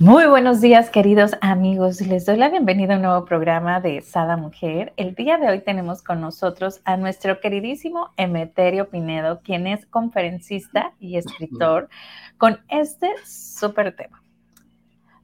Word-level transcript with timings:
Muy 0.00 0.24
buenos 0.24 0.62
días, 0.62 0.88
queridos 0.88 1.32
amigos. 1.42 2.00
Les 2.00 2.24
doy 2.24 2.38
la 2.38 2.48
bienvenida 2.48 2.94
a 2.94 2.96
un 2.96 3.02
nuevo 3.02 3.26
programa 3.26 3.82
de 3.82 4.00
Sada 4.00 4.38
Mujer. 4.38 4.94
El 4.96 5.14
día 5.14 5.36
de 5.36 5.46
hoy 5.50 5.60
tenemos 5.60 6.00
con 6.00 6.22
nosotros 6.22 6.80
a 6.86 6.96
nuestro 6.96 7.38
queridísimo 7.38 8.08
Emeterio 8.16 8.88
Pinedo, 8.88 9.42
quien 9.42 9.66
es 9.66 9.84
conferencista 9.84 10.94
y 11.00 11.18
escritor, 11.18 11.90
con 12.38 12.60
este 12.70 13.10
súper 13.26 13.94
tema. 13.94 14.22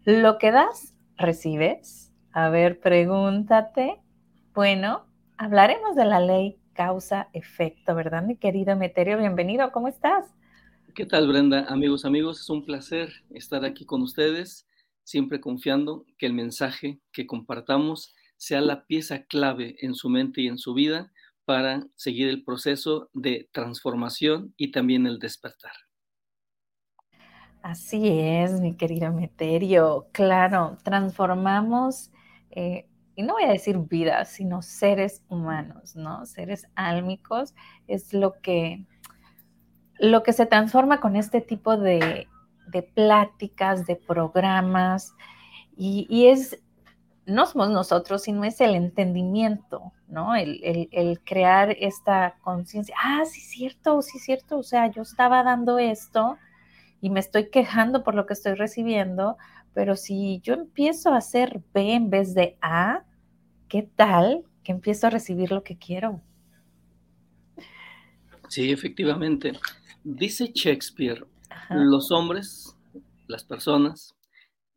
Lo 0.05 0.37
que 0.37 0.51
das, 0.51 0.95
recibes. 1.17 2.13
A 2.33 2.51
ver, 2.51 2.79
pregúntate. 2.79 3.99
Bueno, 4.53 5.07
hablaremos 5.39 5.97
de 5.97 6.05
la 6.05 6.21
ley 6.21 6.59
causa-efecto, 6.75 7.95
¿verdad, 7.95 8.23
mi 8.25 8.37
querido 8.37 8.73
Emeterio? 8.73 9.17
Bienvenido, 9.17 9.73
¿cómo 9.73 9.89
estás? 9.89 10.27
¿Qué 10.97 11.05
tal, 11.05 11.29
Brenda? 11.29 11.67
Amigos, 11.69 12.07
amigos, 12.07 12.41
es 12.41 12.49
un 12.49 12.65
placer 12.65 13.11
estar 13.29 13.67
aquí 13.67 13.85
con 13.85 14.01
ustedes, 14.01 14.66
siempre 15.07 15.41
confiando 15.41 16.05
que 16.19 16.27
el 16.27 16.33
mensaje 16.33 16.99
que 17.13 17.29
compartamos 17.29 18.13
sea 18.37 18.61
la 18.61 18.87
pieza 18.87 19.23
clave 19.23 19.77
en 19.81 19.95
su 19.95 20.11
mente 20.11 20.43
y 20.43 20.49
en 20.49 20.59
su 20.59 20.75
vida 20.75 21.13
para 21.45 21.87
seguir 21.95 22.29
el 22.29 22.43
proceso 22.43 23.09
de 23.15 23.49
transformación 23.53 24.53
y 24.57 24.73
también 24.73 25.07
el 25.07 25.21
despertar. 25.21 25.73
Así 27.63 28.09
es, 28.09 28.61
mi 28.61 28.77
querido 28.77 29.13
Meterio. 29.13 30.09
Claro, 30.11 30.77
transformamos, 30.83 32.11
eh, 32.51 32.89
y 33.15 33.23
no 33.23 33.35
voy 33.35 33.45
a 33.45 33.53
decir 33.53 33.79
vidas, 33.79 34.31
sino 34.31 34.61
seres 34.61 35.23
humanos, 35.29 35.95
¿no? 35.95 36.27
Seres 36.27 36.67
álmicos 36.75 37.55
es 37.87 38.13
lo 38.13 38.41
que 38.43 38.85
lo 39.99 40.23
que 40.23 40.33
se 40.33 40.47
transforma 40.47 41.01
con 41.01 41.17
este 41.17 41.41
tipo 41.41 41.77
de, 41.77 42.29
pláticas, 42.95 43.87
de 43.87 43.97
programas, 43.97 45.15
y, 45.77 46.27
es, 46.27 46.59
no 47.27 47.47
somos 47.47 47.71
nosotros, 47.71 48.23
sino 48.23 48.45
es 48.45 48.61
el 48.61 48.75
entendimiento, 48.75 49.93
¿no? 50.09 50.35
El, 50.35 51.21
crear 51.25 51.77
esta 51.79 52.37
conciencia, 52.41 52.95
ah, 53.03 53.25
sí 53.27 53.41
cierto, 53.41 54.01
sí 54.03 54.19
cierto, 54.19 54.59
o 54.59 54.63
sea, 54.63 54.91
yo 54.91 55.03
estaba 55.03 55.43
dando 55.43 55.79
esto 55.79 56.39
y 57.01 57.11
me 57.11 57.21
estoy 57.21 57.51
quejando 57.51 58.03
por 58.03 58.15
lo 58.15 58.25
que 58.25 58.33
estoy 58.33 58.55
recibiendo, 58.55 59.37
pero 59.75 59.97
si 59.97 60.41
yo 60.43 60.55
empiezo 60.55 61.11
a 61.11 61.19
hacer 61.19 61.61
B 61.75 61.93
en 61.93 62.09
vez 62.09 62.35
de 62.35 62.57
A, 62.63 63.05
¿qué 63.69 63.83
tal 63.83 64.45
que 64.63 64.73
empiezo 64.73 65.07
a 65.07 65.11
recibir 65.11 65.53
lo 65.53 65.63
que 65.63 65.77
quiero? 65.77 66.23
Sí, 68.49 68.71
efectivamente. 68.73 69.53
Dice 70.03 70.51
Shakespeare, 70.55 71.27
los 71.71 72.11
hombres, 72.11 72.77
las 73.27 73.45
personas, 73.45 74.15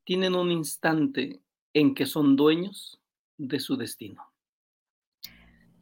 tienen 0.03 0.35
un 0.35 0.51
instante 0.51 1.41
en 1.73 1.93
que 1.93 2.05
son 2.05 2.35
dueños 2.35 2.99
de 3.37 3.59
su 3.59 3.77
destino. 3.77 4.23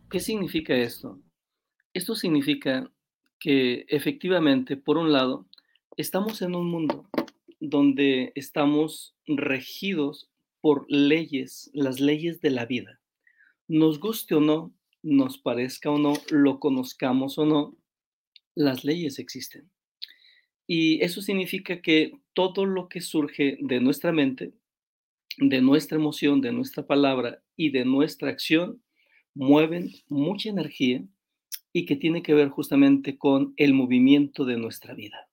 ¿Qué 0.10 0.20
significa 0.20 0.76
esto? 0.76 1.20
Esto 1.94 2.16
significa 2.16 2.92
que 3.40 3.86
efectivamente, 3.88 4.78
por 4.78 4.98
un 4.98 5.12
lado, 5.12 5.48
estamos 5.98 6.42
en 6.42 6.56
un 6.56 6.70
mundo 6.70 7.10
donde 7.60 8.32
estamos 8.36 9.16
regidos 9.26 10.30
por 10.62 10.86
leyes, 10.90 11.70
las 11.74 12.00
leyes 12.00 12.42
de 12.42 12.52
la 12.52 12.66
vida. 12.66 13.00
Nos 13.68 14.00
guste 14.00 14.36
o 14.36 14.42
no, 14.42 14.74
nos 15.04 15.38
parezca 15.38 15.90
o 15.90 15.98
no, 15.98 16.14
lo 16.30 16.60
conozcamos 16.60 17.38
o 17.38 17.46
no, 17.46 17.78
las 18.56 18.84
leyes 18.84 19.20
existen. 19.20 19.70
Y 20.68 21.02
eso 21.02 21.22
significa 21.22 21.82
que 21.82 22.12
todo 22.34 22.66
lo 22.66 22.90
que 22.90 23.02
surge 23.02 23.58
de 23.62 23.80
nuestra 23.80 24.12
mente, 24.12 24.52
de 25.38 25.62
nuestra 25.62 25.98
emoción, 25.98 26.42
de 26.42 26.52
nuestra 26.52 26.86
palabra 26.86 27.42
y 27.56 27.72
de 27.72 27.86
nuestra 27.86 28.30
acción, 28.30 28.84
mueven 29.34 29.92
mucha 30.10 30.50
energía 30.50 31.04
y 31.72 31.86
que 31.86 31.96
tiene 31.96 32.22
que 32.22 32.34
ver 32.34 32.50
justamente 32.50 33.18
con 33.18 33.54
el 33.56 33.74
movimiento 33.74 34.46
de 34.46 34.58
nuestra 34.58 34.94
vida. 34.94 35.30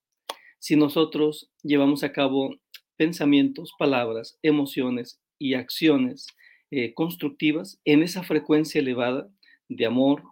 Si 0.58 0.76
nosotros 0.76 1.50
llevamos 1.62 2.04
a 2.04 2.12
cabo 2.12 2.56
pensamientos, 2.96 3.72
palabras, 3.78 4.38
emociones 4.42 5.20
y 5.38 5.54
acciones 5.54 6.26
eh, 6.70 6.94
constructivas 6.94 7.80
en 7.84 8.02
esa 8.02 8.22
frecuencia 8.22 8.80
elevada 8.80 9.28
de 9.68 9.86
amor, 9.86 10.22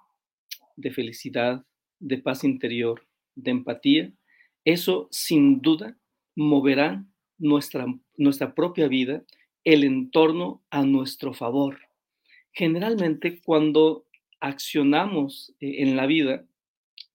de 0.77 0.91
felicidad, 0.91 1.65
de 1.99 2.19
paz 2.19 2.45
interior, 2.45 3.07
de 3.35 3.51
empatía, 3.51 4.13
eso 4.65 5.09
sin 5.11 5.61
duda 5.61 5.97
moverá 6.37 7.05
nuestra, 7.39 7.87
nuestra 8.17 8.55
propia 8.55 8.89
vida, 8.89 9.25
el 9.65 9.85
entorno 9.85 10.63
a 10.71 10.85
nuestro 10.85 11.35
favor. 11.35 11.81
Generalmente 12.53 13.41
cuando 13.43 14.07
accionamos 14.41 15.55
eh, 15.61 15.83
en 15.83 15.97
la 15.97 16.07
vida, 16.07 16.45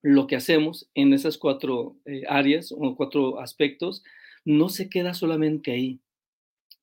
lo 0.01 0.27
que 0.27 0.35
hacemos 0.35 0.89
en 0.93 1.13
esas 1.13 1.37
cuatro 1.37 1.97
eh, 2.05 2.23
áreas 2.27 2.71
o 2.71 2.95
cuatro 2.95 3.39
aspectos, 3.39 4.03
no 4.45 4.69
se 4.69 4.89
queda 4.89 5.13
solamente 5.13 5.71
ahí, 5.71 5.99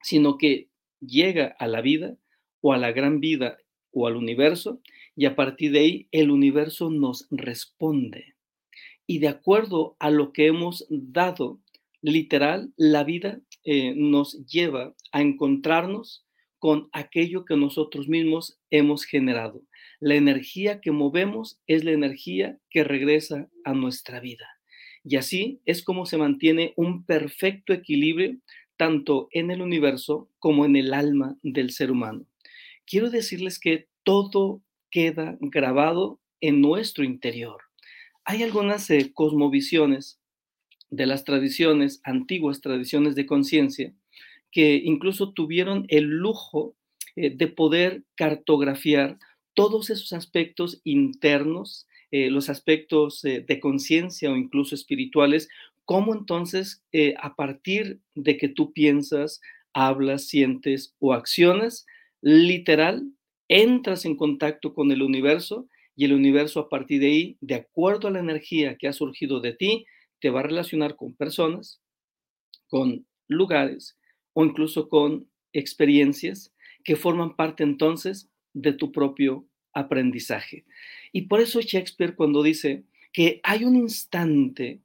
sino 0.03 0.37
que 0.37 0.69
llega 1.01 1.57
a 1.59 1.67
la 1.67 1.81
vida 1.81 2.17
o 2.61 2.73
a 2.73 2.79
la 2.79 2.93
gran 2.93 3.21
vida 3.21 3.59
o 3.91 4.07
al 4.07 4.17
universo 4.17 4.81
y 5.17 5.27
a 5.27 5.37
partir 5.37 5.73
de 5.73 5.79
ahí 5.79 6.09
el 6.13 6.31
universo 6.31 6.91
nos 6.91 7.27
responde. 7.31 8.34
Y 9.07 9.19
de 9.19 9.29
acuerdo 9.29 9.97
a 9.99 10.11
lo 10.11 10.33
que 10.33 10.47
hemos 10.47 10.87
dado, 10.89 11.61
literal, 12.01 12.73
la 12.77 13.05
vida 13.05 13.41
eh, 13.65 13.95
nos 13.97 14.47
lleva 14.47 14.95
a 15.13 15.23
encontrarnos 15.23 16.25
con 16.59 16.89
aquello 16.93 17.45
que 17.45 17.57
nosotros 17.57 18.09
mismos 18.09 18.59
hemos 18.71 19.05
generado. 19.05 19.63
La 20.01 20.15
energía 20.15 20.81
que 20.81 20.93
movemos 20.93 21.61
es 21.67 21.85
la 21.85 21.93
energía 21.93 22.59
que 22.71 22.85
regresa 22.85 23.51
a 23.65 23.75
nuestra 23.75 24.21
vida. 24.21 24.47
Y 25.05 25.17
así 25.17 25.61
es 25.67 25.83
como 25.83 26.07
se 26.07 26.17
mantiene 26.17 26.73
un 26.77 27.05
perfecto 27.05 27.75
equilibrio 27.75 28.39
tanto 28.77 29.29
en 29.33 29.51
el 29.51 29.61
universo 29.61 30.31
como 30.39 30.65
en 30.65 30.77
el 30.77 30.95
alma 30.95 31.37
del 31.43 31.71
ser 31.71 31.91
humano. 31.91 32.27
Quiero 32.87 33.11
decirles 33.11 33.59
que 33.59 33.89
todo 34.03 34.63
queda 34.91 35.37
grabado 35.41 36.21
en 36.41 36.61
nuestro 36.61 37.05
interior. 37.05 37.63
Hay 38.25 38.43
algunas 38.43 38.89
eh, 38.91 39.13
cosmovisiones 39.13 40.19
de 40.91 41.07
las 41.07 41.25
tradiciones, 41.25 42.01
antiguas 42.05 42.61
tradiciones 42.63 43.15
de 43.15 43.27
conciencia, 43.27 43.95
que 44.51 44.77
incluso 44.77 45.33
tuvieron 45.33 45.85
el 45.89 46.05
lujo 46.05 46.75
eh, 47.17 47.31
de 47.37 47.49
poder 47.49 48.05
cartografiar 48.17 49.19
todos 49.53 49.91
esos 49.91 50.13
aspectos 50.15 50.81
internos, 50.85 51.87
eh, 52.11 52.31
los 52.31 52.49
aspectos 52.49 53.23
de 53.23 53.61
conciencia 53.61 54.31
o 54.31 54.37
incluso 54.37 54.75
espirituales, 54.75 55.49
cómo 55.85 56.15
entonces 56.15 56.83
a 57.21 57.37
partir 57.37 58.01
de 58.15 58.37
que 58.37 58.49
tú 58.49 58.73
piensas, 58.73 59.41
hablas, 59.75 60.27
sientes 60.27 60.95
o 60.99 61.13
accionas, 61.13 61.87
literal 62.21 63.05
entras 63.49 64.05
en 64.05 64.17
contacto 64.17 64.75
con 64.75 64.91
el 64.91 65.03
universo 65.03 65.69
y 65.97 66.05
el 66.05 66.13
universo 66.13 66.61
a 66.61 66.69
partir 66.69 67.01
de 67.01 67.07
ahí, 67.07 67.37
de 67.41 67.55
acuerdo 67.55 68.09
a 68.09 68.11
la 68.11 68.21
energía 68.21 68.77
que 68.77 68.89
ha 68.89 68.93
surgido 68.93 69.41
de 69.41 69.53
ti, 69.53 69.87
te 70.21 70.31
va 70.31 70.41
a 70.41 70.45
relacionar 70.45 70.97
con 70.97 71.15
personas, 71.15 71.81
con 72.69 73.07
lugares 73.29 73.97
o 74.33 74.45
incluso 74.45 74.89
con 74.89 75.29
experiencias 75.53 76.53
que 76.83 76.97
forman 76.97 77.37
parte 77.37 77.63
entonces 77.63 78.29
de 78.53 78.73
tu 78.73 78.93
propio 78.93 79.47
aprendizaje. 79.73 80.65
Y 81.13 81.23
por 81.23 81.41
eso 81.41 81.61
Shakespeare 81.61 82.15
cuando 82.15 82.43
dice 82.43 82.85
que 83.13 83.41
hay 83.43 83.65
un 83.65 83.77
instante 83.77 84.81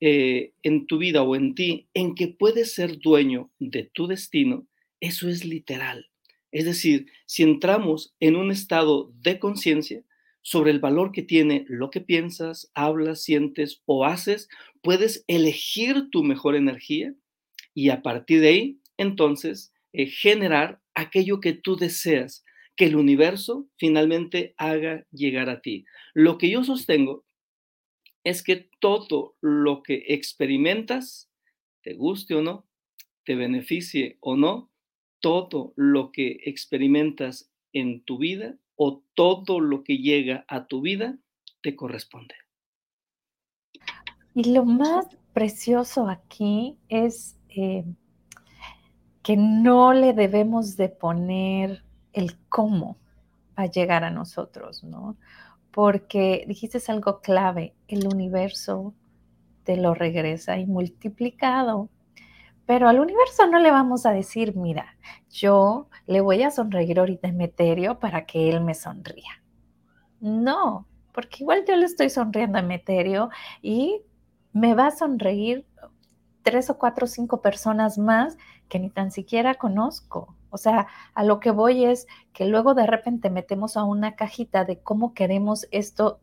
eh, 0.00 0.52
en 0.62 0.86
tu 0.86 0.98
vida 0.98 1.22
o 1.22 1.36
en 1.36 1.54
ti 1.54 1.88
en 1.94 2.14
que 2.14 2.28
puedes 2.28 2.74
ser 2.74 2.98
dueño 2.98 3.50
de 3.58 3.84
tu 3.84 4.06
destino, 4.06 4.66
eso 5.00 5.28
es 5.28 5.44
literal. 5.44 6.08
Es 6.50 6.64
decir, 6.64 7.06
si 7.26 7.42
entramos 7.42 8.14
en 8.20 8.36
un 8.36 8.50
estado 8.50 9.12
de 9.20 9.38
conciencia 9.38 10.04
sobre 10.42 10.72
el 10.72 10.80
valor 10.80 11.12
que 11.12 11.22
tiene 11.22 11.64
lo 11.68 11.90
que 11.90 12.00
piensas, 12.00 12.70
hablas, 12.74 13.22
sientes 13.22 13.80
o 13.86 14.04
haces, 14.04 14.48
puedes 14.82 15.24
elegir 15.28 16.10
tu 16.10 16.24
mejor 16.24 16.56
energía 16.56 17.14
y 17.74 17.88
a 17.88 18.02
partir 18.02 18.40
de 18.40 18.48
ahí, 18.48 18.80
entonces, 18.96 19.72
eh, 19.92 20.06
generar 20.06 20.80
aquello 20.94 21.40
que 21.40 21.52
tú 21.52 21.76
deseas, 21.76 22.44
que 22.76 22.86
el 22.86 22.96
universo 22.96 23.68
finalmente 23.78 24.54
haga 24.56 25.06
llegar 25.10 25.48
a 25.48 25.60
ti. 25.60 25.84
Lo 26.14 26.38
que 26.38 26.50
yo 26.50 26.64
sostengo 26.64 27.24
es 28.24 28.42
que 28.42 28.68
todo 28.80 29.36
lo 29.40 29.82
que 29.82 30.04
experimentas, 30.08 31.30
te 31.82 31.94
guste 31.94 32.34
o 32.34 32.42
no, 32.42 32.66
te 33.24 33.34
beneficie 33.34 34.16
o 34.20 34.36
no, 34.36 34.70
todo 35.20 35.72
lo 35.76 36.10
que 36.12 36.40
experimentas 36.44 37.50
en 37.72 38.02
tu 38.02 38.18
vida 38.18 38.56
o 38.84 39.00
todo 39.14 39.60
lo 39.60 39.84
que 39.84 39.98
llega 39.98 40.44
a 40.48 40.66
tu 40.66 40.80
vida 40.80 41.16
te 41.62 41.76
corresponde. 41.76 42.34
Y 44.34 44.52
lo 44.52 44.64
más 44.64 45.06
precioso 45.32 46.08
aquí 46.08 46.76
es 46.88 47.38
eh, 47.50 47.84
que 49.22 49.36
no 49.36 49.92
le 49.92 50.14
debemos 50.14 50.76
de 50.76 50.88
poner 50.88 51.84
el 52.12 52.36
cómo 52.48 52.96
a 53.54 53.66
llegar 53.66 54.02
a 54.02 54.10
nosotros, 54.10 54.82
¿no? 54.82 55.16
Porque 55.70 56.44
dijiste 56.48 56.82
algo 56.88 57.20
clave, 57.20 57.74
el 57.86 58.08
universo 58.08 58.94
te 59.62 59.76
lo 59.76 59.94
regresa 59.94 60.58
y 60.58 60.66
multiplicado. 60.66 61.88
Pero 62.72 62.88
al 62.88 63.00
universo 63.00 63.46
no 63.48 63.58
le 63.58 63.70
vamos 63.70 64.06
a 64.06 64.12
decir, 64.12 64.56
mira, 64.56 64.96
yo 65.28 65.90
le 66.06 66.22
voy 66.22 66.42
a 66.42 66.50
sonreír 66.50 66.98
ahorita 66.98 67.28
en 67.28 67.36
Meterio 67.36 67.98
para 67.98 68.24
que 68.24 68.48
él 68.48 68.62
me 68.62 68.72
sonría. 68.72 69.42
No, 70.20 70.88
porque 71.12 71.42
igual 71.42 71.66
yo 71.68 71.76
le 71.76 71.84
estoy 71.84 72.08
sonriendo 72.08 72.56
a 72.56 72.62
Meterio 72.62 73.28
y 73.60 74.00
me 74.54 74.72
va 74.72 74.86
a 74.86 74.90
sonreír 74.90 75.66
tres 76.40 76.70
o 76.70 76.78
cuatro 76.78 77.04
o 77.04 77.08
cinco 77.08 77.42
personas 77.42 77.98
más 77.98 78.38
que 78.70 78.78
ni 78.78 78.88
tan 78.88 79.10
siquiera 79.10 79.56
conozco. 79.56 80.34
O 80.48 80.56
sea, 80.56 80.86
a 81.12 81.24
lo 81.24 81.40
que 81.40 81.50
voy 81.50 81.84
es 81.84 82.06
que 82.32 82.46
luego 82.46 82.72
de 82.72 82.86
repente 82.86 83.28
metemos 83.28 83.76
a 83.76 83.84
una 83.84 84.16
cajita 84.16 84.64
de 84.64 84.80
cómo 84.80 85.12
queremos 85.12 85.68
esto 85.72 86.22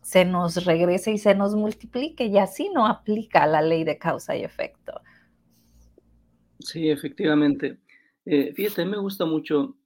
se 0.00 0.24
nos 0.24 0.64
regrese 0.64 1.10
y 1.10 1.18
se 1.18 1.34
nos 1.34 1.56
multiplique 1.56 2.26
y 2.26 2.38
así 2.38 2.70
no 2.72 2.86
aplica 2.86 3.48
la 3.48 3.62
ley 3.62 3.82
de 3.82 3.98
causa 3.98 4.36
y 4.36 4.44
efecto. 4.44 5.00
Sí, 6.60 6.88
efectivamente. 6.88 7.78
Eh, 8.24 8.52
fíjate, 8.54 8.84
me 8.84 8.98
gusta 8.98 9.24
mucho 9.24 9.76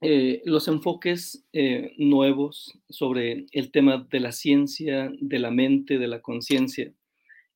eh, 0.00 0.42
los 0.44 0.66
enfoques 0.68 1.44
eh, 1.52 1.92
nuevos 1.98 2.78
sobre 2.88 3.46
el 3.52 3.70
tema 3.70 4.06
de 4.10 4.20
la 4.20 4.32
ciencia, 4.32 5.12
de 5.20 5.38
la 5.38 5.50
mente, 5.50 5.98
de 5.98 6.08
la 6.08 6.20
conciencia. 6.20 6.92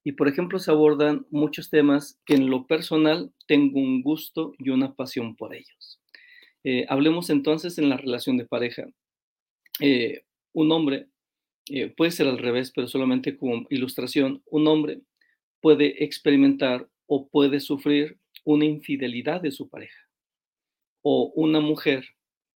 Y 0.04 0.12
por 0.12 0.28
ejemplo, 0.28 0.58
se 0.58 0.70
abordan 0.70 1.26
muchos 1.30 1.70
temas 1.70 2.20
que 2.26 2.34
en 2.34 2.50
lo 2.50 2.66
personal 2.66 3.32
tengo 3.46 3.80
un 3.80 4.02
gusto 4.02 4.52
y 4.58 4.68
una 4.70 4.94
pasión 4.94 5.34
por 5.36 5.54
ellos. 5.54 6.00
Hablemos 6.88 7.28
entonces 7.28 7.78
en 7.78 7.90
la 7.90 7.96
relación 7.98 8.36
de 8.38 8.46
pareja. 8.46 8.86
Un 10.52 10.72
hombre, 10.72 11.08
puede 11.96 12.10
ser 12.10 12.26
al 12.26 12.38
revés, 12.38 12.70
pero 12.74 12.86
solamente 12.86 13.36
como 13.36 13.66
ilustración, 13.70 14.42
un 14.46 14.66
hombre 14.66 15.00
puede 15.60 16.04
experimentar 16.04 16.86
o 17.06 17.28
puede 17.28 17.60
sufrir 17.60 18.18
una 18.44 18.64
infidelidad 18.64 19.40
de 19.40 19.50
su 19.50 19.68
pareja. 19.68 20.08
O 21.02 21.32
una 21.34 21.60
mujer 21.60 22.06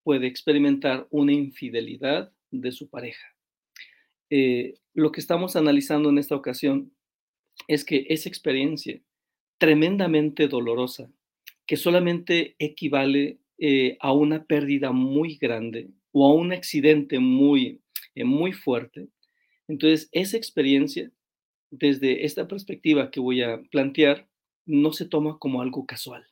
puede 0.03 0.27
experimentar 0.27 1.07
una 1.09 1.33
infidelidad 1.33 2.31
de 2.51 2.71
su 2.71 2.89
pareja. 2.89 3.25
lo 4.93 5.11
que 5.11 5.21
estamos 5.21 5.55
analizando 5.55 6.09
en 6.09 6.17
esta 6.17 6.35
ocasión 6.35 6.91
es 7.67 7.85
que 7.85 8.05
esa 8.09 8.29
experiencia 8.29 9.01
tremendamente 9.57 10.47
dolorosa, 10.47 11.11
que 11.65 11.77
solamente 11.77 12.55
equivale 12.59 13.39
eh, 13.57 13.97
a 13.99 14.13
una 14.13 14.45
pérdida 14.45 14.91
muy 14.91 15.35
grande 15.35 15.89
o 16.11 16.27
a 16.27 16.33
un 16.33 16.51
accidente 16.51 17.19
muy, 17.19 17.81
eh, 18.15 18.23
muy 18.23 18.53
fuerte, 18.53 19.07
entonces 19.67 20.09
esa 20.11 20.37
experiencia, 20.37 21.11
desde 21.69 22.25
esta 22.25 22.47
perspectiva 22.47 23.11
que 23.11 23.19
voy 23.19 23.41
a 23.41 23.61
plantear, 23.71 24.27
no 24.67 24.93
se 24.93 25.05
toma 25.05 25.39
como 25.39 25.61
algo 25.61 25.85
casual. 25.85 26.27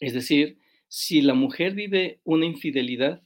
Es 0.00 0.14
decir, 0.14 0.58
si 0.88 1.20
la 1.20 1.34
mujer 1.34 1.74
vive 1.74 2.20
una 2.24 2.46
infidelidad 2.46 3.22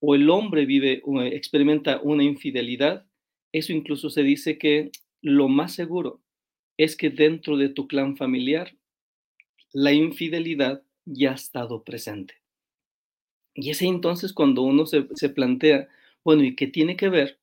o 0.00 0.14
el 0.14 0.28
hombre 0.28 0.66
vive, 0.66 1.02
experimenta 1.32 2.00
una 2.02 2.24
infidelidad, 2.24 3.06
eso 3.52 3.72
incluso 3.72 4.10
se 4.10 4.22
dice 4.22 4.58
que 4.58 4.90
lo 5.22 5.48
más 5.48 5.74
seguro 5.74 6.20
es 6.76 6.96
que 6.96 7.10
dentro 7.10 7.56
de 7.56 7.68
tu 7.68 7.86
clan 7.86 8.16
familiar 8.16 8.76
la 9.72 9.92
infidelidad 9.92 10.82
ya 11.04 11.32
ha 11.32 11.34
estado 11.34 11.84
presente. 11.84 12.34
Y 13.54 13.70
es 13.70 13.82
entonces 13.82 14.32
cuando 14.32 14.62
uno 14.62 14.86
se, 14.86 15.02
plantea, 15.28 15.88
bueno, 16.24 16.44
¿y 16.44 16.54
qué 16.54 16.66
tiene 16.66 16.96
que 16.96 17.08
ver 17.08 17.38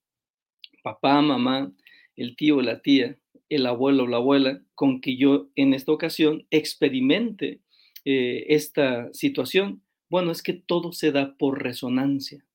papá, 0.83 1.21
mamá, 1.21 1.73
el 2.15 2.35
tío, 2.35 2.61
la 2.61 2.81
tía, 2.81 3.17
el 3.49 3.65
abuelo 3.65 4.03
o 4.03 4.07
la 4.07 4.17
abuela 4.17 4.61
con 4.75 5.01
que 5.01 5.17
yo 5.17 5.49
en 5.55 5.73
esta 5.73 5.91
ocasión 5.91 6.45
experimente 6.51 7.61
eh, 8.05 8.45
esta 8.49 9.11
situación? 9.13 9.81
Bueno, 10.09 10.31
es 10.31 10.41
que 10.41 10.53
todo 10.53 10.91
se 10.91 11.11
da 11.11 11.35
por 11.37 11.61
resonancia, 11.61 12.45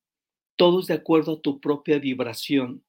todo 0.55 0.79
es 0.79 0.87
de 0.87 0.95
acuerdo 0.95 1.33
a 1.33 1.41
tu 1.41 1.59
propia 1.59 1.99
vibración, 1.99 2.83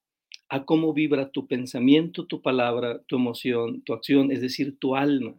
a 0.49 0.65
cómo 0.65 0.93
vibra 0.93 1.31
tu 1.31 1.47
pensamiento, 1.47 2.25
tu 2.25 2.41
palabra, 2.41 3.01
tu 3.07 3.15
emoción, 3.15 3.81
tu 3.83 3.93
acción, 3.93 4.31
es 4.31 4.41
decir, 4.41 4.77
tu 4.79 4.95
alma. 4.95 5.35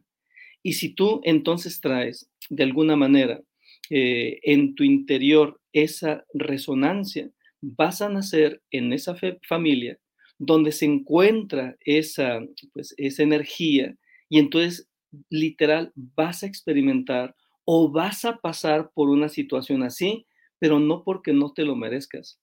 Y 0.62 0.74
si 0.74 0.94
tú 0.94 1.20
entonces 1.24 1.80
traes 1.80 2.28
de 2.50 2.64
alguna 2.64 2.96
manera 2.96 3.42
eh, 3.90 4.40
en 4.42 4.74
tu 4.74 4.82
interior 4.82 5.60
esa 5.72 6.24
resonancia, 6.34 7.30
vas 7.60 8.02
a 8.02 8.08
nacer 8.08 8.62
en 8.70 8.92
esa 8.92 9.16
familia 9.48 9.98
donde 10.38 10.72
se 10.72 10.86
encuentra 10.86 11.76
esa, 11.80 12.40
pues, 12.72 12.94
esa 12.96 13.22
energía 13.22 13.96
y 14.28 14.38
entonces 14.38 14.88
literal 15.30 15.92
vas 15.94 16.42
a 16.42 16.46
experimentar 16.46 17.34
o 17.64 17.90
vas 17.90 18.24
a 18.24 18.38
pasar 18.38 18.90
por 18.94 19.08
una 19.08 19.28
situación 19.28 19.82
así, 19.82 20.26
pero 20.58 20.78
no 20.78 21.04
porque 21.04 21.32
no 21.32 21.52
te 21.52 21.64
lo 21.64 21.74
merezcas, 21.74 22.40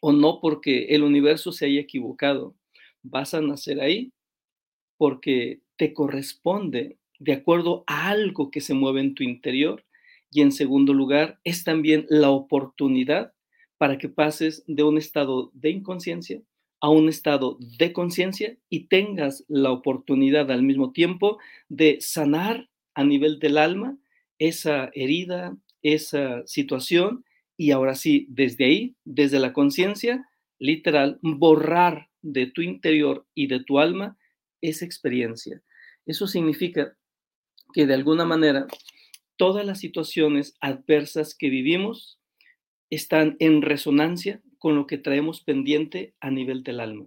o 0.00 0.12
no 0.12 0.40
porque 0.40 0.86
el 0.94 1.02
universo 1.02 1.52
se 1.52 1.66
haya 1.66 1.80
equivocado. 1.80 2.54
Vas 3.02 3.34
a 3.34 3.40
nacer 3.40 3.80
ahí 3.80 4.12
porque 4.98 5.60
te 5.76 5.92
corresponde 5.92 6.98
de 7.18 7.32
acuerdo 7.32 7.84
a 7.86 8.08
algo 8.08 8.50
que 8.50 8.60
se 8.60 8.74
mueve 8.74 9.00
en 9.00 9.14
tu 9.14 9.22
interior. 9.24 9.84
Y 10.30 10.42
en 10.42 10.52
segundo 10.52 10.92
lugar, 10.92 11.40
es 11.44 11.64
también 11.64 12.06
la 12.08 12.30
oportunidad 12.30 13.32
para 13.78 13.98
que 13.98 14.08
pases 14.08 14.64
de 14.66 14.82
un 14.82 14.98
estado 14.98 15.50
de 15.54 15.70
inconsciencia 15.70 16.42
a 16.80 16.90
un 16.90 17.08
estado 17.08 17.58
de 17.78 17.92
conciencia 17.92 18.56
y 18.68 18.88
tengas 18.88 19.44
la 19.48 19.72
oportunidad 19.72 20.50
al 20.50 20.62
mismo 20.62 20.92
tiempo 20.92 21.38
de 21.68 21.98
sanar 22.00 22.68
a 22.94 23.04
nivel 23.04 23.38
del 23.38 23.58
alma 23.58 23.96
esa 24.38 24.90
herida, 24.94 25.56
esa 25.82 26.46
situación 26.46 27.24
y 27.56 27.70
ahora 27.70 27.94
sí, 27.94 28.26
desde 28.28 28.66
ahí, 28.66 28.96
desde 29.04 29.38
la 29.38 29.52
conciencia, 29.52 30.28
literal, 30.58 31.18
borrar 31.22 32.10
de 32.22 32.46
tu 32.46 32.60
interior 32.60 33.26
y 33.34 33.46
de 33.46 33.62
tu 33.64 33.78
alma 33.78 34.18
esa 34.60 34.84
experiencia. 34.84 35.62
Eso 36.04 36.26
significa 36.26 36.96
que 37.72 37.86
de 37.86 37.94
alguna 37.94 38.24
manera 38.24 38.66
todas 39.36 39.64
las 39.64 39.80
situaciones 39.80 40.56
adversas 40.60 41.34
que 41.34 41.48
vivimos 41.48 42.18
están 42.90 43.36
en 43.38 43.62
resonancia 43.62 44.40
con 44.66 44.74
lo 44.74 44.88
que 44.88 44.98
traemos 44.98 45.44
pendiente 45.44 46.16
a 46.18 46.32
nivel 46.32 46.64
del 46.64 46.80
alma. 46.80 47.06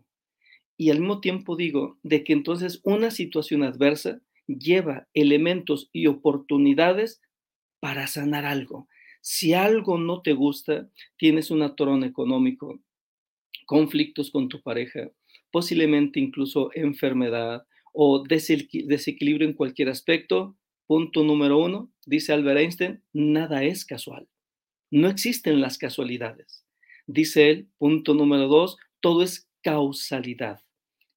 Y 0.78 0.92
al 0.92 1.02
mismo 1.02 1.20
tiempo 1.20 1.58
digo 1.58 2.00
de 2.04 2.24
que 2.24 2.32
entonces 2.32 2.80
una 2.86 3.12
situación 3.12 3.64
adversa 3.64 4.22
lleva 4.48 5.10
elementos 5.14 5.90
y 5.92 6.08
oportunidades 6.08 7.20
para 7.82 8.08
sanar 8.08 8.46
algo, 8.46 8.88
si 9.20 9.54
algo 9.54 9.98
no 9.98 10.22
te 10.22 10.32
gusta, 10.32 10.90
tienes 11.18 11.52
un 11.52 11.62
atorón 11.62 12.06
económico, 12.06 12.82
conflictos 13.66 14.32
con 14.32 14.48
tu 14.48 14.62
pareja, 14.62 15.12
posiblemente 15.52 16.22
incluso 16.22 16.72
enfermedad 16.76 17.66
o 17.92 18.24
desequilibrio 18.24 19.46
en 19.46 19.54
cualquier 19.54 19.90
aspecto, 19.90 20.56
punto 20.88 21.26
número 21.26 21.58
uno, 21.58 21.92
dice 22.06 22.32
Albert 22.32 22.60
Einstein, 22.62 23.04
nada 23.12 23.66
es 23.66 23.84
casual. 23.84 24.30
No 24.92 25.10
existen 25.10 25.60
las 25.60 25.78
casualidades. 25.78 26.69
Dice 27.12 27.50
él, 27.50 27.68
punto 27.80 28.14
número 28.14 28.48
dos, 28.48 28.78
todo 29.00 29.24
es 29.24 29.50
causalidad. 29.64 30.62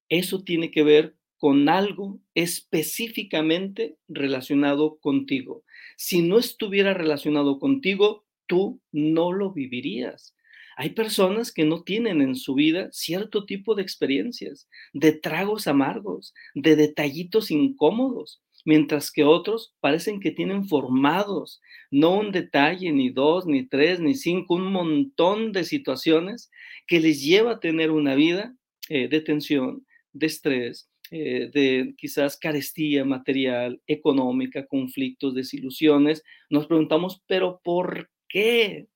Eso 0.09 0.43
tiene 0.43 0.71
que 0.71 0.81
ver 0.81 1.15
con 1.37 1.69
algo 1.69 2.19
específicamente 2.33 3.99
relacionado 4.07 4.97
contigo. 4.97 5.63
Si 5.95 6.23
no 6.23 6.39
estuviera 6.39 6.95
relacionado 6.95 7.59
contigo, 7.59 8.25
tú 8.47 8.81
no 8.91 9.33
lo 9.33 9.53
vivirías. 9.53 10.35
Hay 10.77 10.89
personas 10.89 11.51
que 11.51 11.63
no 11.63 11.83
tienen 11.83 12.21
en 12.21 12.33
su 12.33 12.55
vida 12.55 12.89
cierto 12.91 13.45
tipo 13.45 13.75
de 13.75 13.83
experiencias, 13.83 14.67
de 14.93 15.11
tragos 15.11 15.67
amargos, 15.67 16.33
de 16.55 16.75
detallitos 16.75 17.51
incómodos, 17.51 18.41
mientras 18.65 19.11
que 19.11 19.23
otros 19.23 19.73
parecen 19.79 20.19
que 20.19 20.31
tienen 20.31 20.65
formados 20.67 21.61
no 21.91 22.17
un 22.17 22.31
detalle, 22.31 22.91
ni 22.91 23.11
dos, 23.11 23.45
ni 23.45 23.67
tres, 23.67 23.99
ni 23.99 24.15
cinco, 24.15 24.55
un 24.55 24.71
montón 24.71 25.51
de 25.51 25.63
situaciones 25.63 26.49
que 26.87 26.99
les 26.99 27.23
lleva 27.23 27.51
a 27.51 27.59
tener 27.59 27.91
una 27.91 28.15
vida 28.15 28.55
eh, 28.89 29.07
de 29.07 29.21
tensión, 29.21 29.85
de 30.11 30.25
estrés, 30.25 30.89
eh, 31.11 31.51
de 31.53 31.93
quizás 31.95 32.37
carestía 32.37 33.05
material, 33.05 33.79
económica, 33.85 34.65
conflictos, 34.65 35.35
desilusiones. 35.35 36.23
Nos 36.49 36.65
preguntamos, 36.65 37.21
pero 37.27 37.61
¿por 37.63 38.09
qué? 38.27 38.87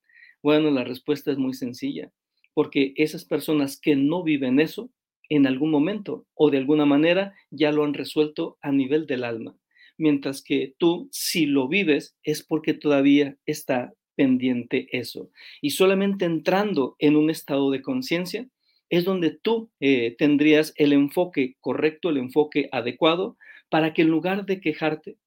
Bueno, 0.41 0.71
la 0.71 0.83
respuesta 0.83 1.31
es 1.31 1.37
muy 1.37 1.53
sencilla, 1.53 2.11
porque 2.55 2.93
esas 2.95 3.25
personas 3.25 3.79
que 3.79 3.95
no 3.95 4.23
viven 4.23 4.59
eso, 4.59 4.89
en 5.29 5.47
algún 5.47 5.71
momento 5.71 6.25
o 6.33 6.49
de 6.49 6.57
alguna 6.57 6.85
manera 6.85 7.33
ya 7.49 7.71
lo 7.71 7.83
han 7.83 7.93
resuelto 7.93 8.57
a 8.61 8.71
nivel 8.71 9.05
del 9.07 9.23
alma. 9.23 9.55
Mientras 9.97 10.43
que 10.43 10.75
tú, 10.77 11.09
si 11.11 11.45
lo 11.45 11.67
vives, 11.67 12.15
es 12.23 12.43
porque 12.43 12.73
todavía 12.73 13.37
está 13.45 13.93
pendiente 14.15 14.87
eso. 14.91 15.29
Y 15.61 15.71
solamente 15.71 16.25
entrando 16.25 16.95
en 16.99 17.15
un 17.15 17.29
estado 17.29 17.71
de 17.71 17.81
conciencia 17.81 18.47
es 18.89 19.05
donde 19.05 19.31
tú 19.31 19.69
eh, 19.79 20.15
tendrías 20.17 20.73
el 20.75 20.93
enfoque 20.93 21.55
correcto, 21.59 22.09
el 22.09 22.17
enfoque 22.17 22.69
adecuado, 22.71 23.37
para 23.69 23.93
que 23.93 24.03
en 24.03 24.09
lugar 24.09 24.45
de 24.45 24.61
quejarte, 24.61 25.17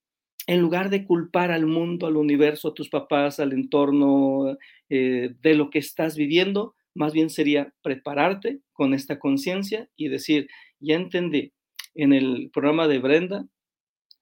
en 0.47 0.61
lugar 0.61 0.91
de 0.91 1.05
culpar 1.05 1.51
al 1.51 1.67
mundo, 1.67 2.07
al 2.07 2.17
universo, 2.17 2.69
a 2.69 2.75
tus 2.75 2.89
papás, 2.89 3.39
al 3.39 3.53
entorno 3.53 4.57
eh, 4.89 5.35
de 5.41 5.55
lo 5.55 5.71
que 5.71 5.79
estás 5.79 6.17
viviendo, 6.17 6.75
más 7.01 7.15
bien 7.15 7.31
sería 7.31 7.73
prepararte 7.81 8.61
con 8.75 8.93
esta 8.93 9.19
conciencia 9.19 9.89
y 9.97 10.09
decir, 10.09 10.49
ya 10.81 10.97
entendí, 10.97 11.55
en 11.95 12.13
el 12.13 12.51
programa 12.53 12.89
de 12.89 12.99
Brenda, 12.99 13.47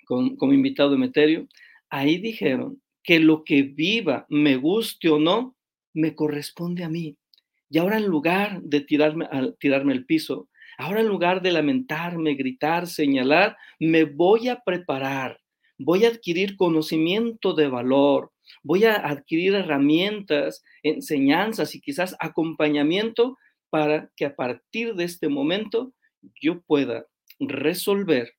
con, 0.06 0.36
como 0.36 0.52
invitado 0.52 0.94
Emeterio, 0.94 1.48
ahí 1.90 2.18
dijeron 2.18 2.80
que 3.02 3.18
lo 3.18 3.42
que 3.42 3.62
viva, 3.64 4.26
me 4.28 4.54
guste 4.56 5.08
o 5.08 5.18
no, 5.18 5.56
me 5.92 6.14
corresponde 6.14 6.84
a 6.84 6.88
mí. 6.88 7.16
Y 7.68 7.78
ahora 7.78 7.96
en 7.96 8.06
lugar 8.06 8.62
de 8.62 8.80
tirarme 8.80 9.26
al, 9.28 9.56
tirarme 9.58 9.92
al 9.92 10.04
piso, 10.04 10.48
ahora 10.78 11.00
en 11.00 11.08
lugar 11.08 11.42
de 11.42 11.50
lamentarme, 11.50 12.34
gritar, 12.34 12.86
señalar, 12.86 13.56
me 13.80 14.04
voy 14.04 14.46
a 14.46 14.60
preparar, 14.60 15.40
voy 15.78 16.04
a 16.04 16.10
adquirir 16.10 16.56
conocimiento 16.56 17.54
de 17.54 17.66
valor, 17.66 18.30
voy 18.62 18.84
a 18.84 18.94
adquirir 18.94 19.54
herramientas, 19.54 20.62
enseñanzas 20.82 21.74
y 21.74 21.80
quizás 21.80 22.16
acompañamiento 22.20 23.36
para 23.70 24.10
que 24.16 24.24
a 24.24 24.34
partir 24.36 24.94
de 24.94 25.04
este 25.04 25.28
momento 25.28 25.92
yo 26.40 26.62
pueda 26.62 27.06
resolver 27.38 28.34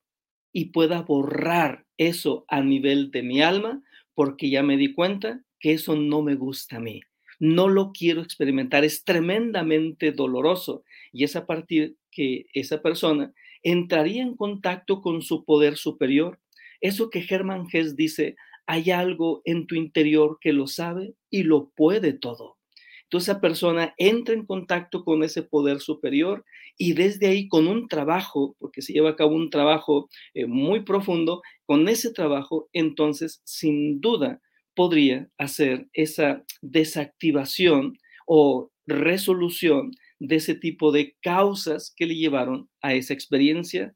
y 0.51 0.65
pueda 0.65 1.01
borrar 1.01 1.85
eso 1.97 2.45
a 2.47 2.61
nivel 2.61 3.11
de 3.11 3.23
mi 3.23 3.41
alma, 3.41 3.81
porque 4.15 4.49
ya 4.49 4.63
me 4.63 4.77
di 4.77 4.93
cuenta 4.93 5.43
que 5.59 5.73
eso 5.73 5.95
no 5.95 6.21
me 6.21 6.35
gusta 6.35 6.77
a 6.77 6.79
mí. 6.79 7.01
No 7.39 7.67
lo 7.67 7.91
quiero 7.91 8.21
experimentar, 8.21 8.83
es 8.83 9.03
tremendamente 9.03 10.11
doloroso 10.11 10.83
y 11.13 11.23
es 11.23 11.35
a 11.35 11.45
partir 11.45 11.95
que 12.11 12.47
esa 12.53 12.81
persona 12.81 13.33
entraría 13.63 14.23
en 14.23 14.35
contacto 14.35 15.01
con 15.01 15.21
su 15.21 15.45
poder 15.45 15.77
superior. 15.77 16.39
Eso 16.81 17.09
que 17.09 17.25
Hermann 17.27 17.67
Hesse 17.71 17.95
dice, 17.95 18.35
hay 18.69 18.91
algo 18.91 19.41
en 19.45 19.65
tu 19.65 19.73
interior 19.73 20.37
que 20.39 20.53
lo 20.53 20.67
sabe 20.67 21.15
y 21.31 21.41
lo 21.41 21.71
puede 21.75 22.13
todo. 22.13 22.57
Entonces 23.05 23.29
esa 23.29 23.41
persona 23.41 23.95
entra 23.97 24.35
en 24.35 24.45
contacto 24.45 25.03
con 25.03 25.23
ese 25.23 25.41
poder 25.41 25.79
superior 25.79 26.45
y 26.77 26.93
desde 26.93 27.25
ahí 27.25 27.47
con 27.47 27.67
un 27.67 27.87
trabajo, 27.87 28.55
porque 28.59 28.83
se 28.83 28.93
lleva 28.93 29.09
a 29.09 29.15
cabo 29.15 29.33
un 29.33 29.49
trabajo 29.49 30.07
eh, 30.35 30.45
muy 30.45 30.83
profundo, 30.83 31.41
con 31.65 31.89
ese 31.89 32.13
trabajo 32.13 32.69
entonces 32.71 33.41
sin 33.43 34.01
duda 34.01 34.39
podría 34.75 35.27
hacer 35.39 35.87
esa 35.93 36.43
desactivación 36.61 37.97
o 38.27 38.69
resolución 38.85 39.89
de 40.19 40.35
ese 40.35 40.53
tipo 40.53 40.91
de 40.91 41.15
causas 41.23 41.91
que 41.97 42.05
le 42.05 42.15
llevaron 42.15 42.69
a 42.83 42.93
esa 42.93 43.15
experiencia 43.15 43.95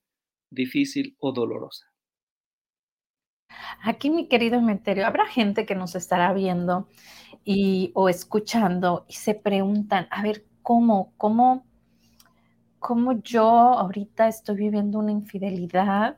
difícil 0.49 1.15
o 1.19 1.31
dolorosa. 1.31 1.92
Aquí, 3.83 4.09
mi 4.09 4.27
querido 4.27 4.61
Meterio, 4.61 5.05
habrá 5.05 5.25
gente 5.25 5.65
que 5.65 5.75
nos 5.75 5.95
estará 5.95 6.33
viendo 6.33 6.87
y, 7.43 7.91
o 7.95 8.09
escuchando 8.09 9.05
y 9.07 9.13
se 9.13 9.35
preguntan, 9.35 10.07
a 10.11 10.21
ver, 10.21 10.45
¿cómo, 10.61 11.13
cómo, 11.17 11.65
cómo 12.79 13.21
yo 13.21 13.43
ahorita 13.43 14.27
estoy 14.27 14.55
viviendo 14.57 14.99
una 14.99 15.11
infidelidad 15.11 16.17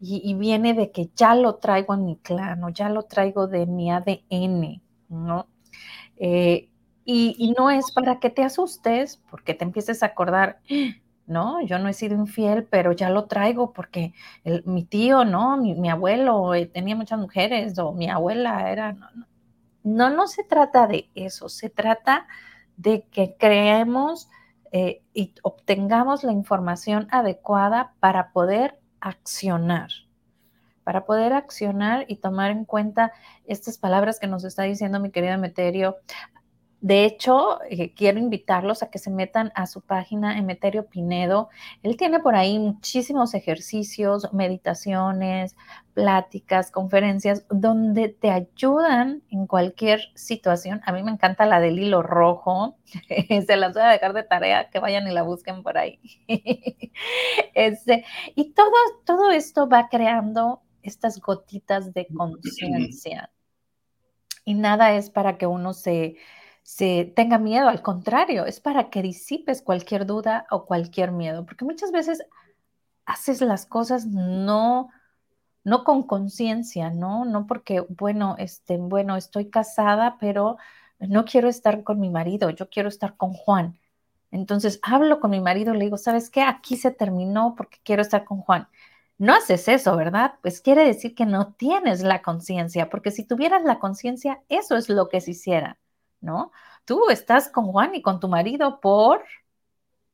y, 0.00 0.34
viene 0.34 0.74
de 0.74 0.90
que 0.90 1.10
ya 1.16 1.34
lo 1.34 1.56
traigo 1.56 1.94
en 1.94 2.04
mi 2.04 2.16
clan 2.16 2.62
o 2.64 2.68
ya 2.68 2.90
lo 2.90 3.04
traigo 3.04 3.46
de 3.46 3.66
mi 3.66 3.90
ADN, 3.90 4.82
¿no? 5.08 5.46
Eh, 6.16 6.68
y, 7.04 7.54
no 7.56 7.70
es 7.70 7.92
para 7.92 8.18
que 8.20 8.30
te 8.30 8.42
asustes, 8.42 9.22
porque 9.30 9.54
te 9.54 9.64
empieces 9.64 10.02
a 10.02 10.06
acordar, 10.06 10.60
¿no? 11.26 11.60
Yo 11.62 11.78
no 11.78 11.88
he 11.88 11.92
sido 11.92 12.14
infiel, 12.14 12.64
pero 12.64 12.92
ya 12.92 13.10
lo 13.10 13.26
traigo 13.26 13.72
porque 13.72 14.14
mi 14.64 14.84
tío, 14.84 15.24
¿no? 15.24 15.56
Mi, 15.56 15.90
abuelo 15.90 16.54
eh, 16.54 16.66
tenía 16.66 16.96
muchas 16.96 17.18
mujeres 17.18 17.78
o 17.78 17.92
mi 17.92 18.08
abuela 18.08 18.70
era... 18.70 18.96
No, 19.82 20.10
no, 20.10 20.26
se 20.26 20.42
trata 20.44 20.86
de 20.86 21.10
eso, 21.14 21.48
se 21.48 21.70
trata 21.70 22.26
de 22.76 23.06
que 23.10 23.36
creemos 23.38 24.28
eh, 24.72 25.02
y 25.14 25.34
obtengamos 25.42 26.24
la 26.24 26.32
información 26.32 27.06
adecuada 27.10 27.94
para 28.00 28.32
poder 28.32 28.78
accionar, 29.00 29.90
para 30.82 31.04
poder 31.06 31.32
accionar 31.32 32.04
y 32.08 32.16
tomar 32.16 32.50
en 32.50 32.64
cuenta 32.64 33.12
estas 33.46 33.78
palabras 33.78 34.18
que 34.18 34.26
nos 34.26 34.44
está 34.44 34.64
diciendo 34.64 34.98
mi 35.00 35.10
querido 35.10 35.34
Emeterio. 35.34 35.96
De 36.80 37.04
hecho, 37.04 37.58
eh, 37.70 37.94
quiero 37.94 38.18
invitarlos 38.18 38.82
a 38.82 38.90
que 38.90 38.98
se 38.98 39.10
metan 39.10 39.50
a 39.54 39.66
su 39.66 39.80
página 39.80 40.38
Emeterio 40.38 40.86
Pinedo. 40.86 41.48
Él 41.82 41.96
tiene 41.96 42.20
por 42.20 42.36
ahí 42.36 42.58
muchísimos 42.58 43.32
ejercicios, 43.34 44.32
meditaciones, 44.34 45.56
pláticas, 45.94 46.70
conferencias, 46.70 47.46
donde 47.48 48.10
te 48.10 48.30
ayudan 48.30 49.22
en 49.30 49.46
cualquier 49.46 50.00
situación. 50.14 50.82
A 50.84 50.92
mí 50.92 51.02
me 51.02 51.10
encanta 51.10 51.46
la 51.46 51.60
del 51.60 51.78
hilo 51.78 52.02
rojo. 52.02 52.76
se 53.46 53.56
las 53.56 53.72
voy 53.72 53.82
a 53.82 53.88
dejar 53.88 54.12
de 54.12 54.22
tarea, 54.22 54.68
que 54.68 54.78
vayan 54.78 55.08
y 55.08 55.12
la 55.12 55.22
busquen 55.22 55.62
por 55.62 55.78
ahí. 55.78 55.98
este, 57.54 58.04
y 58.34 58.52
todo, 58.52 58.70
todo 59.04 59.30
esto 59.30 59.66
va 59.66 59.88
creando 59.88 60.60
estas 60.82 61.20
gotitas 61.20 61.94
de 61.94 62.06
conciencia. 62.14 63.30
Y 64.44 64.54
nada 64.54 64.94
es 64.94 65.10
para 65.10 65.38
que 65.38 65.46
uno 65.46 65.72
se 65.72 66.16
se 66.66 67.12
tenga 67.14 67.38
miedo, 67.38 67.68
al 67.68 67.80
contrario, 67.80 68.44
es 68.44 68.58
para 68.60 68.90
que 68.90 69.00
disipes 69.00 69.62
cualquier 69.62 70.04
duda 70.04 70.46
o 70.50 70.66
cualquier 70.66 71.12
miedo, 71.12 71.46
porque 71.46 71.64
muchas 71.64 71.92
veces 71.92 72.24
haces 73.06 73.40
las 73.40 73.66
cosas 73.66 74.06
no 74.06 74.90
no 75.64 75.84
con 75.84 76.04
conciencia, 76.04 76.90
¿no? 76.90 77.24
No 77.24 77.46
porque, 77.46 77.82
bueno, 77.88 78.36
este, 78.38 78.78
bueno, 78.78 79.16
estoy 79.16 79.50
casada, 79.50 80.18
pero 80.20 80.58
no 81.00 81.24
quiero 81.24 81.48
estar 81.48 81.84
con 81.84 82.00
mi 82.00 82.10
marido, 82.10 82.50
yo 82.50 82.68
quiero 82.70 82.88
estar 82.88 83.16
con 83.16 83.32
Juan. 83.34 83.78
Entonces 84.32 84.80
hablo 84.82 85.20
con 85.20 85.30
mi 85.30 85.40
marido, 85.40 85.74
le 85.74 85.84
digo, 85.86 85.98
¿sabes 85.98 86.30
qué? 86.30 86.42
Aquí 86.42 86.76
se 86.76 86.90
terminó 86.92 87.54
porque 87.56 87.78
quiero 87.84 88.02
estar 88.02 88.24
con 88.24 88.40
Juan. 88.42 88.68
No 89.18 89.34
haces 89.34 89.68
eso, 89.68 89.96
¿verdad? 89.96 90.34
Pues 90.42 90.60
quiere 90.60 90.84
decir 90.84 91.14
que 91.14 91.26
no 91.26 91.54
tienes 91.54 92.02
la 92.02 92.22
conciencia, 92.22 92.90
porque 92.90 93.12
si 93.12 93.24
tuvieras 93.24 93.64
la 93.64 93.78
conciencia, 93.80 94.42
eso 94.48 94.76
es 94.76 94.88
lo 94.88 95.08
que 95.08 95.20
se 95.20 95.32
hiciera. 95.32 95.78
¿No? 96.26 96.52
Tú 96.84 97.08
estás 97.08 97.48
con 97.48 97.72
Juan 97.72 97.94
y 97.94 98.02
con 98.02 98.20
tu 98.20 98.28
marido 98.28 98.80
por, 98.80 99.24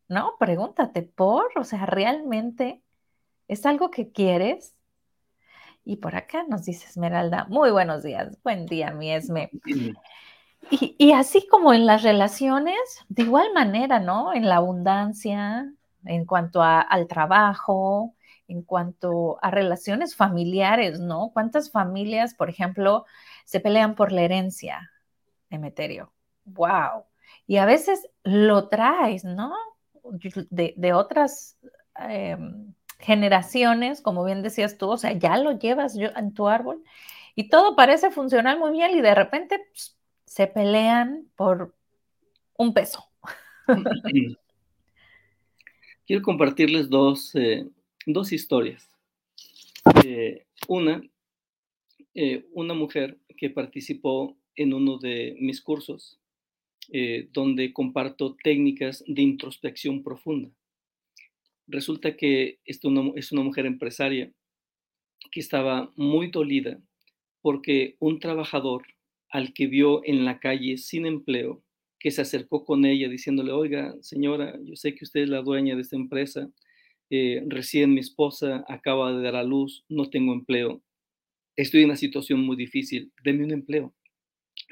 ¿no? 0.08 0.34
Pregúntate, 0.38 1.02
¿por? 1.02 1.46
O 1.56 1.64
sea, 1.64 1.86
¿realmente 1.86 2.82
es 3.48 3.66
algo 3.66 3.90
que 3.90 4.12
quieres? 4.12 4.76
Y 5.84 5.96
por 5.96 6.14
acá 6.14 6.44
nos 6.48 6.64
dice 6.64 6.86
Esmeralda, 6.86 7.46
muy 7.48 7.72
buenos 7.72 8.04
días, 8.04 8.38
buen 8.44 8.66
día, 8.66 8.92
mi 8.92 9.10
Esme. 9.12 9.50
Y, 10.70 11.12
así 11.12 11.46
como 11.48 11.74
en 11.74 11.86
las 11.86 12.04
relaciones, 12.04 12.78
de 13.08 13.24
igual 13.24 13.52
manera, 13.52 13.98
¿no? 13.98 14.32
En 14.32 14.48
la 14.48 14.56
abundancia, 14.56 15.72
en 16.04 16.24
cuanto 16.24 16.62
al 16.62 17.08
trabajo, 17.08 18.14
en 18.46 18.62
cuanto 18.62 19.38
a 19.42 19.50
relaciones 19.50 20.14
familiares, 20.14 21.00
¿no? 21.00 21.30
¿Cuántas 21.32 21.70
familias, 21.72 22.34
por 22.34 22.48
ejemplo, 22.48 23.04
se 23.44 23.58
pelean 23.58 23.96
por 23.96 24.12
la 24.12 24.22
herencia? 24.22 24.92
Emeterio. 25.52 26.12
¡Wow! 26.44 27.04
Y 27.46 27.56
a 27.56 27.66
veces 27.66 28.08
lo 28.24 28.68
traes, 28.68 29.24
¿no? 29.24 29.54
De, 30.50 30.92
otras 30.92 31.58
em, 31.96 32.74
generaciones, 32.98 34.00
como 34.00 34.24
bien 34.24 34.42
decías 34.42 34.78
tú, 34.78 34.90
o 34.90 34.96
sea, 34.96 35.12
ya 35.12 35.36
lo 35.36 35.58
llevas 35.58 35.96
en 35.96 36.34
tu 36.34 36.48
árbol 36.48 36.82
y 37.34 37.48
todo 37.48 37.76
parece 37.76 38.10
funcionar 38.10 38.58
muy 38.58 38.72
bien 38.72 38.96
y 38.96 39.00
de 39.00 39.14
repente 39.14 39.58
pues, 39.72 39.96
se 40.26 40.46
pelean 40.46 41.26
por 41.36 41.74
un 42.56 42.74
peso. 42.74 43.04
Quiero 46.06 46.22
compartirles 46.22 46.88
dos, 46.90 47.34
eh, 47.34 47.66
historias. 48.30 48.88
Eh, 50.04 50.46
Una, 50.68 51.02
eh, 52.14 52.46
una 52.52 52.74
mujer 52.74 53.18
que 53.36 53.50
participó 53.50 54.36
en 54.56 54.74
uno 54.74 54.98
de 54.98 55.36
mis 55.40 55.60
cursos, 55.60 56.18
eh, 56.92 57.28
donde 57.32 57.72
comparto 57.72 58.36
técnicas 58.42 59.04
de 59.06 59.22
introspección 59.22 60.02
profunda. 60.02 60.50
Resulta 61.66 62.16
que 62.16 62.58
es 62.64 62.84
una, 62.84 63.12
es 63.16 63.32
una 63.32 63.42
mujer 63.42 63.66
empresaria 63.66 64.32
que 65.30 65.40
estaba 65.40 65.92
muy 65.96 66.30
dolida 66.30 66.80
porque 67.40 67.96
un 67.98 68.20
trabajador 68.20 68.82
al 69.30 69.52
que 69.52 69.66
vio 69.66 70.04
en 70.04 70.24
la 70.24 70.38
calle 70.38 70.76
sin 70.76 71.06
empleo, 71.06 71.62
que 71.98 72.10
se 72.10 72.20
acercó 72.20 72.64
con 72.64 72.84
ella 72.84 73.08
diciéndole, 73.08 73.52
oiga, 73.52 73.94
señora, 74.00 74.58
yo 74.62 74.76
sé 74.76 74.94
que 74.94 75.04
usted 75.04 75.22
es 75.22 75.28
la 75.28 75.42
dueña 75.42 75.74
de 75.74 75.82
esta 75.82 75.96
empresa, 75.96 76.50
eh, 77.10 77.42
recién 77.46 77.94
mi 77.94 78.00
esposa 78.00 78.64
acaba 78.68 79.12
de 79.12 79.22
dar 79.22 79.36
a 79.36 79.44
luz, 79.44 79.84
no 79.88 80.10
tengo 80.10 80.32
empleo, 80.32 80.82
estoy 81.56 81.80
en 81.80 81.86
una 81.86 81.96
situación 81.96 82.40
muy 82.40 82.56
difícil, 82.56 83.12
deme 83.22 83.44
un 83.44 83.52
empleo, 83.52 83.94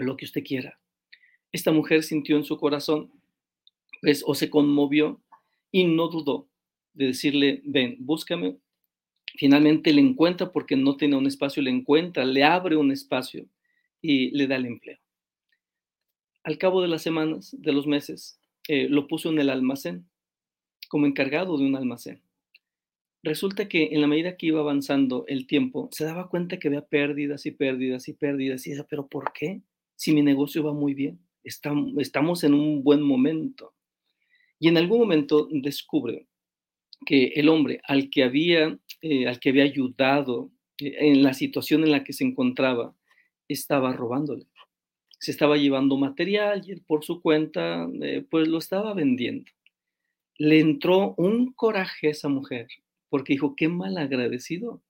lo 0.04 0.16
que 0.16 0.24
usted 0.24 0.44
quiera. 0.44 0.78
Esta 1.52 1.72
mujer 1.72 2.02
sintió 2.02 2.36
en 2.36 2.44
su 2.44 2.58
corazón, 2.58 3.10
pues, 4.00 4.22
o 4.26 4.34
se 4.34 4.50
conmovió 4.50 5.20
y 5.70 5.84
no 5.84 6.08
dudó 6.08 6.48
de 6.94 7.06
decirle, 7.06 7.62
ven, 7.64 7.96
búscame. 8.00 8.56
Finalmente 9.36 9.92
le 9.92 10.00
encuentra 10.00 10.52
porque 10.52 10.76
no 10.76 10.96
tenía 10.96 11.18
un 11.18 11.26
espacio, 11.26 11.62
le 11.62 11.70
encuentra, 11.70 12.24
le 12.24 12.44
abre 12.44 12.76
un 12.76 12.90
espacio 12.90 13.46
y 14.00 14.30
le 14.32 14.46
da 14.46 14.56
el 14.56 14.66
empleo. 14.66 14.98
Al 16.42 16.58
cabo 16.58 16.82
de 16.82 16.88
las 16.88 17.02
semanas, 17.02 17.54
de 17.58 17.72
los 17.72 17.86
meses, 17.86 18.40
eh, 18.68 18.88
lo 18.88 19.06
puso 19.06 19.30
en 19.30 19.38
el 19.38 19.50
almacén, 19.50 20.08
como 20.88 21.06
encargado 21.06 21.56
de 21.58 21.64
un 21.64 21.76
almacén. 21.76 22.22
Resulta 23.22 23.68
que 23.68 23.90
en 23.92 24.00
la 24.00 24.06
medida 24.06 24.36
que 24.36 24.46
iba 24.46 24.60
avanzando 24.60 25.24
el 25.28 25.46
tiempo, 25.46 25.90
se 25.92 26.04
daba 26.04 26.28
cuenta 26.28 26.58
que 26.58 26.68
había 26.68 26.86
pérdidas 26.86 27.44
y 27.44 27.50
pérdidas 27.50 28.08
y 28.08 28.14
pérdidas. 28.14 28.66
Y 28.66 28.70
decía, 28.70 28.86
pero 28.88 29.06
¿por 29.06 29.32
qué? 29.32 29.60
Si 30.00 30.14
mi 30.14 30.22
negocio 30.22 30.64
va 30.64 30.72
muy 30.72 30.94
bien, 30.94 31.20
estamos 31.44 32.42
en 32.42 32.54
un 32.54 32.82
buen 32.82 33.02
momento. 33.02 33.74
Y 34.58 34.68
en 34.68 34.78
algún 34.78 34.98
momento 34.98 35.46
descubre 35.52 36.26
que 37.04 37.26
el 37.36 37.50
hombre 37.50 37.82
al 37.84 38.08
que 38.08 38.24
había, 38.24 38.78
eh, 39.02 39.28
al 39.28 39.38
que 39.38 39.50
había 39.50 39.64
ayudado 39.64 40.50
eh, 40.78 40.94
en 41.00 41.22
la 41.22 41.34
situación 41.34 41.84
en 41.84 41.90
la 41.90 42.02
que 42.02 42.14
se 42.14 42.24
encontraba, 42.24 42.96
estaba 43.46 43.92
robándole. 43.92 44.46
Se 45.18 45.32
estaba 45.32 45.58
llevando 45.58 45.98
material 45.98 46.62
y 46.66 46.80
por 46.80 47.04
su 47.04 47.20
cuenta, 47.20 47.86
eh, 48.00 48.24
pues 48.30 48.48
lo 48.48 48.56
estaba 48.56 48.94
vendiendo. 48.94 49.50
Le 50.38 50.60
entró 50.60 51.12
un 51.18 51.52
coraje 51.52 52.08
a 52.08 52.12
esa 52.12 52.30
mujer 52.30 52.68
porque 53.10 53.34
dijo, 53.34 53.54
qué 53.54 53.68
mal 53.68 53.98
agradecido. 53.98 54.70
O 54.72 54.82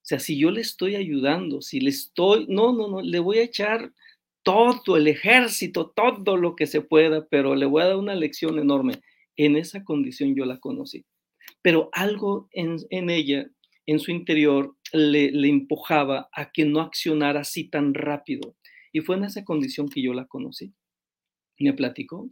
sea, 0.00 0.20
si 0.20 0.38
yo 0.38 0.50
le 0.50 0.62
estoy 0.62 0.96
ayudando, 0.96 1.60
si 1.60 1.80
le 1.80 1.90
estoy, 1.90 2.46
no, 2.48 2.72
no, 2.72 2.88
no, 2.88 3.02
le 3.02 3.18
voy 3.18 3.40
a 3.40 3.42
echar 3.42 3.92
todo 4.44 4.96
el 4.96 5.08
ejército, 5.08 5.90
todo 5.90 6.36
lo 6.36 6.54
que 6.54 6.66
se 6.66 6.80
pueda, 6.80 7.26
pero 7.28 7.56
le 7.56 7.66
voy 7.66 7.82
a 7.82 7.86
dar 7.86 7.96
una 7.96 8.14
lección 8.14 8.58
enorme. 8.58 9.00
En 9.36 9.56
esa 9.56 9.82
condición 9.82 10.36
yo 10.36 10.44
la 10.44 10.60
conocí. 10.60 11.04
Pero 11.62 11.88
algo 11.92 12.48
en, 12.52 12.76
en 12.90 13.10
ella, 13.10 13.50
en 13.86 13.98
su 13.98 14.12
interior, 14.12 14.76
le, 14.92 15.32
le 15.32 15.48
empujaba 15.48 16.28
a 16.32 16.52
que 16.52 16.64
no 16.64 16.80
accionara 16.80 17.40
así 17.40 17.68
tan 17.68 17.94
rápido. 17.94 18.54
Y 18.92 19.00
fue 19.00 19.16
en 19.16 19.24
esa 19.24 19.44
condición 19.44 19.88
que 19.88 20.02
yo 20.02 20.12
la 20.12 20.26
conocí. 20.26 20.72
Me 21.58 21.72
platicó 21.72 22.30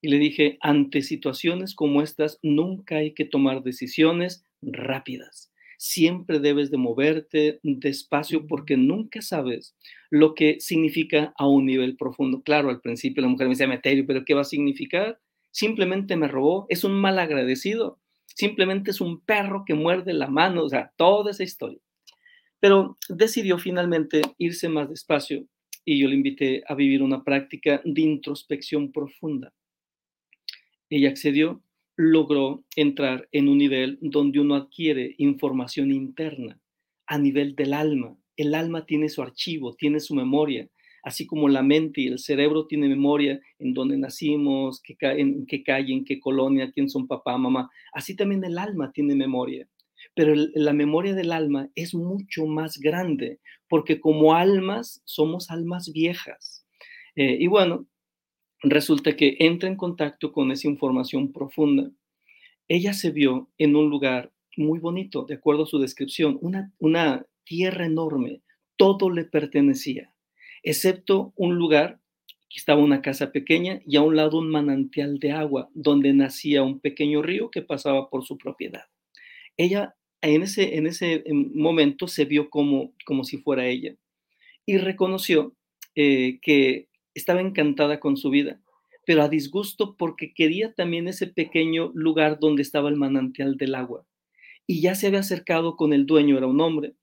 y 0.00 0.08
le 0.08 0.18
dije, 0.18 0.58
ante 0.60 1.00
situaciones 1.00 1.74
como 1.74 2.02
estas, 2.02 2.38
nunca 2.42 2.96
hay 2.96 3.14
que 3.14 3.24
tomar 3.24 3.62
decisiones 3.62 4.44
rápidas. 4.60 5.51
Siempre 5.84 6.38
debes 6.38 6.70
de 6.70 6.76
moverte 6.76 7.58
despacio 7.64 8.46
porque 8.46 8.76
nunca 8.76 9.20
sabes 9.20 9.74
lo 10.10 10.32
que 10.36 10.60
significa 10.60 11.34
a 11.36 11.48
un 11.48 11.66
nivel 11.66 11.96
profundo. 11.96 12.40
Claro, 12.40 12.70
al 12.70 12.80
principio 12.80 13.20
la 13.20 13.28
mujer 13.28 13.48
me 13.48 13.54
decía, 13.54 13.66
Meterio, 13.66 14.06
pero 14.06 14.24
¿qué 14.24 14.32
va 14.32 14.42
a 14.42 14.44
significar? 14.44 15.18
Simplemente 15.50 16.14
me 16.14 16.28
robó, 16.28 16.66
es 16.68 16.84
un 16.84 16.92
mal 16.92 17.18
agradecido, 17.18 17.98
simplemente 18.26 18.92
es 18.92 19.00
un 19.00 19.22
perro 19.22 19.64
que 19.66 19.74
muerde 19.74 20.12
la 20.12 20.28
mano, 20.28 20.62
o 20.62 20.68
sea, 20.68 20.92
toda 20.96 21.32
esa 21.32 21.42
historia. 21.42 21.80
Pero 22.60 22.96
decidió 23.08 23.58
finalmente 23.58 24.22
irse 24.38 24.68
más 24.68 24.88
despacio 24.88 25.48
y 25.84 26.00
yo 26.00 26.06
le 26.06 26.14
invité 26.14 26.62
a 26.68 26.76
vivir 26.76 27.02
una 27.02 27.24
práctica 27.24 27.82
de 27.84 28.02
introspección 28.02 28.92
profunda. 28.92 29.52
Ella 30.88 31.08
accedió 31.08 31.60
logró 31.96 32.64
entrar 32.76 33.28
en 33.32 33.48
un 33.48 33.58
nivel 33.58 33.98
donde 34.00 34.40
uno 34.40 34.54
adquiere 34.54 35.14
información 35.18 35.92
interna 35.92 36.60
a 37.06 37.18
nivel 37.18 37.54
del 37.54 37.74
alma. 37.74 38.16
El 38.36 38.54
alma 38.54 38.86
tiene 38.86 39.08
su 39.08 39.22
archivo, 39.22 39.74
tiene 39.74 40.00
su 40.00 40.14
memoria, 40.14 40.68
así 41.02 41.26
como 41.26 41.48
la 41.48 41.62
mente 41.62 42.00
y 42.00 42.06
el 42.06 42.18
cerebro 42.18 42.66
tiene 42.66 42.88
memoria 42.88 43.40
en 43.58 43.74
dónde 43.74 43.98
nacimos, 43.98 44.80
qué, 44.82 44.96
en 45.00 45.46
qué 45.46 45.62
calle, 45.62 45.92
en 45.92 46.04
qué 46.04 46.18
colonia, 46.20 46.70
quién 46.72 46.88
son 46.88 47.06
papá, 47.06 47.36
mamá. 47.36 47.70
Así 47.92 48.16
también 48.16 48.44
el 48.44 48.58
alma 48.58 48.92
tiene 48.92 49.14
memoria. 49.14 49.68
Pero 50.14 50.34
la 50.54 50.72
memoria 50.72 51.14
del 51.14 51.32
alma 51.32 51.70
es 51.74 51.94
mucho 51.94 52.46
más 52.46 52.78
grande, 52.78 53.40
porque 53.68 54.00
como 54.00 54.34
almas 54.34 55.00
somos 55.04 55.50
almas 55.50 55.90
viejas. 55.92 56.66
Eh, 57.14 57.36
y 57.40 57.46
bueno, 57.46 57.86
resulta 58.62 59.16
que 59.16 59.36
entra 59.40 59.68
en 59.68 59.76
contacto 59.76 60.32
con 60.32 60.52
esa 60.52 60.68
información 60.68 61.32
profunda. 61.32 61.90
Ella 62.68 62.92
se 62.92 63.10
vio 63.10 63.50
en 63.58 63.76
un 63.76 63.90
lugar 63.90 64.32
muy 64.56 64.78
bonito, 64.78 65.24
de 65.24 65.34
acuerdo 65.34 65.64
a 65.64 65.66
su 65.66 65.78
descripción, 65.78 66.38
una, 66.40 66.72
una 66.78 67.26
tierra 67.44 67.86
enorme, 67.86 68.42
todo 68.76 69.10
le 69.10 69.24
pertenecía, 69.24 70.14
excepto 70.62 71.32
un 71.36 71.56
lugar, 71.56 72.00
que 72.48 72.58
estaba 72.58 72.82
una 72.82 73.00
casa 73.00 73.32
pequeña 73.32 73.80
y 73.86 73.96
a 73.96 74.02
un 74.02 74.14
lado 74.14 74.38
un 74.38 74.50
manantial 74.50 75.18
de 75.18 75.32
agua 75.32 75.70
donde 75.72 76.12
nacía 76.12 76.62
un 76.62 76.80
pequeño 76.80 77.22
río 77.22 77.50
que 77.50 77.62
pasaba 77.62 78.10
por 78.10 78.26
su 78.26 78.36
propiedad. 78.36 78.84
Ella 79.56 79.94
en 80.22 80.42
ese, 80.42 80.76
en 80.76 80.86
ese 80.86 81.22
em, 81.26 81.50
momento 81.54 82.06
se 82.06 82.24
vio 82.24 82.48
como, 82.50 82.92
como 83.04 83.24
si 83.24 83.38
fuera 83.38 83.66
ella 83.66 83.96
y 84.64 84.78
reconoció 84.78 85.56
eh, 85.94 86.38
que 86.40 86.88
estaba 87.14 87.40
encantada 87.40 88.00
con 88.00 88.16
su 88.16 88.30
vida, 88.30 88.60
pero 89.04 89.22
a 89.22 89.28
disgusto 89.28 89.96
porque 89.96 90.32
quería 90.34 90.72
también 90.72 91.08
ese 91.08 91.26
pequeño 91.26 91.90
lugar 91.94 92.38
donde 92.40 92.62
estaba 92.62 92.88
el 92.88 92.96
manantial 92.96 93.56
del 93.56 93.74
agua. 93.74 94.06
Y 94.66 94.80
ya 94.80 94.94
se 94.94 95.08
había 95.08 95.20
acercado 95.20 95.76
con 95.76 95.92
el 95.92 96.06
dueño, 96.06 96.38
era 96.38 96.46
un 96.46 96.60
hombre, 96.60 96.94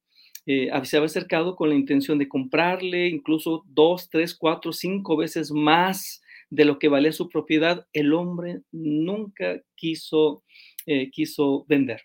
eh, 0.45 0.71
se 0.83 0.97
había 0.97 1.05
acercado 1.05 1.55
con 1.55 1.69
la 1.69 1.75
intención 1.75 2.17
de 2.17 2.27
comprarle 2.27 3.07
incluso 3.07 3.63
dos, 3.67 4.09
tres, 4.09 4.33
cuatro, 4.33 4.73
cinco 4.73 5.15
veces 5.17 5.51
más 5.51 6.21
de 6.49 6.65
lo 6.65 6.79
que 6.79 6.87
valía 6.87 7.11
su 7.11 7.29
propiedad. 7.29 7.85
El 7.93 8.13
hombre 8.13 8.61
nunca 8.71 9.61
quiso, 9.75 10.43
eh, 10.85 11.11
quiso 11.11 11.65
vender. 11.67 12.01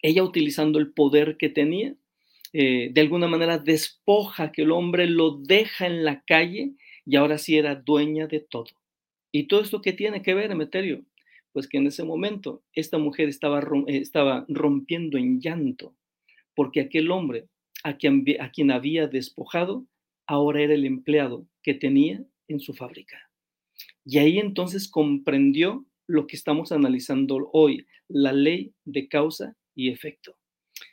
Ella 0.00 0.22
utilizando 0.22 0.78
el 0.78 0.92
poder 0.92 1.36
que 1.36 1.50
tenía, 1.50 1.94
eh, 2.52 2.90
de 2.92 3.00
alguna 3.00 3.28
manera 3.28 3.58
despoja 3.58 4.52
que 4.52 4.62
el 4.62 4.72
hombre 4.72 5.06
lo 5.06 5.36
deja 5.36 5.86
en 5.86 6.04
la 6.04 6.22
calle 6.22 6.72
y 7.04 7.16
ahora 7.16 7.38
sí 7.38 7.56
era 7.56 7.74
dueña 7.74 8.26
de 8.26 8.40
todo. 8.40 8.70
¿Y 9.32 9.44
todo 9.44 9.60
esto 9.60 9.80
qué 9.80 9.92
tiene 9.92 10.22
que 10.22 10.34
ver, 10.34 10.50
Emeterio? 10.50 11.04
Pues 11.52 11.68
que 11.68 11.78
en 11.78 11.86
ese 11.86 12.04
momento 12.04 12.62
esta 12.74 12.98
mujer 12.98 13.28
estaba, 13.28 13.60
eh, 13.86 13.98
estaba 13.98 14.44
rompiendo 14.48 15.18
en 15.18 15.40
llanto 15.40 15.94
porque 16.54 16.80
aquel 16.80 17.10
hombre 17.10 17.48
a 17.84 17.96
quien, 17.96 18.24
a 18.38 18.50
quien 18.50 18.70
había 18.70 19.06
despojado 19.06 19.86
ahora 20.26 20.62
era 20.62 20.74
el 20.74 20.84
empleado 20.84 21.46
que 21.62 21.74
tenía 21.74 22.22
en 22.48 22.60
su 22.60 22.74
fábrica. 22.74 23.30
Y 24.04 24.18
ahí 24.18 24.38
entonces 24.38 24.88
comprendió 24.88 25.86
lo 26.06 26.26
que 26.26 26.36
estamos 26.36 26.72
analizando 26.72 27.48
hoy, 27.52 27.86
la 28.08 28.32
ley 28.32 28.74
de 28.84 29.08
causa 29.08 29.56
y 29.74 29.90
efecto. 29.90 30.36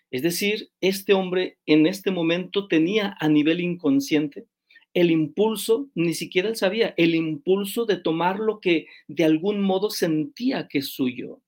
Es 0.10 0.22
decir, 0.22 0.70
este 0.80 1.14
hombre 1.14 1.58
en 1.66 1.86
este 1.86 2.12
momento 2.12 2.68
tenía 2.68 3.18
a 3.20 3.28
nivel 3.28 3.60
inconsciente 3.60 4.48
el 4.98 5.12
impulso, 5.12 5.92
ni 5.94 6.16
siquiera 6.16 6.50
él 6.50 6.56
sabía, 6.56 6.96
el 6.98 7.14
impulso 7.14 7.86
de 7.86 7.98
tomar 7.98 8.40
lo 8.40 8.60
que 8.60 8.88
de 9.08 9.26
algún 9.26 9.62
modo 9.62 9.92
sentía 9.92 10.68
que 10.68 10.80
es 10.80 10.88
suyo. 10.88 11.40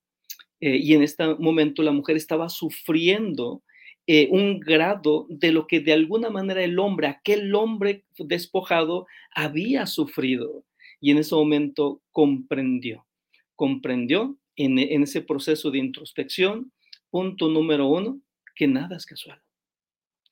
Eh, 0.62 0.78
y 0.78 0.94
en 0.94 1.02
este 1.02 1.34
momento 1.34 1.82
la 1.82 1.92
mujer 1.92 2.16
estaba 2.16 2.50
sufriendo 2.50 3.64
eh, 4.06 4.28
un 4.30 4.60
grado 4.60 5.26
de 5.30 5.52
lo 5.52 5.66
que 5.66 5.80
de 5.80 5.94
alguna 5.94 6.30
manera 6.30 6.64
el 6.64 6.78
hombre, 6.78 7.08
aquel 7.08 7.56
hombre 7.56 8.04
despojado, 8.20 9.08
había 9.34 9.88
sufrido. 9.88 10.64
Y 11.02 11.10
en 11.10 11.18
ese 11.18 11.34
momento 11.34 12.04
comprendió, 12.12 13.08
comprendió 13.56 14.38
en, 14.58 14.78
en 14.78 15.02
ese 15.02 15.22
proceso 15.22 15.72
de 15.72 15.80
introspección, 15.80 16.72
punto 17.10 17.48
número 17.48 17.88
uno, 17.88 18.22
que 18.56 18.68
nada 18.68 18.96
es 18.96 19.08
casual 19.08 19.42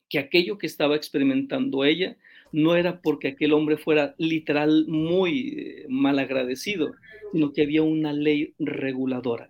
que 0.10 0.20
aquello 0.20 0.58
que 0.58 0.68
estaba 0.68 0.96
experimentando 0.96 1.84
ella 1.84 2.16
no 2.52 2.76
era 2.76 3.02
porque 3.02 3.30
aquel 3.30 3.54
hombre 3.54 3.78
fuera 3.78 4.16
literal 4.18 4.86
muy 4.88 5.50
eh, 5.50 5.86
mal 5.90 6.20
agradecido, 6.20 6.94
sino 7.32 7.54
que 7.54 7.64
había 7.64 7.84
una 7.84 8.14
ley 8.14 8.54
reguladora. 8.60 9.50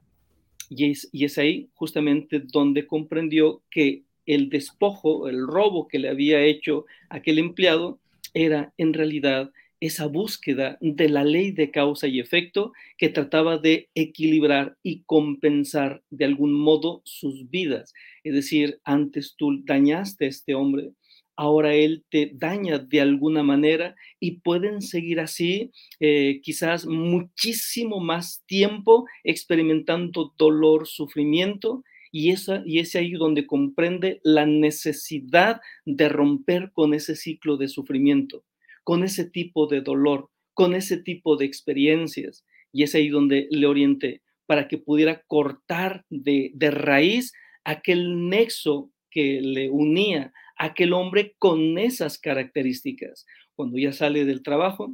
Y 0.69 0.91
es, 0.91 1.09
y 1.11 1.25
es 1.25 1.37
ahí 1.37 1.69
justamente 1.73 2.39
donde 2.39 2.87
comprendió 2.87 3.61
que 3.69 4.03
el 4.25 4.49
despojo, 4.49 5.29
el 5.29 5.47
robo 5.47 5.87
que 5.87 5.99
le 5.99 6.09
había 6.09 6.41
hecho 6.41 6.85
aquel 7.09 7.39
empleado, 7.39 7.99
era 8.33 8.73
en 8.77 8.93
realidad 8.93 9.51
esa 9.79 10.07
búsqueda 10.07 10.77
de 10.81 11.09
la 11.09 11.23
ley 11.23 11.51
de 11.51 11.71
causa 11.71 12.07
y 12.07 12.19
efecto 12.19 12.73
que 12.97 13.09
trataba 13.09 13.57
de 13.57 13.89
equilibrar 13.93 14.75
y 14.81 15.03
compensar 15.05 16.01
de 16.09 16.25
algún 16.25 16.53
modo 16.53 17.01
sus 17.05 17.49
vidas. 17.49 17.93
Es 18.23 18.33
decir, 18.33 18.79
antes 18.83 19.35
tú 19.37 19.61
dañaste 19.63 20.25
a 20.25 20.29
este 20.29 20.55
hombre, 20.55 20.91
ahora 21.37 21.73
él 21.73 22.03
te 22.09 22.31
daña 22.33 22.79
de 22.79 22.99
alguna 22.99 23.43
manera 23.43 23.95
y 24.19 24.39
pueden 24.41 24.81
seguir 24.81 25.19
así 25.19 25.71
eh, 25.99 26.41
quizás 26.43 26.85
muchísimo 26.85 27.99
más 27.99 28.43
tiempo 28.47 29.05
experimentando 29.23 30.33
dolor, 30.37 30.87
sufrimiento. 30.87 31.83
Y, 32.11 32.31
esa, 32.31 32.63
y 32.65 32.79
es 32.79 32.95
ahí 32.95 33.11
donde 33.11 33.45
comprende 33.45 34.21
la 34.23 34.45
necesidad 34.45 35.61
de 35.85 36.09
romper 36.09 36.71
con 36.71 36.93
ese 36.93 37.15
ciclo 37.15 37.57
de 37.57 37.67
sufrimiento 37.67 38.43
con 38.87 39.03
ese 39.03 39.25
tipo 39.25 39.67
de 39.67 39.81
dolor, 39.81 40.29
con 40.53 40.73
ese 40.73 40.95
tipo 40.95 41.35
de 41.35 41.43
experiencias. 41.43 42.45
Y 42.71 42.83
es 42.83 42.95
ahí 42.95 43.09
donde 43.09 43.49
le 43.51 43.67
orienté 43.67 44.21
para 44.45 44.69
que 44.69 44.77
pudiera 44.77 45.23
cortar 45.27 46.05
de, 46.09 46.53
raíz 46.71 47.33
aquel 47.65 48.29
nexo 48.29 48.89
que 49.11 49.41
le 49.41 49.69
unía 49.69 50.31
aquel 50.57 50.93
hombre 50.93 51.35
con 51.37 51.77
esas 51.77 52.17
características. 52.17 53.25
Cuando 53.55 53.77
ya 53.77 53.93
sale 53.93 54.25
del 54.25 54.43
trabajo, 54.43 54.93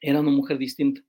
era 0.00 0.20
una 0.20 0.30
mujer 0.30 0.58
distinta. 0.58 1.02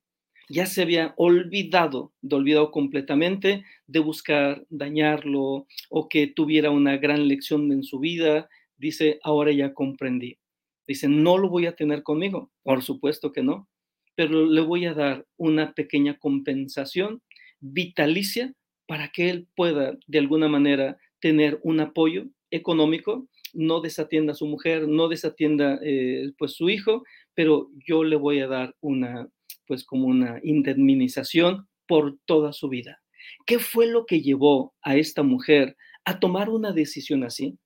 Ya 0.49 0.65
se 0.65 0.81
había 0.81 1.13
olvidado, 1.17 2.13
de 2.21 2.35
olvidado 2.35 2.71
completamente 2.71 3.63
de 3.87 3.99
buscar 3.99 4.65
dañarlo 4.69 5.67
o 5.89 6.09
que 6.09 6.27
tuviera 6.27 6.69
una 6.69 6.97
gran 6.97 7.27
lección 7.27 7.71
en 7.71 7.83
su 7.83 7.99
vida. 7.99 8.49
Dice, 8.77 9.19
ahora 9.23 9.51
ya 9.51 9.73
comprendí. 9.73 10.37
Dice, 10.85 11.07
no 11.07 11.37
lo 11.37 11.49
voy 11.49 11.65
a 11.65 11.75
tener 11.75 12.03
conmigo. 12.03 12.51
Por 12.61 12.83
supuesto 12.83 13.31
que 13.31 13.41
no, 13.41 13.69
pero 14.15 14.45
le 14.45 14.61
voy 14.61 14.85
a 14.85 14.93
dar 14.93 15.25
una 15.37 15.73
pequeña 15.73 16.17
compensación 16.19 17.21
vitalicia 17.59 18.53
para 18.85 19.09
que 19.09 19.29
él 19.29 19.47
pueda 19.55 19.97
de 20.07 20.19
alguna 20.19 20.49
manera 20.49 20.97
tener 21.19 21.59
un 21.63 21.79
apoyo 21.79 22.25
económico, 22.51 23.27
no 23.53 23.81
desatienda 23.81 24.33
a 24.33 24.35
su 24.35 24.47
mujer, 24.47 24.87
no 24.87 25.07
desatienda 25.07 25.79
eh, 25.81 26.31
pues 26.37 26.53
su 26.53 26.69
hijo, 26.69 27.03
pero 27.33 27.69
yo 27.85 28.03
le 28.03 28.15
voy 28.15 28.39
a 28.39 28.47
dar 28.47 28.75
una 28.81 29.29
pues 29.65 29.83
como 29.83 30.07
una 30.07 30.39
indemnización 30.43 31.67
por 31.87 32.17
toda 32.25 32.53
su 32.53 32.69
vida. 32.69 33.01
¿Qué 33.45 33.59
fue 33.59 33.87
lo 33.87 34.05
que 34.05 34.21
llevó 34.21 34.73
a 34.81 34.95
esta 34.95 35.23
mujer 35.23 35.77
a 36.05 36.19
tomar 36.19 36.49
una 36.49 36.71
decisión 36.71 37.23
así? 37.23 37.57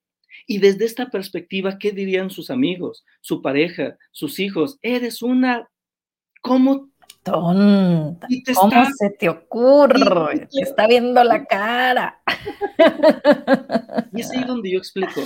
Y 0.46 0.60
desde 0.60 0.86
esta 0.86 1.10
perspectiva, 1.10 1.80
¿qué 1.80 1.92
dirían 1.92 2.30
sus 2.30 2.52
amigos, 2.52 3.04
su 3.22 3.42
pareja, 3.42 3.98
sus 4.12 4.40
hijos? 4.40 4.78
Eres 4.82 5.22
una... 5.22 5.68
¿Cómo? 6.42 6.90
Tonta. 7.24 8.28
¿Cómo 8.56 8.86
se 8.98 9.10
te 9.10 9.28
ocurre? 9.28 10.48
Te 10.52 10.62
está 10.62 10.88
viendo 10.88 11.24
la 11.24 11.46
cara. 11.46 12.22
Y 14.14 14.22
es 14.22 14.32
ahí 14.32 14.44
donde 14.46 14.72
yo 14.72 14.80
explico 14.80 15.22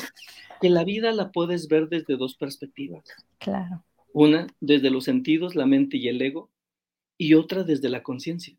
que 0.61 0.69
la 0.69 0.83
vida 0.83 1.11
la 1.11 1.31
puedes 1.31 1.67
ver 1.67 1.89
desde 1.89 2.17
dos 2.17 2.35
perspectivas. 2.35 3.03
Claro. 3.39 3.83
Una 4.13 4.47
desde 4.59 4.91
los 4.91 5.05
sentidos, 5.05 5.55
la 5.55 5.65
mente 5.65 5.97
y 5.97 6.07
el 6.07 6.21
ego, 6.21 6.51
y 7.17 7.33
otra 7.33 7.63
desde 7.63 7.89
la 7.89 8.03
conciencia. 8.03 8.55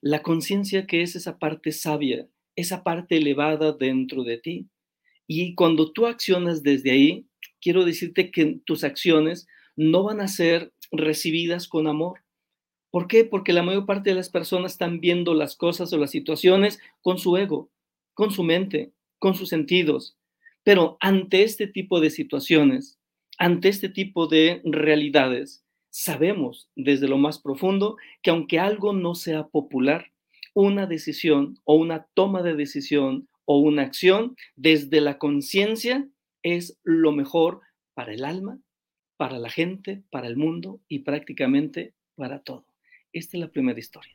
La 0.00 0.22
conciencia 0.22 0.86
que 0.86 1.02
es 1.02 1.16
esa 1.16 1.38
parte 1.38 1.72
sabia, 1.72 2.28
esa 2.54 2.84
parte 2.84 3.16
elevada 3.16 3.72
dentro 3.72 4.24
de 4.24 4.38
ti, 4.38 4.68
y 5.26 5.54
cuando 5.54 5.92
tú 5.92 6.06
accionas 6.06 6.62
desde 6.62 6.90
ahí, 6.90 7.26
quiero 7.60 7.84
decirte 7.84 8.30
que 8.30 8.60
tus 8.64 8.84
acciones 8.84 9.46
no 9.76 10.02
van 10.02 10.20
a 10.20 10.28
ser 10.28 10.72
recibidas 10.90 11.68
con 11.68 11.86
amor. 11.86 12.20
¿Por 12.90 13.06
qué? 13.06 13.24
Porque 13.24 13.52
la 13.52 13.62
mayor 13.62 13.86
parte 13.86 14.10
de 14.10 14.16
las 14.16 14.28
personas 14.28 14.72
están 14.72 15.00
viendo 15.00 15.34
las 15.34 15.56
cosas 15.56 15.92
o 15.92 15.98
las 15.98 16.10
situaciones 16.10 16.78
con 17.00 17.18
su 17.18 17.36
ego, 17.36 17.70
con 18.14 18.32
su 18.32 18.42
mente, 18.42 18.92
con 19.18 19.34
sus 19.34 19.48
sentidos. 19.48 20.17
Pero 20.64 20.96
ante 21.00 21.42
este 21.42 21.66
tipo 21.66 22.00
de 22.00 22.10
situaciones, 22.10 22.98
ante 23.38 23.68
este 23.68 23.88
tipo 23.88 24.26
de 24.26 24.60
realidades, 24.64 25.64
sabemos 25.90 26.68
desde 26.76 27.08
lo 27.08 27.18
más 27.18 27.38
profundo 27.38 27.96
que 28.22 28.30
aunque 28.30 28.58
algo 28.58 28.92
no 28.92 29.14
sea 29.14 29.48
popular, 29.48 30.12
una 30.54 30.86
decisión 30.86 31.58
o 31.64 31.74
una 31.74 32.06
toma 32.14 32.42
de 32.42 32.54
decisión 32.54 33.28
o 33.44 33.58
una 33.58 33.82
acción 33.82 34.36
desde 34.56 35.00
la 35.00 35.18
conciencia 35.18 36.08
es 36.42 36.78
lo 36.82 37.12
mejor 37.12 37.60
para 37.94 38.12
el 38.12 38.24
alma, 38.24 38.60
para 39.16 39.38
la 39.38 39.50
gente, 39.50 40.02
para 40.10 40.26
el 40.26 40.36
mundo 40.36 40.80
y 40.88 41.00
prácticamente 41.00 41.94
para 42.14 42.40
todo. 42.40 42.66
Esta 43.12 43.36
es 43.36 43.40
la 43.40 43.48
primera 43.50 43.78
historia. 43.78 44.14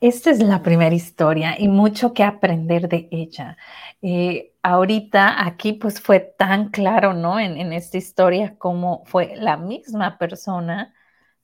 Esta 0.00 0.30
es 0.30 0.40
la 0.40 0.62
primera 0.62 0.94
historia 0.94 1.56
y 1.58 1.68
mucho 1.68 2.14
que 2.14 2.22
aprender 2.22 2.88
de 2.88 3.08
ella. 3.10 3.56
Eh, 4.00 4.54
ahorita 4.62 5.44
aquí 5.44 5.72
pues 5.72 6.00
fue 6.00 6.20
tan 6.20 6.70
claro, 6.70 7.14
¿no? 7.14 7.40
En, 7.40 7.56
en, 7.56 7.72
esta 7.72 7.96
historia 7.98 8.56
como 8.58 9.04
fue 9.06 9.34
la 9.36 9.56
misma 9.56 10.16
persona 10.18 10.94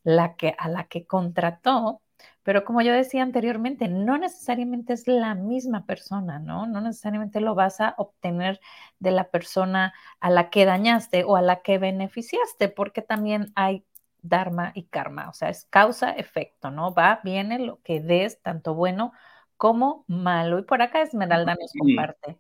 la 0.05 0.37
que, 0.37 0.55
a 0.59 0.69
la 0.69 0.85
que 0.85 1.07
contrató 1.07 2.03
pero 2.45 2.65
como 2.65 2.83
yo 2.83 2.93
decía 2.93 3.23
anteriormente, 3.23 3.89
no 3.89 4.19
necesariamente 4.19 4.93
es 4.93 5.09
la 5.09 5.35
misma 5.35 5.87
persona, 5.87 6.39
¿no? 6.39 6.67
No 6.67 6.81
necesariamente 6.83 7.41
lo 7.41 7.55
vas 7.55 7.81
a 7.81 7.95
obtener 7.99 8.61
de 8.99 9.13
la 9.13 9.31
persona 9.31 9.95
a 10.21 10.31
la 10.31 10.51
que 10.51 10.67
dañaste 10.67 11.25
o 11.25 11.37
a 11.37 11.43
la 11.43 11.63
que 11.63 11.79
beneficiaste, 11.79 12.69
porque 12.69 13.03
también 13.03 13.51
hay 13.57 13.85
dharma 14.25 14.73
y 14.75 14.85
karma, 14.85 15.29
o 15.29 15.33
sea, 15.33 15.49
es 15.51 15.67
causa-efecto, 15.67 16.71
¿no? 16.71 16.93
Va, 16.93 17.21
viene 17.23 17.59
lo 17.59 17.81
que 17.83 18.01
des, 18.01 18.43
tanto 18.43 18.75
bueno 18.75 19.13
como 19.57 20.05
malo. 20.09 20.59
Y 20.59 20.63
por 20.63 20.83
acá 20.83 21.03
Esmeralda 21.03 21.55
nos 21.55 21.73
comparte. 21.79 22.39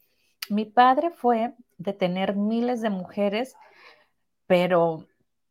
Mi 0.50 0.64
padre 0.64 1.10
fue 1.10 1.54
de 1.78 1.92
tener 1.92 2.34
miles 2.34 2.80
de 2.80 2.90
mujeres, 2.90 3.54
pero 4.46 5.06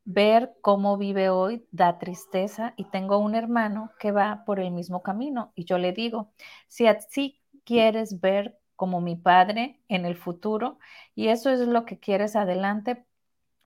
Ver 0.05 0.53
cómo 0.59 0.97
vive 0.97 1.29
hoy 1.29 1.65
da 1.71 1.97
tristeza 1.97 2.73
y 2.75 2.83
tengo 2.85 3.19
un 3.19 3.35
hermano 3.35 3.91
que 3.99 4.11
va 4.11 4.43
por 4.45 4.59
el 4.59 4.71
mismo 4.71 5.01
camino 5.01 5.53
y 5.55 5.63
yo 5.63 5.77
le 5.77 5.93
digo, 5.93 6.33
si 6.67 6.87
así 6.87 7.41
quieres 7.63 8.19
ver 8.19 8.59
como 8.75 8.99
mi 8.99 9.15
padre 9.15 9.79
en 9.87 10.05
el 10.05 10.17
futuro 10.17 10.77
y 11.15 11.29
eso 11.29 11.51
es 11.51 11.61
lo 11.61 11.85
que 11.85 11.99
quieres 11.99 12.35
adelante, 12.35 13.05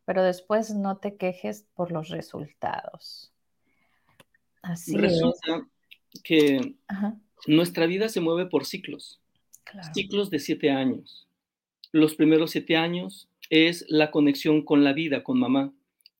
pero 0.07 0.23
después 0.23 0.73
no 0.73 0.99
te 0.99 1.17
quejes 1.17 1.67
por 1.75 1.91
los 1.91 2.07
resultados. 2.07 3.33
Así 4.61 4.95
Resulta 4.95 5.67
que 6.23 6.75
nuestra 7.45 7.85
vida 7.87 8.07
se 8.07 8.21
mueve 8.21 8.45
por 8.45 8.65
ciclos, 8.65 9.19
ciclos 9.93 10.29
de 10.29 10.39
siete 10.39 10.71
años. 10.71 11.27
Los 11.91 12.15
primeros 12.15 12.51
siete 12.51 12.77
años 12.77 13.27
es 13.49 13.85
la 13.89 14.09
conexión 14.09 14.63
con 14.63 14.85
la 14.85 14.93
vida, 14.93 15.23
con 15.23 15.41
mamá 15.41 15.73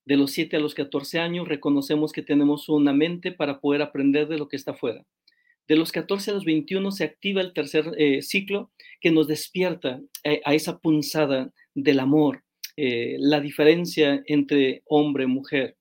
de 0.07 0.15
los 0.15 0.31
7 0.31 0.55
a 0.55 0.59
los 0.61 0.73
14 0.73 1.19
años 1.19 1.49
reconocemos 1.49 2.13
que 2.13 2.21
tenemos 2.21 2.69
una 2.69 2.93
mente 2.93 3.33
para 3.33 3.59
poder 3.59 3.81
aprender 3.81 4.29
de 4.29 4.37
lo 4.37 4.47
que 4.47 4.55
está 4.55 4.71
afuera. 4.71 5.05
De 5.67 5.75
los 5.75 5.91
14 5.91 6.31
a 6.31 6.33
los 6.33 6.45
21 6.45 6.91
se 6.93 7.03
activa 7.03 7.41
el 7.41 7.51
tercer 7.51 7.91
eh, 7.97 8.21
ciclo 8.21 8.71
que 9.01 9.11
nos 9.11 9.27
despierta 9.27 9.99
eh, 10.23 10.41
a, 10.45 10.53
esa 10.53 10.79
punzada 10.79 11.51
del 11.75 11.99
amor, 11.99 12.45
eh, 12.77 13.17
la 13.19 13.41
diferencia 13.41 14.23
entre 14.25 14.83
hombre 14.85 15.25
y 15.25 15.27
mujer. 15.27 15.77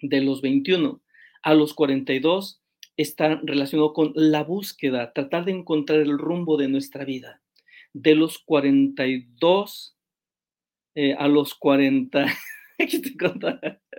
De 0.00 0.20
los 0.20 0.42
21 0.42 1.00
a 1.42 1.54
los 1.54 1.72
42 1.72 2.60
está 2.98 3.40
relacionado 3.42 3.94
con 3.94 4.12
la 4.14 4.44
búsqueda, 4.44 5.12
tratar 5.14 5.46
de 5.46 5.52
encontrar 5.52 6.00
el 6.00 6.18
rumbo 6.18 6.58
de 6.58 6.68
nuestra 6.68 7.04
vida. 7.06 7.40
De 7.94 8.14
los 8.14 8.38
42 8.38 9.96
a 11.18 11.28
los 11.28 11.54
40 11.54 12.26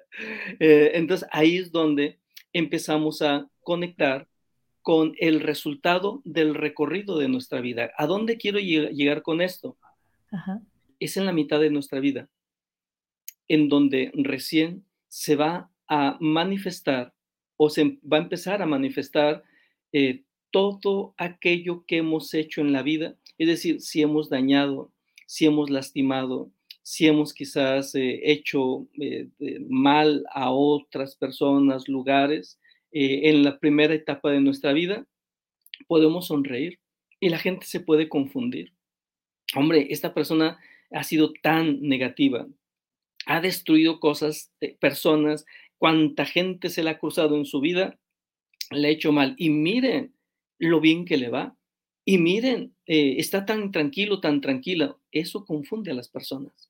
Eh, 0.60 0.92
entonces 0.96 1.28
ahí 1.32 1.58
es 1.58 1.72
donde 1.72 2.20
empezamos 2.54 3.22
a 3.22 3.48
conectar 3.62 4.28
con 4.82 5.14
el 5.20 5.42
resultado 5.42 6.22
del 6.26 6.56
recorrido 6.56 7.20
de 7.20 7.28
nuestra 7.28 7.62
vida. 7.62 7.92
¿A 7.98 8.08
dónde 8.08 8.38
quiero 8.38 8.58
llegar 8.60 9.22
con 9.22 9.42
esto? 9.42 9.78
Es 11.00 11.18
en 11.18 11.26
la 11.26 11.34
mitad 11.34 11.60
de 11.60 11.70
nuestra 11.70 12.00
vida, 12.00 12.30
en 13.48 13.70
donde 13.70 14.12
recién 14.14 14.86
se 15.08 15.36
va 15.36 15.70
a 15.88 16.18
manifestar 16.20 17.14
o 17.58 17.70
se 17.70 18.00
va 18.04 18.18
a 18.18 18.22
empezar 18.22 18.62
a 18.62 18.66
manifestar 18.66 19.44
eh, 19.92 20.24
todo 20.52 21.14
aquello 21.18 21.86
que 21.86 21.98
hemos 21.98 22.34
hecho 22.34 22.62
en 22.62 22.72
la 22.72 22.84
vida, 22.84 23.16
es 23.38 23.48
decir, 23.48 23.82
si 23.82 24.02
hemos 24.02 24.30
dañado, 24.30 24.92
si 25.26 25.46
hemos 25.46 25.70
lastimado, 25.70 26.52
si 26.84 27.08
hemos 27.08 27.34
quizás 27.34 27.94
eh, 27.96 28.32
hecho 28.32 28.88
eh, 29.00 29.30
mal 29.68 30.24
a 30.32 30.52
otras 30.52 31.16
personas, 31.16 31.88
lugares, 31.88 32.60
en 33.00 33.44
la 33.44 33.60
primera 33.60 33.94
etapa 33.94 34.32
de 34.32 34.40
nuestra 34.40 34.74
vida, 34.74 35.06
podemos 35.88 36.28
sonreír 36.28 36.80
y 37.20 37.30
la 37.30 37.38
gente 37.38 37.66
se 37.66 37.82
puede 37.82 38.10
confundir. 38.10 38.74
Hombre, 39.56 39.88
esta 39.90 40.14
persona 40.14 40.58
ha 40.92 41.04
sido 41.04 41.34
tan 41.42 41.82
negativa. 41.82 42.48
Ha 43.26 43.42
destruido 43.42 44.00
cosas, 44.00 44.52
eh, 44.62 44.76
personas, 44.80 45.46
cuánta 45.78 46.26
gente 46.26 46.70
se 46.70 46.84
le 46.84 46.92
ha 46.92 47.00
cruzado 47.00 47.36
en 47.38 47.46
su 47.46 47.60
vida, 47.60 48.00
le 48.72 48.88
ha 48.88 48.92
hecho 48.92 49.12
mal. 49.12 49.36
Y 49.38 49.50
miren 49.50 50.14
lo 50.60 50.80
bien 50.80 51.06
que 51.06 51.18
le 51.18 51.30
va. 51.30 51.56
Y 52.06 52.18
miren, 52.20 52.76
eh, 52.86 53.16
está 53.18 53.46
tan 53.46 53.72
tranquilo, 53.72 54.22
tan 54.22 54.42
tranquila. 54.42 54.98
Eso 55.12 55.46
confunde 55.46 55.92
a 55.92 55.96
las 55.96 56.10
personas 56.10 56.68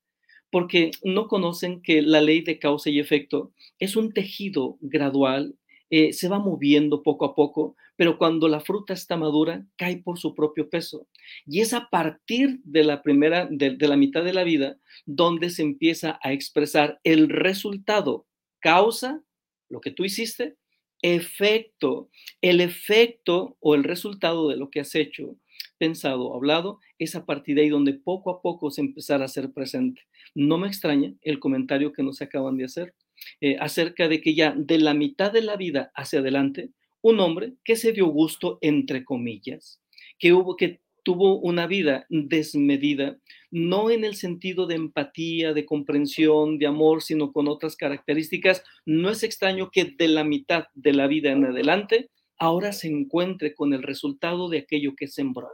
porque 0.51 0.91
no 1.03 1.27
conocen 1.27 1.82
que 1.82 2.01
la 2.01 2.21
ley 2.21 2.41
de 2.41 2.60
causa 2.60 2.89
y 2.89 2.99
efecto 2.99 3.51
es 3.80 3.95
un 3.95 4.12
tejido 4.13 4.77
gradual, 4.82 5.56
eh, 5.89 6.13
se 6.13 6.27
va 6.27 6.39
moviendo 6.39 7.03
poco 7.03 7.25
a 7.25 7.36
poco, 7.36 7.75
pero 7.95 8.17
cuando 8.17 8.47
la 8.47 8.60
fruta 8.60 8.93
está 8.93 9.17
madura, 9.17 9.65
cae 9.77 9.97
por 9.97 10.19
su 10.19 10.36
propio 10.36 10.69
peso. 10.69 11.08
Y 11.46 11.62
es 11.62 11.74
a 11.74 11.90
partir 11.90 12.60
de 12.63 12.84
la 12.84 13.02
primera, 13.02 13.48
de, 13.50 13.76
la 13.80 13.98
mitad 13.98 14.24
de 14.24 14.34
la 14.34 14.44
vida, 14.44 14.78
donde 15.06 15.50
se 15.50 15.62
empieza 15.62 16.20
a 16.22 16.34
expresar 16.34 17.00
el 17.04 17.30
resultado, 17.30 18.26
causa, 18.60 19.22
lo 19.70 19.82
que 19.82 19.92
tú 19.92 20.06
hiciste, 20.06 20.56
efecto, 21.02 22.10
el 22.42 22.62
efecto 22.62 23.58
o 23.60 23.76
el 23.76 23.84
resultado 23.84 24.50
de 24.50 24.58
lo 24.58 24.70
que 24.70 24.80
has 24.80 24.96
hecho 24.96 25.38
pensado, 25.78 26.34
hablado, 26.34 26.80
es 26.98 27.16
a 27.16 27.26
partir 27.26 27.56
de 27.56 27.63
ahí 27.63 27.70
donde 27.70 27.94
poco 27.94 28.32
a 28.32 28.42
poco 28.42 28.72
se 28.72 28.82
empezará 28.82 29.26
a 29.26 29.30
ser 29.30 29.52
presente. 29.52 30.02
No 30.34 30.58
me 30.58 30.68
extraña 30.68 31.13
el 31.22 31.40
comentario 31.40 31.94
que 31.94 32.04
nos 32.04 32.22
acaban 32.22 32.58
de 32.58 32.66
hacer 32.66 32.96
eh, 33.42 33.58
acerca 33.60 34.08
de 34.08 34.22
que 34.22 34.36
ya 34.36 34.54
de 34.56 34.80
la 34.80 34.94
mitad 34.94 35.32
de 35.32 35.42
la 35.42 35.56
vida 35.56 35.92
hacia 35.96 36.20
adelante, 36.20 36.72
un 37.02 37.20
hombre 37.20 37.54
que 37.63 37.76
se 37.76 37.92
dio 37.92 38.08
gusto, 38.08 38.58
entre 38.62 39.06
comillas, 39.06 39.82
que 40.20 40.34
hubo 40.34 40.56
que 40.56 40.82
tuvo 41.08 41.39
una 41.39 41.67
vida 41.67 42.06
desmedida, 42.10 43.17
no 43.50 43.89
en 43.89 44.04
el 44.04 44.15
sentido 44.15 44.67
de 44.67 44.76
empatía, 44.76 45.54
de 45.54 45.65
comprensión, 45.65 46.60
de 46.60 46.67
amor, 46.67 47.02
sino 47.02 47.32
con 47.32 47.48
otras 47.48 47.78
características, 47.78 48.62
no 48.86 49.10
es 49.10 49.24
extraño 49.24 49.70
que 49.72 49.86
de 49.86 50.10
la 50.10 50.26
mitad 50.26 50.65
de 50.74 50.91
la 50.91 51.08
vida 51.08 51.32
en 51.32 51.46
adelante 51.46 52.10
ahora 52.38 52.74
se 52.74 52.89
encuentre 52.89 53.56
con 53.56 53.72
el 53.72 53.84
resultado 53.84 54.50
de 54.50 54.58
aquello 54.58 54.96
que 54.98 55.08
sembró. 55.08 55.48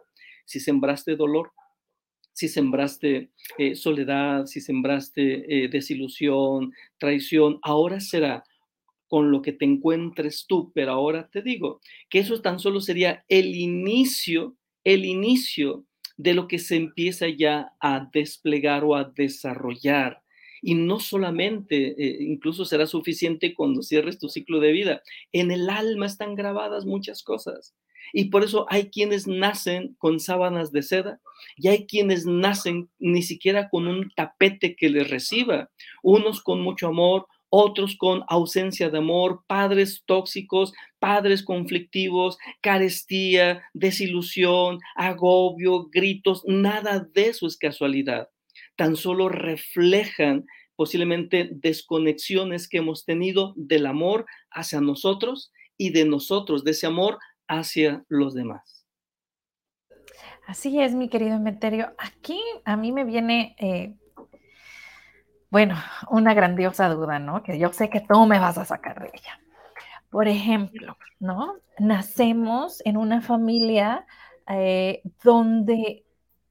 Si 0.44 0.60
sembraste 0.60 1.16
dolor, 1.16 1.52
si 2.32 2.48
sembraste 2.48 3.30
eh, 3.60 3.76
soledad, 3.76 4.48
si 4.48 4.60
sembraste 4.60 5.66
eh, 5.66 5.68
desilusión, 5.68 6.74
traición, 6.98 7.60
ahora 7.62 8.00
será 8.00 8.44
con 9.08 9.30
lo 9.30 9.44
que 9.44 9.54
te 9.54 9.66
encuentres 9.66 10.48
tú, 10.48 10.72
pero 10.74 10.94
ahora 10.94 11.30
te 11.32 11.44
digo 11.44 11.80
que 12.10 12.18
eso 12.18 12.42
tan 12.42 12.58
solo 12.58 12.82
sería 12.82 13.24
el 13.30 13.56
inicio, 13.56 14.58
el 14.84 15.06
inicio 15.06 15.86
de 16.18 16.34
lo 16.34 16.48
que 16.48 16.60
se 16.60 16.76
empieza 16.76 17.28
ya 17.28 17.74
a 17.80 18.10
desplegar 18.12 18.84
o 18.84 18.96
a 18.96 19.06
desarrollar. 19.06 20.22
Y 20.62 20.76
no 20.76 21.00
solamente, 21.00 21.96
eh, 21.98 22.18
incluso 22.22 22.64
será 22.66 22.88
suficiente 22.88 23.54
cuando 23.54 23.82
cierres 23.82 24.20
tu 24.20 24.30
ciclo 24.30 24.60
de 24.60 24.72
vida. 24.72 25.02
En 25.32 25.52
el 25.52 25.70
alma 25.70 26.06
están 26.06 26.36
grabadas 26.36 26.86
muchas 26.86 27.24
cosas. 27.24 27.74
Y 28.12 28.26
por 28.26 28.44
eso 28.44 28.66
hay 28.70 28.90
quienes 28.90 29.28
nacen 29.28 29.96
con 29.98 30.20
sábanas 30.20 30.72
de 30.72 30.84
seda 30.84 31.22
y 31.56 31.70
hay 31.70 31.86
quienes 31.86 32.26
nacen 32.26 32.90
ni 33.00 33.24
siquiera 33.24 33.70
con 33.70 33.88
un 33.88 34.12
tapete 34.16 34.76
que 34.76 34.90
les 34.90 35.10
reciba, 35.10 35.70
unos 36.02 36.42
con 36.42 36.62
mucho 36.62 36.88
amor, 36.88 37.28
otros 37.56 37.96
con 37.96 38.24
ausencia 38.30 38.90
de 38.90 38.98
amor, 38.98 39.44
padres 39.46 40.02
tóxicos, 40.08 40.74
padres 40.98 41.44
conflictivos, 41.44 42.40
carestía, 42.62 43.62
desilusión, 43.76 44.80
agobio, 44.96 45.88
gritos, 45.92 46.42
nada 46.48 47.08
de 47.14 47.28
eso 47.28 47.46
es 47.46 47.56
casualidad. 47.56 48.28
Tan 48.76 48.96
solo 48.96 49.30
reflejan 49.30 50.46
posiblemente 50.76 51.48
desconexiones 51.52 52.68
que 52.68 52.80
hemos 52.80 53.06
tenido 53.06 53.54
del 53.56 53.86
amor 53.86 54.26
hacia 54.50 54.82
nosotros 54.82 55.52
y 55.78 55.92
de 55.92 56.06
nosotros, 56.06 56.64
de 56.64 56.72
ese 56.72 56.88
amor 56.88 57.20
hacia 57.48 58.04
los 58.10 58.34
demás. 58.34 58.88
Así 60.48 60.82
es, 60.82 60.96
mi 60.96 61.08
querido 61.08 61.36
Emeterio. 61.36 61.94
Aquí 62.00 62.42
a 62.66 62.78
mí 62.78 62.92
me 62.92 63.04
viene, 63.04 63.56
eh, 63.60 63.94
bueno, 65.54 65.76
una 66.10 66.34
grandiosa 66.34 66.90
duda, 66.90 67.20
¿no? 67.20 67.44
Que 67.44 67.60
yo 67.60 67.72
sé 67.72 67.88
que 67.88 68.02
tú 68.02 68.26
me 68.26 68.40
vas 68.40 68.58
a 68.58 68.66
sacar 68.66 69.00
de 69.00 69.12
ella. 69.14 69.40
Por 70.10 70.28
ejemplo, 70.28 70.98
¿no? 71.20 71.58
Nacemos 71.78 72.82
en 72.86 72.98
una 72.98 73.22
familia 73.22 74.08
eh, 74.50 75.04
donde, 75.24 76.08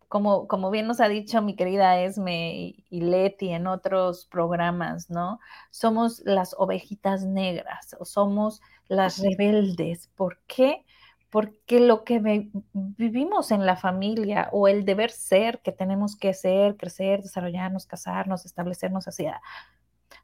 como, 0.06 0.46
como 0.46 0.70
bien 0.70 0.86
nos 0.86 1.00
ha 1.00 1.08
dicho 1.08 1.42
mi 1.42 1.56
querida 1.56 1.98
Esme 2.00 2.54
y, 2.54 2.84
y 2.90 3.00
Leti 3.00 3.48
en 3.48 3.66
otros 3.66 4.26
programas, 4.26 5.10
¿no? 5.10 5.40
Somos 5.72 6.22
las 6.24 6.54
ovejitas 6.56 7.24
negras 7.24 7.96
o 7.98 8.04
somos 8.04 8.60
las 8.86 9.18
rebeldes. 9.18 10.10
¿Por 10.14 10.38
qué? 10.46 10.76
Porque 10.76 10.86
lo 11.80 12.04
que 12.04 12.50
vivimos 12.72 13.50
en 13.50 13.64
la 13.64 13.76
familia 13.76 14.48
o 14.52 14.68
el 14.68 14.84
deber 14.84 15.10
ser 15.10 15.60
que 15.60 15.72
tenemos 15.72 16.16
que 16.16 16.34
ser, 16.34 16.76
crecer, 16.76 17.22
desarrollarnos, 17.22 17.86
casarnos, 17.86 18.44
establecernos 18.44 19.08
hacia, 19.08 19.40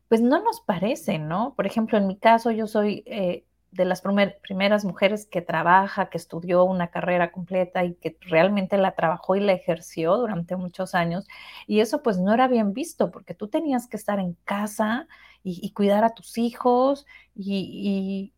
pues 0.09 0.21
no 0.21 0.42
nos 0.42 0.61
parece, 0.61 1.18
¿no? 1.18 1.55
Por 1.55 1.66
ejemplo, 1.66 1.99
en 1.99 2.07
mi 2.07 2.16
caso, 2.16 2.51
yo 2.51 2.66
soy 2.66 3.03
eh, 3.07 3.44
de 3.71 3.85
las 3.85 4.03
primeras 4.42 4.85
mujeres 4.85 5.27
que 5.27 5.42
trabaja, 5.42 6.09
que 6.09 6.16
estudió 6.16 6.64
una 6.64 6.88
carrera 6.88 7.33
completa 7.33 7.85
y 7.85 7.94
que 7.94 8.16
realmente 8.23 8.79
la 8.79 8.92
trabajó 8.92 9.37
y 9.37 9.40
la 9.40 9.53
ejerció 9.53 10.16
durante 10.16 10.57
muchos 10.57 10.94
años. 10.94 11.27
Y 11.66 11.81
eso 11.81 12.03
pues 12.03 12.18
no 12.18 12.33
era 12.33 12.49
bien 12.49 12.73
visto 12.73 13.11
porque 13.11 13.35
tú 13.35 13.49
tenías 13.49 13.87
que 13.87 13.97
estar 13.97 14.18
en 14.18 14.35
casa 14.44 15.07
y, 15.42 15.71
cuidar 15.73 16.05
a 16.05 16.14
tus 16.14 16.37
hijos 16.38 17.07
y, 17.35 18.33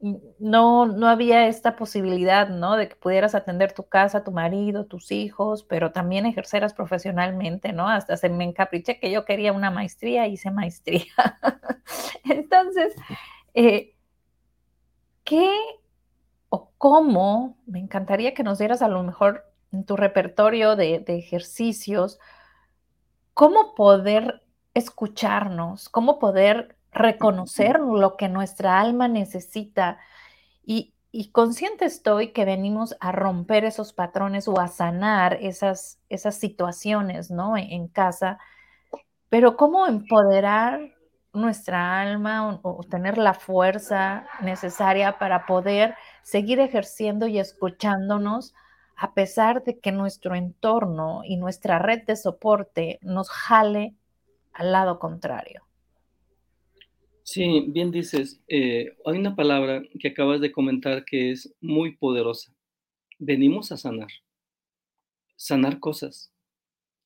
no, 0.00 0.86
no 0.86 1.08
había 1.08 1.46
esta 1.46 1.76
posibilidad, 1.76 2.48
¿no? 2.48 2.76
De 2.76 2.88
que 2.88 2.96
pudieras 2.96 3.34
atender 3.34 3.72
tu 3.72 3.86
casa, 3.88 4.24
tu 4.24 4.32
marido, 4.32 4.86
tus 4.86 5.12
hijos, 5.12 5.62
pero 5.64 5.92
también 5.92 6.24
ejerceras 6.26 6.72
profesionalmente, 6.72 7.72
¿no? 7.72 7.88
Hasta 7.88 8.16
se 8.16 8.30
me 8.30 8.44
encapriché 8.44 8.98
que 8.98 9.10
yo 9.10 9.24
quería 9.24 9.52
una 9.52 9.70
maestría, 9.70 10.26
hice 10.26 10.50
maestría. 10.50 11.04
Entonces, 12.24 12.94
eh, 13.54 13.94
¿qué 15.24 15.50
o 16.48 16.72
cómo, 16.78 17.58
me 17.66 17.78
encantaría 17.78 18.34
que 18.34 18.42
nos 18.42 18.58
dieras 18.58 18.82
a 18.82 18.88
lo 18.88 19.02
mejor 19.02 19.44
en 19.70 19.84
tu 19.84 19.96
repertorio 19.96 20.76
de, 20.76 20.98
de 21.00 21.16
ejercicios, 21.18 22.18
cómo 23.34 23.74
poder 23.74 24.42
escucharnos, 24.74 25.88
cómo 25.88 26.18
poder 26.18 26.76
reconocer 26.92 27.80
lo 27.80 28.16
que 28.16 28.28
nuestra 28.28 28.80
alma 28.80 29.08
necesita 29.08 29.98
y, 30.64 30.94
consciente 31.32 31.86
estoy 31.86 32.32
que 32.32 32.44
venimos 32.44 32.96
a 33.00 33.10
romper 33.10 33.64
esos 33.64 33.92
patrones 33.92 34.46
o 34.46 34.60
a 34.60 34.68
sanar 34.68 35.38
esas, 35.40 35.98
esas 36.08 36.36
situaciones, 36.36 37.30
¿no? 37.32 37.56
En, 37.56 37.70
en 37.72 37.88
casa, 37.88 38.38
pero 39.28 39.56
¿cómo 39.56 39.86
empoderar 39.88 40.80
nuestra 41.32 42.00
alma 42.00 42.60
o, 42.62 42.82
tener 42.84 43.18
la 43.18 43.34
fuerza 43.34 44.26
necesaria 44.42 45.18
para 45.18 45.46
poder 45.46 45.94
seguir 46.22 46.60
ejerciendo 46.60 47.26
y 47.26 47.38
escuchándonos 47.38 48.54
a 48.96 49.14
pesar 49.14 49.62
de 49.62 49.78
que 49.78 49.92
nuestro 49.92 50.34
entorno 50.34 51.22
y 51.24 51.36
nuestra 51.36 51.78
red 51.78 52.04
de 52.04 52.16
soporte 52.16 52.98
nos 53.02 53.30
jale 53.30 53.94
al 54.52 54.72
lado 54.72 54.98
contrario? 54.98 55.69
Sí, 57.22 57.64
bien 57.68 57.90
dices, 57.90 58.42
eh, 58.48 58.94
hay 59.06 59.18
una 59.18 59.34
palabra 59.34 59.82
que 59.98 60.08
acabas 60.08 60.40
de 60.42 60.52
comentar 60.52 61.04
que 61.06 61.30
es 61.30 61.54
muy 61.60 61.96
poderosa. 61.96 62.52
Venimos 63.18 63.72
a 63.72 63.78
sanar, 63.78 64.10
sanar 65.36 65.80
cosas, 65.80 66.32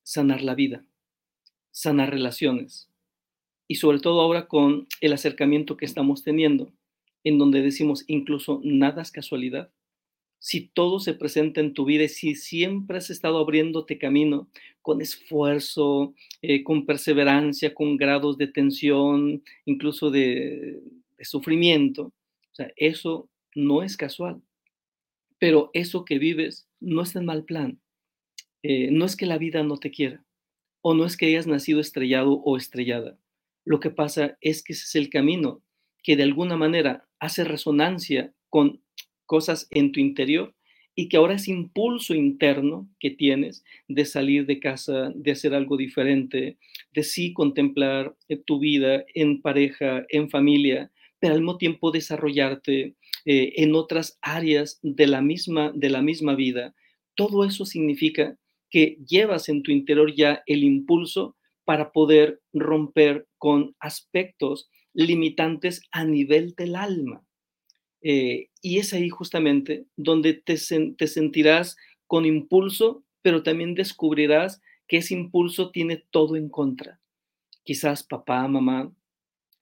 sanar 0.03 0.43
la 0.43 0.55
vida, 0.55 0.85
sanar 1.73 2.11
relaciones 2.11 2.91
y 3.69 3.77
sobre 3.77 4.01
todo 4.01 4.21
ahora 4.21 4.49
con 4.49 4.89
el 5.01 5.13
acercamiento 5.13 5.77
que 5.77 5.87
estamos 5.87 6.25
teniendo, 6.25 6.73
en 7.25 7.39
donde 7.39 7.63
decimos 7.63 8.05
incluso 8.09 8.61
nada 8.65 9.03
es 9.03 9.13
casualidad, 9.13 9.73
si 10.45 10.61
todo 10.61 11.01
se 11.01 11.15
presenta 11.15 11.63
en 11.63 11.73
tu 11.73 11.87
vida 11.87 12.05
y 12.05 12.09
si 12.11 12.35
siempre 12.35 12.99
has 12.99 13.09
estado 13.09 13.39
abriéndote 13.39 13.97
camino 13.97 14.47
con 14.83 15.01
esfuerzo, 15.01 16.13
eh, 16.43 16.63
con 16.63 16.85
perseverancia, 16.85 17.73
con 17.73 17.97
grados 17.97 18.37
de 18.37 18.49
tensión, 18.49 19.43
incluso 19.65 20.11
de, 20.11 20.83
sufrimiento, 21.21 22.13
o 22.53 22.55
sea, 22.55 22.71
eso 22.77 23.31
no 23.55 23.83
es 23.83 23.97
casual. 23.97 24.43
Pero 25.39 25.71
eso 25.73 26.05
que 26.05 26.19
vives 26.19 26.69
no 26.79 27.01
es 27.01 27.17
en 27.17 27.25
mal 27.25 27.45
plan. 27.45 27.81
Eh, 28.63 28.91
no 28.91 29.07
es 29.07 29.17
que 29.17 29.25
la 29.25 29.39
vida 29.39 29.63
no 29.63 29.79
te 29.79 29.91
quiera 29.91 30.23
o 30.83 30.93
no 30.93 31.07
es 31.07 31.17
que 31.17 31.25
hayas 31.25 31.47
nacido 31.47 31.81
estrellado 31.81 32.35
o 32.35 32.59
estrellada. 32.59 33.17
Lo 33.65 33.81
que 33.81 33.89
pasa 33.89 34.37
es 34.43 34.63
que 34.63 34.75
ese 34.75 34.85
es 34.85 34.95
el 34.95 35.09
camino 35.09 35.63
que 36.03 36.17
de 36.17 36.25
alguna 36.25 36.59
manera 36.59 37.09
hace 37.19 37.45
resonancia 37.45 38.35
con 38.51 38.84
cosas 39.27 39.67
en 39.71 39.93
tu 39.93 40.01
interior 40.01 40.55
y 40.95 41.09
que 41.09 41.17
ahora 41.17 41.35
ese 41.35 41.51
impulso 41.51 42.15
interno 42.15 42.89
que 43.01 43.11
tienes 43.11 43.65
de 43.89 44.05
salir 44.05 44.47
de 44.47 44.61
casa, 44.61 45.13
de 45.15 45.33
hacer 45.33 45.55
algo 45.55 45.77
diferente, 45.77 46.59
de 46.93 47.03
sí 47.03 47.33
contemplar 47.33 48.15
eh, 48.29 48.37
tu 48.37 48.59
vida 48.61 49.05
en 49.15 49.43
pareja, 49.43 50.05
en 50.09 50.31
familia, 50.31 50.93
pero 51.19 51.35
al 51.35 51.41
mismo 51.41 51.59
tiempo 51.59 51.91
desarrollarte 51.91 52.95
eh, 53.25 53.53
en 53.57 53.75
otras 53.75 54.19
áreas 54.23 54.79
de 54.83 55.07
la, 55.07 55.21
misma, 55.21 55.73
de 55.75 55.91
la 55.91 56.03
misma 56.03 56.35
vida, 56.35 56.75
todo 57.17 57.45
eso 57.45 57.65
significa 57.65 58.37
que 58.71 58.99
llevas 59.07 59.49
en 59.49 59.63
tu 59.63 59.73
interior 59.73 60.15
ya 60.15 60.43
el 60.47 60.65
impulso 60.65 61.37
para 61.65 61.93
poder 61.93 62.41
romper 62.53 63.27
con 63.39 63.75
aspectos 63.81 64.69
limitantes 64.93 65.83
a 65.91 66.05
nivel 66.05 66.55
del 66.57 66.77
alma. 66.77 67.25
Eh, 68.05 68.51
y 68.61 68.79
es 68.79 68.93
ahí 68.93 69.09
justamente 69.09 69.87
donde 69.97 70.35
te, 70.35 70.57
te 70.97 71.07
sentirás 71.09 71.77
con 72.07 72.27
impulso, 72.27 73.03
pero 73.23 73.43
también 73.43 73.75
descubrirás 73.75 74.61
que 74.87 74.99
ese 74.99 75.15
impulso 75.15 75.71
tiene 75.71 76.05
todo 76.11 76.37
en 76.37 76.51
contra. 76.51 77.01
Quizás 77.65 78.03
papá, 78.03 78.47
mamá, 78.47 78.93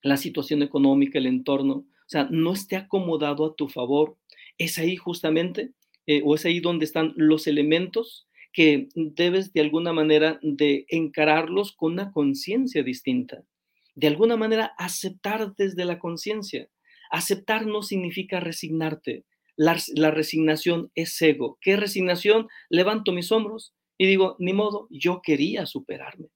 la 0.03 0.17
situación 0.17 0.63
económica, 0.63 1.19
el 1.19 1.27
entorno, 1.27 1.75
o 1.75 2.09
sea, 2.09 2.27
no 2.31 2.53
esté 2.53 2.77
acomodado 2.77 3.47
a 3.47 3.55
tu 3.55 3.69
favor. 3.69 4.19
Es 4.59 4.77
ahí 4.79 4.97
justamente, 4.97 5.71
eh, 6.07 6.21
o 6.25 6.35
es 6.35 6.45
ahí 6.45 6.59
donde 6.59 6.85
están 6.85 7.15
los 7.17 7.47
elementos 7.47 8.27
que 8.53 8.89
debes 8.95 9.53
de 9.53 9.61
alguna 9.61 9.93
manera 9.93 10.41
de 10.43 10.85
encararlos 10.89 11.73
con 11.73 11.93
una 11.93 12.13
conciencia 12.13 12.83
distinta. 12.83 13.45
De 13.95 14.09
alguna 14.09 14.37
manera 14.37 14.75
aceptar 14.79 15.55
desde 15.57 15.85
la 15.85 16.01
conciencia. 16.01 16.69
Aceptar 17.13 17.67
no 17.67 17.83
significa 17.83 18.41
resignarte. 18.41 19.27
La, 19.55 20.11
resignación 20.11 20.91
es 20.95 21.21
ego. 21.21 21.59
¿Qué 21.61 21.77
resignación? 21.77 22.49
Levanto 22.71 23.13
mis 23.13 23.31
hombros 23.31 23.75
y 23.99 24.07
digo, 24.07 24.35
ni 24.39 24.55
modo, 24.55 24.89
yo 24.91 25.21
quería 25.23 25.67
superarme. 25.67 26.29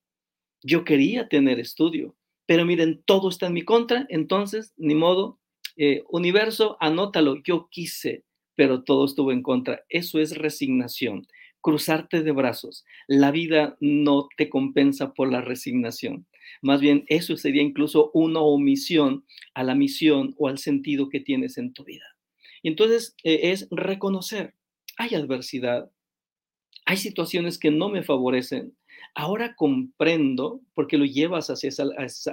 Yo 0.62 0.84
quería 0.84 1.28
tener 1.28 1.58
estudio. 1.58 2.14
Pero 2.44 2.66
miren, 2.66 3.02
todo 3.06 3.30
está 3.30 3.46
en 3.46 3.54
mi 3.54 3.62
contra, 3.62 4.06
entonces, 4.10 4.74
ni 4.76 4.94
modo, 4.94 5.40
eh, 5.78 6.04
universo, 6.10 6.76
anótalo, 6.78 7.42
yo 7.42 7.68
quise, 7.70 8.24
pero 8.54 8.84
todo 8.84 9.06
estuvo 9.06 9.32
en 9.32 9.42
contra. 9.42 9.82
Eso 9.88 10.20
es 10.20 10.36
resignación, 10.36 11.26
cruzarte 11.62 12.22
de 12.22 12.32
brazos. 12.32 12.84
La 13.08 13.30
vida 13.30 13.78
no 13.80 14.28
te 14.36 14.50
compensa 14.50 15.14
por 15.14 15.32
la 15.32 15.40
resignación. 15.40 16.26
Más 16.62 16.80
bien, 16.80 17.04
eso 17.08 17.36
sería 17.36 17.62
incluso 17.62 18.10
una 18.14 18.40
omisión 18.40 19.24
a 19.54 19.62
la 19.62 19.74
misión 19.74 20.34
o 20.38 20.48
al 20.48 20.58
sentido 20.58 21.08
que 21.08 21.20
tienes 21.20 21.58
en 21.58 21.72
tu 21.72 21.84
vida. 21.84 22.04
Y 22.62 22.68
entonces 22.68 23.14
eh, 23.22 23.52
es 23.52 23.68
reconocer, 23.70 24.54
hay 24.96 25.14
adversidad, 25.14 25.90
hay 26.84 26.96
situaciones 26.96 27.58
que 27.58 27.70
no 27.70 27.88
me 27.88 28.02
favorecen. 28.02 28.76
Ahora 29.14 29.54
comprendo, 29.56 30.60
porque 30.74 30.98
lo 30.98 31.04
llevas 31.04 31.48
hacia 31.50 31.68
esa, 31.68 31.84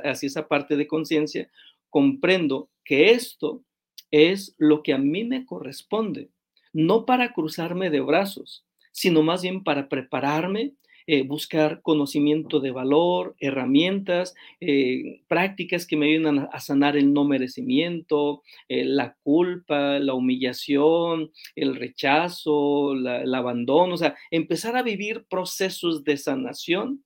hacia 0.03 0.27
esa 0.27 0.47
parte 0.47 0.75
de 0.75 0.87
conciencia, 0.87 1.49
comprendo 1.89 2.69
que 2.83 3.11
esto 3.11 3.63
es 4.11 4.55
lo 4.57 4.83
que 4.83 4.93
a 4.93 4.97
mí 4.97 5.23
me 5.23 5.45
corresponde, 5.45 6.29
no 6.71 7.05
para 7.05 7.33
cruzarme 7.33 7.89
de 7.89 7.99
brazos, 7.99 8.65
sino 8.91 9.23
más 9.23 9.41
bien 9.41 9.63
para 9.63 9.89
prepararme 9.89 10.73
eh, 11.07 11.23
buscar 11.23 11.81
conocimiento 11.81 12.59
de 12.59 12.71
valor, 12.71 13.35
herramientas, 13.39 14.35
eh, 14.61 15.21
prácticas 15.27 15.85
que 15.85 15.97
me 15.97 16.07
ayuden 16.07 16.47
a, 16.51 16.59
sanar 16.59 16.95
el 16.95 17.13
no 17.13 17.25
merecimiento, 17.25 18.41
eh, 18.69 18.85
la 18.85 19.15
culpa, 19.23 19.99
la 19.99 20.13
humillación, 20.13 21.31
el 21.55 21.75
rechazo, 21.75 22.93
el 22.93 23.35
abandono, 23.35 23.95
o 23.95 23.97
sea, 23.97 24.15
empezar 24.31 24.77
a 24.77 24.83
vivir 24.83 25.25
procesos 25.29 26.03
de 26.03 26.17
sanación, 26.17 27.03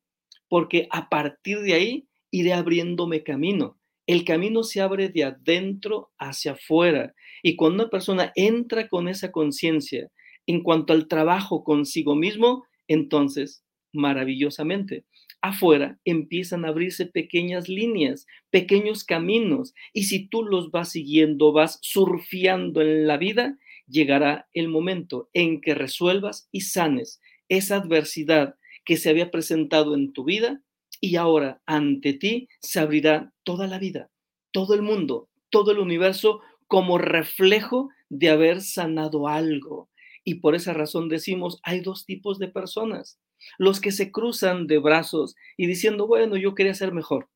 porque 0.48 0.88
a 0.92 1.10
partir 1.10 1.60
de 1.62 1.74
ahí 1.74 2.08
iré 2.32 2.54
abriéndome 2.54 3.24
camino. 3.24 3.78
El 4.06 4.24
camino 4.24 4.64
se 4.64 4.80
abre 4.80 5.10
de 5.10 5.26
adentro 5.26 6.12
hacia 6.18 6.54
afuera. 6.54 7.14
Y 7.44 7.56
cuando 7.56 7.84
una 7.84 7.90
persona 7.90 8.32
entra 8.36 8.88
con 8.88 9.10
esa 9.10 9.32
conciencia 9.32 10.10
en 10.46 10.64
cuanto 10.64 10.94
al 10.94 11.08
trabajo 11.08 11.64
consigo 11.64 12.16
mismo, 12.16 12.64
entonces 12.88 13.64
maravillosamente. 13.94 15.06
Afuera 15.42 16.00
empiezan 16.06 16.66
a 16.66 16.70
abrirse 16.70 17.06
pequeñas 17.06 17.70
líneas, 17.70 18.26
pequeños 18.50 19.04
caminos, 19.04 19.74
y 19.94 20.04
si 20.04 20.28
tú 20.28 20.44
los 20.44 20.72
vas 20.72 20.92
siguiendo, 20.92 21.52
vas 21.52 21.80
surfeando 21.82 22.82
en 22.82 23.08
la 23.08 23.18
vida, 23.18 23.58
llegará 23.88 24.48
el 24.54 24.68
momento 24.68 25.30
en 25.34 25.62
que 25.62 25.76
resuelvas 25.76 26.50
y 26.52 26.62
sanes 26.62 27.22
esa 27.50 27.78
adversidad 27.78 28.56
que 28.84 28.98
se 28.98 29.10
había 29.10 29.32
presentado 29.32 29.96
en 29.96 30.14
tu 30.14 30.24
vida 30.24 30.62
y 31.00 31.16
ahora 31.16 31.62
ante 31.66 32.14
ti 32.14 32.50
se 32.62 32.80
abrirá 32.80 33.34
toda 33.44 33.68
la 33.68 33.80
vida, 33.80 34.10
todo 34.52 34.74
el 34.74 34.82
mundo, 34.82 35.30
todo 35.50 35.72
el 35.72 35.80
universo 35.80 36.42
como 36.68 36.98
reflejo 36.98 37.90
de 38.10 38.30
haber 38.30 38.62
sanado 38.62 39.28
algo. 39.28 39.90
Y 40.24 40.36
por 40.36 40.56
esa 40.56 40.74
razón 40.74 41.08
decimos, 41.10 41.60
hay 41.64 41.80
dos 41.80 42.06
tipos 42.06 42.40
de 42.40 42.48
personas 42.50 43.20
los 43.58 43.80
que 43.80 43.92
se 43.92 44.12
cruzan 44.12 44.68
de 44.68 44.78
brazos 44.80 45.36
y 45.58 45.68
diciendo, 45.68 46.08
bueno, 46.08 46.38
yo 46.38 46.56
quería 46.56 46.74
ser 46.74 46.94
mejor, 46.94 47.30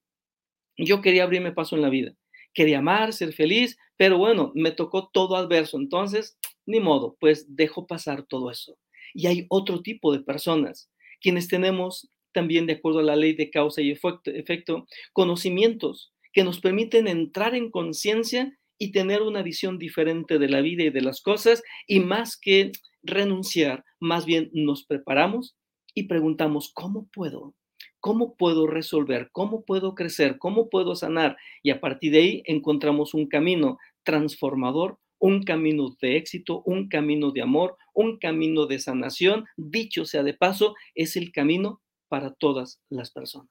yo 0.77 1.01
quería 1.01 1.23
abrirme 1.23 1.51
paso 1.51 1.75
en 1.75 1.81
la 1.81 1.89
vida, 1.89 2.13
quería 2.53 2.79
amar, 2.79 3.13
ser 3.13 3.33
feliz, 3.33 3.77
pero 3.97 4.17
bueno, 4.17 4.51
me 4.55 4.71
tocó 4.71 5.09
todo 5.13 5.35
adverso, 5.35 5.77
entonces, 5.77 6.37
ni 6.65 6.79
modo, 6.79 7.17
pues 7.19 7.55
dejo 7.55 7.87
pasar 7.87 8.23
todo 8.23 8.51
eso. 8.51 8.77
Y 9.13 9.27
hay 9.27 9.45
otro 9.49 9.81
tipo 9.81 10.13
de 10.13 10.21
personas, 10.21 10.89
quienes 11.19 11.47
tenemos 11.47 12.09
también, 12.33 12.65
de 12.65 12.73
acuerdo 12.73 12.99
a 12.99 13.03
la 13.03 13.15
ley 13.15 13.33
de 13.33 13.49
causa 13.49 13.81
y 13.81 13.91
efecto, 13.91 14.87
conocimientos 15.13 16.13
que 16.33 16.43
nos 16.43 16.61
permiten 16.61 17.07
entrar 17.07 17.55
en 17.55 17.69
conciencia 17.69 18.57
y 18.77 18.91
tener 18.91 19.21
una 19.21 19.43
visión 19.43 19.77
diferente 19.77 20.39
de 20.39 20.49
la 20.49 20.61
vida 20.61 20.83
y 20.83 20.89
de 20.89 21.01
las 21.01 21.21
cosas, 21.21 21.61
y 21.87 21.99
más 21.99 22.37
que 22.37 22.71
renunciar, 23.03 23.83
más 23.99 24.25
bien 24.25 24.49
nos 24.53 24.85
preparamos 24.85 25.55
y 25.93 26.03
preguntamos, 26.03 26.71
¿cómo 26.73 27.07
puedo? 27.13 27.53
¿Cómo 27.99 28.35
puedo 28.35 28.67
resolver? 28.67 29.29
¿Cómo 29.31 29.63
puedo 29.63 29.93
crecer? 29.95 30.37
¿Cómo 30.37 30.69
puedo 30.69 30.95
sanar? 30.95 31.37
Y 31.61 31.69
a 31.69 31.79
partir 31.79 32.13
de 32.13 32.17
ahí 32.19 32.43
encontramos 32.45 33.13
un 33.13 33.27
camino 33.27 33.77
transformador, 34.03 34.97
un 35.19 35.43
camino 35.43 35.95
de 36.01 36.17
éxito, 36.17 36.63
un 36.65 36.89
camino 36.89 37.31
de 37.31 37.41
amor, 37.41 37.77
un 37.93 38.17
camino 38.17 38.65
de 38.65 38.79
sanación. 38.79 39.45
Dicho 39.55 40.05
sea 40.05 40.23
de 40.23 40.33
paso, 40.33 40.75
es 40.95 41.15
el 41.15 41.31
camino 41.31 41.81
para 42.07 42.33
todas 42.33 42.81
las 42.89 43.11
personas. 43.11 43.49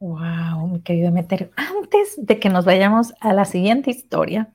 Wow, 0.00 0.68
mi 0.68 0.82
querido 0.82 1.12
Meter. 1.12 1.50
Antes 1.56 2.14
de 2.18 2.38
que 2.38 2.48
nos 2.48 2.64
vayamos 2.64 3.14
a 3.20 3.32
la 3.32 3.44
siguiente 3.44 3.90
historia, 3.90 4.53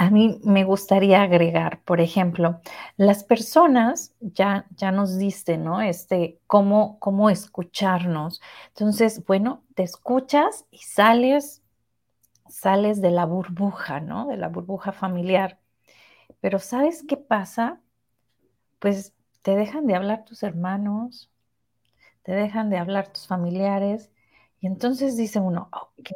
a 0.00 0.08
mí 0.08 0.40
me 0.44 0.64
gustaría 0.64 1.20
agregar, 1.20 1.82
por 1.84 2.00
ejemplo, 2.00 2.62
las 2.96 3.22
personas, 3.22 4.14
ya, 4.20 4.64
ya 4.74 4.92
nos 4.92 5.18
diste, 5.18 5.58
¿no? 5.58 5.82
Este, 5.82 6.40
cómo, 6.46 6.98
cómo 7.00 7.28
escucharnos. 7.28 8.40
Entonces, 8.68 9.22
bueno, 9.26 9.62
te 9.74 9.82
escuchas 9.82 10.64
y 10.70 10.78
sales, 10.78 11.62
sales 12.48 13.02
de 13.02 13.10
la 13.10 13.26
burbuja, 13.26 14.00
¿no? 14.00 14.26
De 14.26 14.38
la 14.38 14.48
burbuja 14.48 14.92
familiar. 14.92 15.58
Pero 16.40 16.60
¿sabes 16.60 17.04
qué 17.06 17.18
pasa? 17.18 17.78
Pues 18.78 19.12
te 19.42 19.54
dejan 19.54 19.86
de 19.86 19.96
hablar 19.96 20.24
tus 20.24 20.42
hermanos, 20.42 21.30
te 22.22 22.32
dejan 22.32 22.70
de 22.70 22.78
hablar 22.78 23.12
tus 23.12 23.26
familiares, 23.26 24.10
y 24.60 24.66
entonces 24.66 25.18
dice 25.18 25.40
uno, 25.40 25.68
ok, 25.72 26.10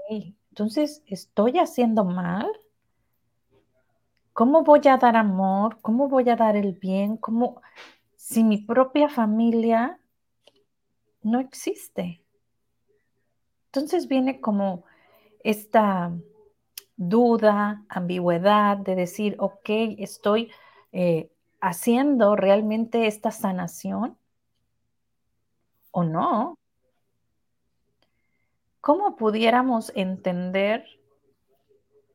entonces 0.49 1.03
estoy 1.07 1.59
haciendo 1.59 2.07
mal 2.07 2.47
¿Cómo 4.35 4.65
voy 4.65 4.81
a 4.89 4.97
dar 4.97 5.15
amor? 5.17 5.79
¿Cómo 5.81 6.09
voy 6.09 6.29
a 6.29 6.35
dar 6.35 6.57
el 6.57 6.73
bien? 6.73 7.17
¿Cómo 7.17 7.63
si 8.17 8.43
mi 8.43 8.59
propia 8.59 9.09
familia 9.09 10.01
no 11.23 11.39
existe? 11.39 12.21
Entonces 13.67 14.09
viene 14.09 14.41
como 14.41 14.87
esta 15.45 16.13
duda, 16.97 17.85
ambigüedad 17.89 18.77
de 18.77 18.97
decir, 18.97 19.37
ok, 19.39 19.71
estoy 19.99 20.51
eh, 20.91 21.31
haciendo 21.61 22.35
realmente 22.35 23.07
esta 23.07 23.31
sanación 23.31 24.19
o 25.93 26.03
no. 26.03 26.59
¿Cómo 28.81 29.15
pudiéramos 29.15 29.93
entender 29.95 30.85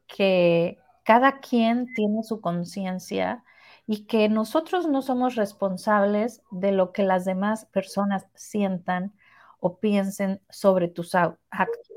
que 0.05 0.80
cada 1.10 1.39
quien 1.39 1.91
tiene 1.95 2.22
su 2.22 2.39
conciencia 2.39 3.43
y 3.88 4.05
que 4.05 4.30
nosotros 4.30 4.88
no 4.88 5.01
somos 5.01 5.34
responsables 5.34 6.43
de 6.51 6.72
lo 6.72 6.93
que 6.93 7.01
las 7.01 7.26
demás 7.26 7.66
personas 7.66 8.28
sientan 8.36 9.12
o 9.60 9.80
piensen 9.80 10.39
sobre 10.51 10.88
tus 10.88 11.16
actos. 11.16 11.91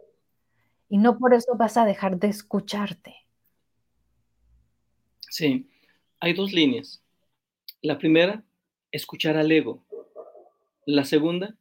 Y 0.89 0.97
no 0.97 1.19
por 1.19 1.35
eso 1.35 1.55
vas 1.59 1.77
a 1.77 1.85
dejar 1.85 2.19
de 2.19 2.29
escucharte. 2.29 3.15
Sí, 5.29 5.69
hay 6.19 6.33
dos 6.33 6.55
líneas. 6.55 7.03
La 7.83 7.99
primera, 7.99 8.43
escuchar 8.93 9.37
al 9.37 9.53
ego. 9.53 9.85
La 10.87 11.05
segunda, 11.05 11.55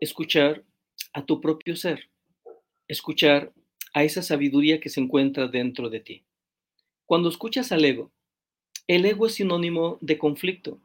escuchar 0.00 0.64
a 1.12 1.26
tu 1.26 1.38
propio 1.42 1.76
ser, 1.76 2.08
escuchar 2.86 3.52
a 3.92 4.04
esa 4.04 4.22
sabiduría 4.22 4.80
que 4.80 4.88
se 4.88 5.02
encuentra 5.02 5.48
dentro 5.48 5.90
de 5.90 6.00
ti. 6.00 6.24
Cuando 7.08 7.30
escuchas 7.30 7.72
al 7.72 7.86
ego, 7.86 8.12
el 8.86 9.06
ego 9.06 9.24
es 9.24 9.36
sinónimo 9.36 9.96
de 10.02 10.18
conflicto, 10.18 10.78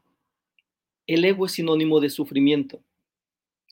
el 1.05 1.26
ego 1.26 1.47
es 1.47 1.51
sinónimo 1.51 1.99
de 1.99 2.09
sufrimiento. 2.09 2.82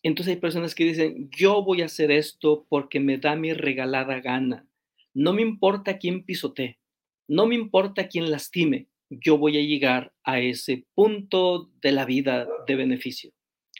Entonces 0.03 0.35
hay 0.35 0.41
personas 0.41 0.75
que 0.75 0.83
dicen, 0.83 1.29
yo 1.31 1.63
voy 1.63 1.81
a 1.81 1.85
hacer 1.85 2.11
esto 2.11 2.65
porque 2.67 2.99
me 2.99 3.17
da 3.17 3.37
mi 3.37 3.53
regalada 3.53 4.19
gana. 4.19 4.67
No 5.13 5.31
me 5.31 5.43
importa 5.43 5.97
quién 5.97 6.25
pisote, 6.25 6.77
no 7.25 7.45
me 7.45 7.55
importa 7.55 8.09
quién 8.09 8.29
lastime, 8.29 8.89
yo 9.09 9.37
voy 9.37 9.57
a 9.57 9.61
llegar 9.61 10.11
a 10.25 10.41
ese 10.41 10.85
punto 10.93 11.71
de 11.81 11.93
la 11.93 12.03
vida 12.03 12.49
de 12.67 12.75
beneficio. 12.75 13.31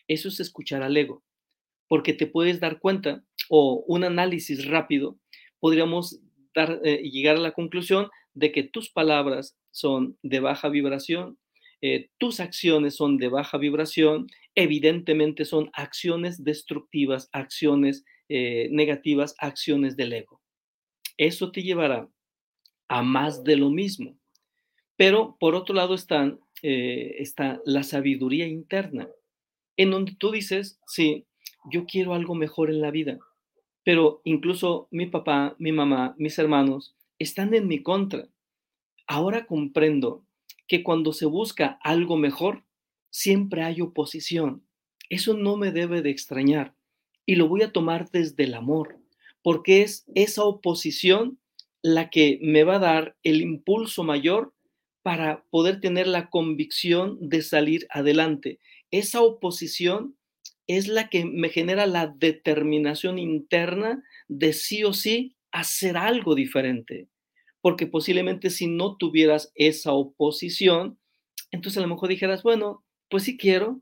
Eso 0.08 0.30
es 0.30 0.40
escuchar 0.40 0.82
al 0.82 0.96
ego, 0.96 1.26
porque 1.90 2.14
te 2.14 2.26
puedes 2.26 2.62
dar 2.62 2.80
cuenta 2.80 3.22
o 3.50 3.84
un 3.86 4.06
análisis 4.06 4.66
rápido, 4.66 5.18
podríamos 5.60 6.22
dar, 6.56 6.80
eh, 6.86 7.02
llegar 7.04 7.36
a 7.36 7.42
la 7.42 7.52
conclusión 7.52 8.08
de 8.34 8.52
que 8.52 8.64
tus 8.64 8.90
palabras 8.90 9.58
son 9.72 10.18
de 10.22 10.40
baja 10.40 10.70
vibración, 10.70 11.38
eh, 11.82 12.10
tus 12.18 12.40
acciones 12.40 12.96
son 12.96 13.18
de 13.18 13.28
baja 13.28 13.58
vibración, 13.58 14.28
evidentemente 14.56 15.46
son 15.46 15.72
acciones 15.74 16.44
destructivas, 16.44 17.30
acciones 17.32 18.06
eh, 18.30 18.70
negativas, 18.72 19.36
acciones 19.40 19.98
del 19.98 20.14
ego. 20.14 20.42
Eso 21.18 21.52
te 21.52 21.64
llevará 21.64 22.08
a 22.88 23.02
más 23.02 23.44
de 23.44 23.56
lo 23.56 23.70
mismo. 23.70 24.18
Pero 24.96 25.38
por 25.40 25.56
otro 25.56 25.74
lado 25.74 25.96
están, 25.96 26.40
eh, 26.62 27.16
está 27.18 27.60
la 27.66 27.84
sabiduría 27.84 28.48
interna, 28.48 29.10
en 29.78 29.90
donde 29.90 30.14
tú 30.16 30.32
dices, 30.32 30.80
sí, 30.86 31.26
yo 31.72 31.86
quiero 31.86 32.14
algo 32.14 32.36
mejor 32.36 32.70
en 32.70 32.82
la 32.82 32.92
vida, 32.92 33.18
pero 33.84 34.22
incluso 34.26 34.88
mi 34.92 35.08
papá, 35.08 35.56
mi 35.58 35.72
mamá, 35.72 36.14
mis 36.18 36.38
hermanos 36.38 36.96
están 37.22 37.54
en 37.54 37.68
mi 37.68 37.84
contra. 37.84 38.28
Ahora 39.08 39.46
comprendo 39.46 40.26
que 40.68 40.84
cuando 40.84 41.14
se 41.14 41.26
busca 41.26 41.80
algo 41.84 42.18
mejor, 42.18 42.64
siempre 43.10 43.64
hay 43.64 43.82
oposición. 43.82 44.66
Eso 45.10 45.36
no 45.36 45.58
me 45.58 45.72
debe 45.72 46.02
de 46.02 46.10
extrañar 46.10 46.74
y 47.26 47.36
lo 47.36 47.48
voy 47.48 47.62
a 47.62 47.72
tomar 47.72 48.10
desde 48.10 48.46
el 48.46 48.54
amor, 48.54 48.98
porque 49.44 49.82
es 49.82 50.06
esa 50.16 50.44
oposición 50.44 51.40
la 51.82 52.10
que 52.10 52.40
me 52.42 52.64
va 52.64 52.76
a 52.76 52.80
dar 52.80 53.18
el 53.24 53.42
impulso 53.42 54.04
mayor 54.04 54.54
para 55.02 55.44
poder 55.50 55.82
tener 55.82 56.08
la 56.08 56.30
convicción 56.30 57.18
de 57.20 57.42
salir 57.42 57.88
adelante. 57.90 58.60
Esa 58.92 59.22
oposición 59.22 60.16
es 60.68 60.88
la 60.88 61.10
que 61.10 61.26
me 61.26 61.50
genera 61.50 61.86
la 61.86 62.08
determinación 62.08 63.20
interna 63.20 64.04
de 64.28 64.54
sí 64.54 64.84
o 64.84 64.94
sí 64.94 65.36
hacer 65.52 65.98
algo 65.98 66.34
diferente 66.36 67.11
porque 67.62 67.88
posiblemente 67.88 68.50
si 68.50 68.68
no 68.68 68.98
tuvieras 68.98 69.52
esa 69.56 69.94
oposición, 69.94 71.00
entonces 71.52 71.78
a 71.78 71.82
lo 71.82 71.94
mejor 71.94 72.10
dijeras, 72.10 72.44
bueno, 72.44 72.84
pues 73.10 73.24
sí 73.24 73.38
quiero, 73.38 73.82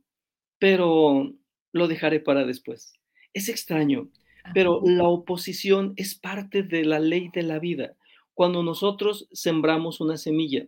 pero 0.59 1.33
lo 1.71 1.87
dejaré 1.87 2.19
para 2.19 2.45
después. 2.45 2.93
Es 3.33 3.47
extraño, 3.47 4.09
pero 4.53 4.81
la 4.83 5.05
oposición 5.05 5.93
es 5.95 6.15
parte 6.15 6.63
de 6.63 6.83
la 6.83 6.99
ley 6.99 7.29
de 7.33 7.43
la 7.43 7.59
vida. 7.59 7.95
Cuando 8.33 8.63
nosotros 8.63 9.27
sembramos 9.31 10.01
una 10.01 10.17
semilla 10.17 10.67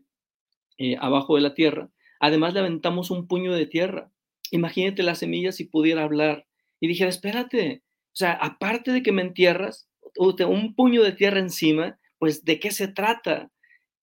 eh, 0.77 0.95
abajo 0.99 1.35
de 1.35 1.41
la 1.41 1.53
tierra, 1.53 1.89
además 2.19 2.53
le 2.53 2.59
aventamos 2.61 3.11
un 3.11 3.27
puño 3.27 3.53
de 3.53 3.65
tierra. 3.65 4.11
Imagínate 4.51 5.03
la 5.03 5.15
semilla 5.15 5.51
si 5.51 5.65
pudiera 5.65 6.03
hablar 6.03 6.45
y 6.79 6.87
dijera, 6.87 7.09
espérate, 7.09 7.83
o 8.07 8.15
sea, 8.15 8.33
aparte 8.33 8.91
de 8.91 9.03
que 9.03 9.11
me 9.11 9.21
entierras, 9.21 9.89
un 10.17 10.75
puño 10.75 11.03
de 11.03 11.13
tierra 11.13 11.39
encima, 11.39 11.97
pues 12.21 12.45
de 12.45 12.59
qué 12.59 12.69
se 12.69 12.87
trata. 12.87 13.51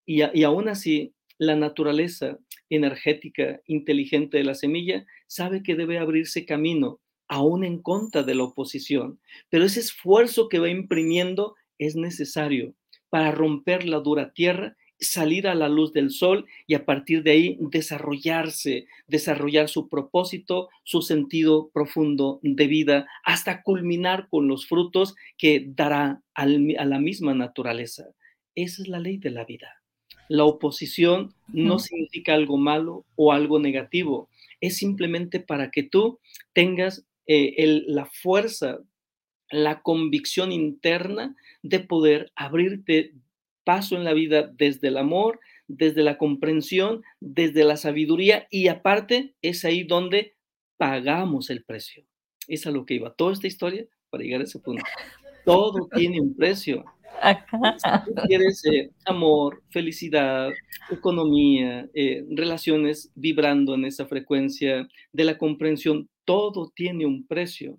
Y, 0.04 0.24
y 0.36 0.42
aún 0.42 0.68
así, 0.68 1.14
la 1.38 1.54
naturaleza 1.54 2.36
energética 2.68 3.60
inteligente 3.64 4.38
de 4.38 4.44
la 4.44 4.56
semilla 4.56 5.06
sabe 5.28 5.62
que 5.62 5.76
debe 5.76 5.98
abrirse 5.98 6.44
camino, 6.44 7.00
aún 7.28 7.62
en 7.62 7.80
contra 7.80 8.24
de 8.24 8.34
la 8.34 8.42
oposición. 8.42 9.20
Pero 9.50 9.64
ese 9.64 9.78
esfuerzo 9.78 10.48
que 10.48 10.58
va 10.58 10.68
imprimiendo 10.68 11.54
es 11.78 11.94
necesario 11.94 12.74
para 13.08 13.30
romper 13.30 13.86
la 13.86 14.00
dura 14.00 14.32
tierra, 14.32 14.76
salir 15.00 15.46
a 15.46 15.54
la 15.54 15.68
luz 15.68 15.92
del 15.92 16.10
sol 16.10 16.46
y 16.66 16.74
a 16.74 16.84
partir 16.84 17.22
de 17.22 17.30
ahí 17.30 17.56
desarrollarse, 17.60 18.86
desarrollar 19.06 19.68
su 19.68 19.88
propósito, 19.88 20.68
su 20.84 21.02
sentido 21.02 21.70
profundo 21.72 22.40
de 22.42 22.66
vida, 22.66 23.06
hasta 23.24 23.62
culminar 23.62 24.28
con 24.28 24.48
los 24.48 24.66
frutos 24.66 25.14
que 25.36 25.64
dará 25.68 26.22
a 26.34 26.46
la 26.46 26.98
misma 26.98 27.34
naturaleza. 27.34 28.06
Esa 28.54 28.82
es 28.82 28.88
la 28.88 28.98
ley 28.98 29.18
de 29.18 29.30
la 29.30 29.44
vida. 29.44 29.82
La 30.28 30.44
oposición 30.44 31.34
no 31.48 31.78
significa 31.78 32.34
algo 32.34 32.58
malo 32.58 33.06
o 33.16 33.32
algo 33.32 33.58
negativo, 33.58 34.28
es 34.60 34.76
simplemente 34.76 35.40
para 35.40 35.70
que 35.70 35.82
tú 35.82 36.18
tengas 36.52 37.06
eh, 37.26 37.84
la 37.86 38.06
fuerza, 38.06 38.80
la 39.50 39.80
convicción 39.80 40.52
interna 40.52 41.34
de 41.62 41.80
poder 41.80 42.30
abrirte 42.36 43.14
paso 43.68 43.96
en 43.96 44.04
la 44.04 44.14
vida 44.14 44.50
desde 44.56 44.88
el 44.88 44.96
amor, 44.96 45.40
desde 45.66 46.02
la 46.02 46.16
comprensión, 46.16 47.02
desde 47.20 47.64
la 47.64 47.76
sabiduría 47.76 48.48
y 48.50 48.68
aparte 48.68 49.34
es 49.42 49.62
ahí 49.66 49.84
donde 49.84 50.36
pagamos 50.78 51.50
el 51.50 51.64
precio. 51.64 52.02
Es 52.46 52.66
a 52.66 52.70
lo 52.70 52.86
que 52.86 52.94
iba 52.94 53.12
toda 53.12 53.34
esta 53.34 53.46
historia 53.46 53.84
para 54.08 54.24
llegar 54.24 54.40
a 54.40 54.44
ese 54.44 54.58
punto. 54.58 54.82
Todo 55.44 55.86
tiene 55.94 56.18
un 56.18 56.34
precio. 56.34 56.82
Si 57.76 58.04
tú 58.06 58.14
quieres 58.26 58.64
eh, 58.64 58.90
amor, 59.04 59.62
felicidad, 59.68 60.50
economía, 60.90 61.90
eh, 61.92 62.24
relaciones 62.30 63.12
vibrando 63.16 63.74
en 63.74 63.84
esa 63.84 64.06
frecuencia 64.06 64.88
de 65.12 65.24
la 65.24 65.36
comprensión, 65.36 66.08
todo 66.24 66.72
tiene 66.74 67.04
un 67.04 67.26
precio. 67.26 67.78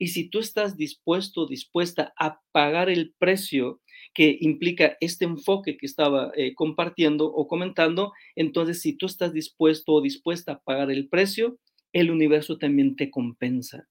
Y 0.00 0.08
si 0.08 0.30
tú 0.30 0.40
estás 0.40 0.76
dispuesto, 0.76 1.46
dispuesta 1.46 2.12
a 2.18 2.40
pagar 2.50 2.90
el 2.90 3.14
precio 3.18 3.80
que 4.18 4.36
implica 4.40 4.96
este 5.00 5.26
enfoque 5.26 5.76
que 5.76 5.86
estaba 5.86 6.32
eh, 6.34 6.52
compartiendo 6.56 7.26
o 7.26 7.46
comentando, 7.46 8.12
entonces 8.34 8.82
si 8.82 8.94
tú 8.94 9.06
estás 9.06 9.32
dispuesto 9.32 9.92
o 9.92 10.00
dispuesta 10.00 10.54
a 10.54 10.58
pagar 10.58 10.90
el 10.90 11.08
precio, 11.08 11.60
el 11.92 12.10
universo 12.10 12.58
también 12.58 12.96
te 12.96 13.12
compensa 13.12 13.86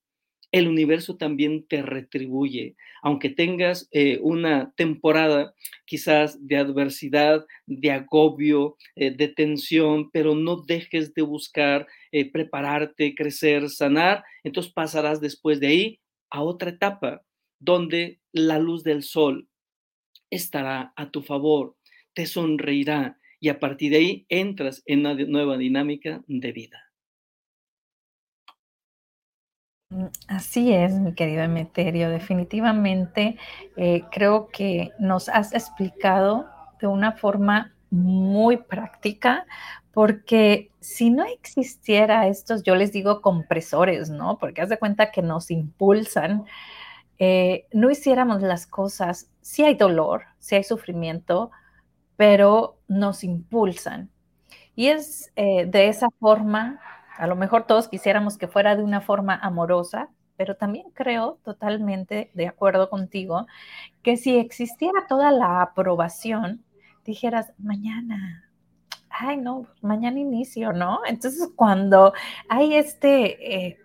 el 0.53 0.69
universo 0.69 1.17
también 1.17 1.67
te 1.67 1.81
retribuye. 1.81 2.77
Aunque 3.03 3.29
tengas 3.29 3.89
eh, 3.91 4.17
una 4.21 4.71
temporada 4.77 5.53
quizás 5.85 6.47
de 6.47 6.55
adversidad, 6.55 7.45
de 7.65 7.91
agobio, 7.91 8.77
eh, 8.95 9.11
de 9.11 9.27
tensión, 9.27 10.09
pero 10.09 10.35
no 10.35 10.55
dejes 10.55 11.13
de 11.13 11.21
buscar 11.21 11.85
prepararte, 12.31 13.13
crecer, 13.13 13.69
sanar, 13.69 14.23
entonces 14.43 14.71
pasarás 14.71 15.19
después 15.19 15.59
de 15.59 15.67
ahí 15.67 15.99
a 16.31 16.41
otra 16.41 16.69
etapa 16.69 17.23
donde 17.59 18.21
la 18.31 18.57
luz 18.57 18.83
del 18.83 19.03
sol 19.03 19.49
estará 20.29 20.93
a 20.95 21.11
tu 21.11 21.21
favor, 21.21 21.75
te 22.13 22.25
sonreirá 22.25 23.17
y 23.39 23.49
a 23.49 23.59
partir 23.59 23.91
de 23.91 23.97
ahí 23.97 24.25
entras 24.29 24.83
en 24.85 24.99
una 24.99 25.13
nueva 25.13 25.57
dinámica 25.57 26.23
de 26.27 26.51
vida. 26.51 26.87
Mm, 29.89 30.07
así 30.27 30.73
es, 30.73 30.93
mi 30.93 31.13
querido 31.13 31.43
Emeterio. 31.43 32.09
Definitivamente 32.09 33.37
eh, 33.77 34.03
creo 34.11 34.47
que 34.49 34.91
nos 34.99 35.29
has 35.29 35.53
explicado 35.53 36.47
de 36.81 36.87
una 36.87 37.13
forma 37.13 37.73
muy 37.89 38.57
práctica, 38.57 39.45
porque 39.93 40.71
si 40.79 41.09
no 41.09 41.23
existiera 41.25 42.27
estos, 42.27 42.63
yo 42.63 42.75
les 42.75 42.91
digo 42.91 43.21
compresores, 43.21 44.09
¿no? 44.09 44.37
Porque 44.37 44.61
haz 44.61 44.69
de 44.69 44.77
cuenta 44.77 45.11
que 45.11 45.21
nos 45.21 45.49
impulsan, 45.49 46.45
eh, 47.19 47.67
no 47.71 47.89
hiciéramos 47.89 48.41
las 48.41 48.67
cosas, 48.67 49.29
si 49.41 49.63
hay 49.63 49.75
dolor, 49.75 50.25
si 50.39 50.55
hay 50.55 50.63
sufrimiento, 50.63 51.51
pero 52.15 52.79
nos 52.87 53.23
impulsan. 53.23 54.09
Y 54.75 54.87
es 54.87 55.31
eh, 55.35 55.65
de 55.65 55.87
esa 55.89 56.09
forma 56.19 56.79
a 57.17 57.25
lo 57.27 57.35
mejor 57.35 57.65
todos 57.65 57.87
quisiéramos 57.87 58.37
que 58.37 58.47
fuera 58.47 58.75
de 58.75 58.83
una 58.83 59.01
forma 59.01 59.35
amorosa, 59.35 60.09
pero 60.37 60.55
también 60.55 60.91
creo 60.93 61.39
totalmente 61.43 62.29
de 62.35 62.47
acuerdo 62.47 62.89
contigo 62.89 63.47
que 64.03 64.17
si 64.17 64.37
existiera 64.37 65.07
toda 65.09 65.31
la 65.31 65.63
aprobación, 65.63 66.63
dijeras, 67.03 67.51
mañana, 67.57 68.51
ay 69.09 69.37
no, 69.37 69.65
mañana 69.81 70.19
inicio, 70.19 70.73
¿no? 70.73 70.99
Entonces 71.07 71.49
cuando 71.55 72.13
hay 72.49 72.75
este, 72.75 73.55
eh, 73.55 73.77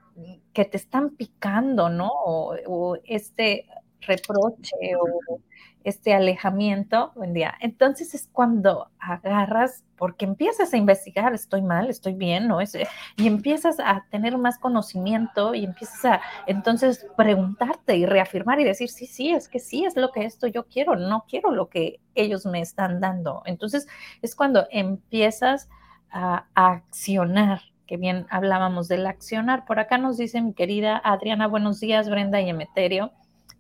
que 0.53 0.65
te 0.65 0.77
están 0.77 1.11
picando, 1.11 1.89
¿no? 1.89 2.11
O, 2.13 2.97
este, 3.05 3.67
reproche 4.03 4.75
o 4.99 5.39
este 5.85 6.15
alejamiento, 6.15 7.13
buen 7.15 7.33
día. 7.33 7.55
Entonces 7.61 8.15
es 8.15 8.29
cuando 8.33 8.91
agarras, 8.99 9.85
porque 9.97 10.25
empiezas 10.25 10.73
a 10.73 10.77
investigar, 10.77 11.35
estoy 11.35 11.63
mal, 11.63 11.89
estoy 11.89 12.15
bien, 12.15 12.49
¿no? 12.49 12.61
Es, 12.61 12.77
y 13.17 13.27
empiezas 13.27 13.81
a 13.81 14.05
tener 14.11 14.39
más 14.39 14.59
conocimiento 14.59 15.55
y 15.55 15.65
empiezas 15.65 16.05
a 16.05 16.21
entonces 16.47 17.07
preguntarte 17.17 17.97
y 17.97 18.07
reafirmar 18.07 18.61
y 18.61 18.65
decir, 18.65 18.91
sí, 18.91 19.07
sí, 19.07 19.31
es 19.31 19.49
que 19.49 19.59
sí, 19.59 19.85
es 19.85 19.97
lo 19.97 20.13
que 20.13 20.25
esto 20.25 20.47
yo 20.47 20.67
quiero, 20.67 20.97
no 20.97 21.25
quiero 21.29 21.51
lo 21.51 21.69
que 21.69 22.01
ellos 22.15 22.47
me 22.47 22.61
están 22.61 23.01
dando. 23.01 23.43
Entonces 23.45 23.89
es 24.21 24.35
cuando 24.37 24.67
empiezas 24.71 25.69
a, 26.11 26.47
a 26.55 26.73
accionar 26.73 27.72
que 27.87 27.97
bien 27.97 28.27
hablábamos 28.31 28.89
del 28.89 29.07
accionar. 29.07 29.65
Por 29.65 29.79
acá 29.79 29.99
nos 29.99 30.17
dice 30.17 30.41
mi 30.41 30.55
querida 30.55 31.01
Adriana, 31.05 31.47
buenos 31.47 31.81
días, 31.81 32.09
Brenda 32.09 32.41
y 32.41 32.49
Emeterio. 32.49 33.13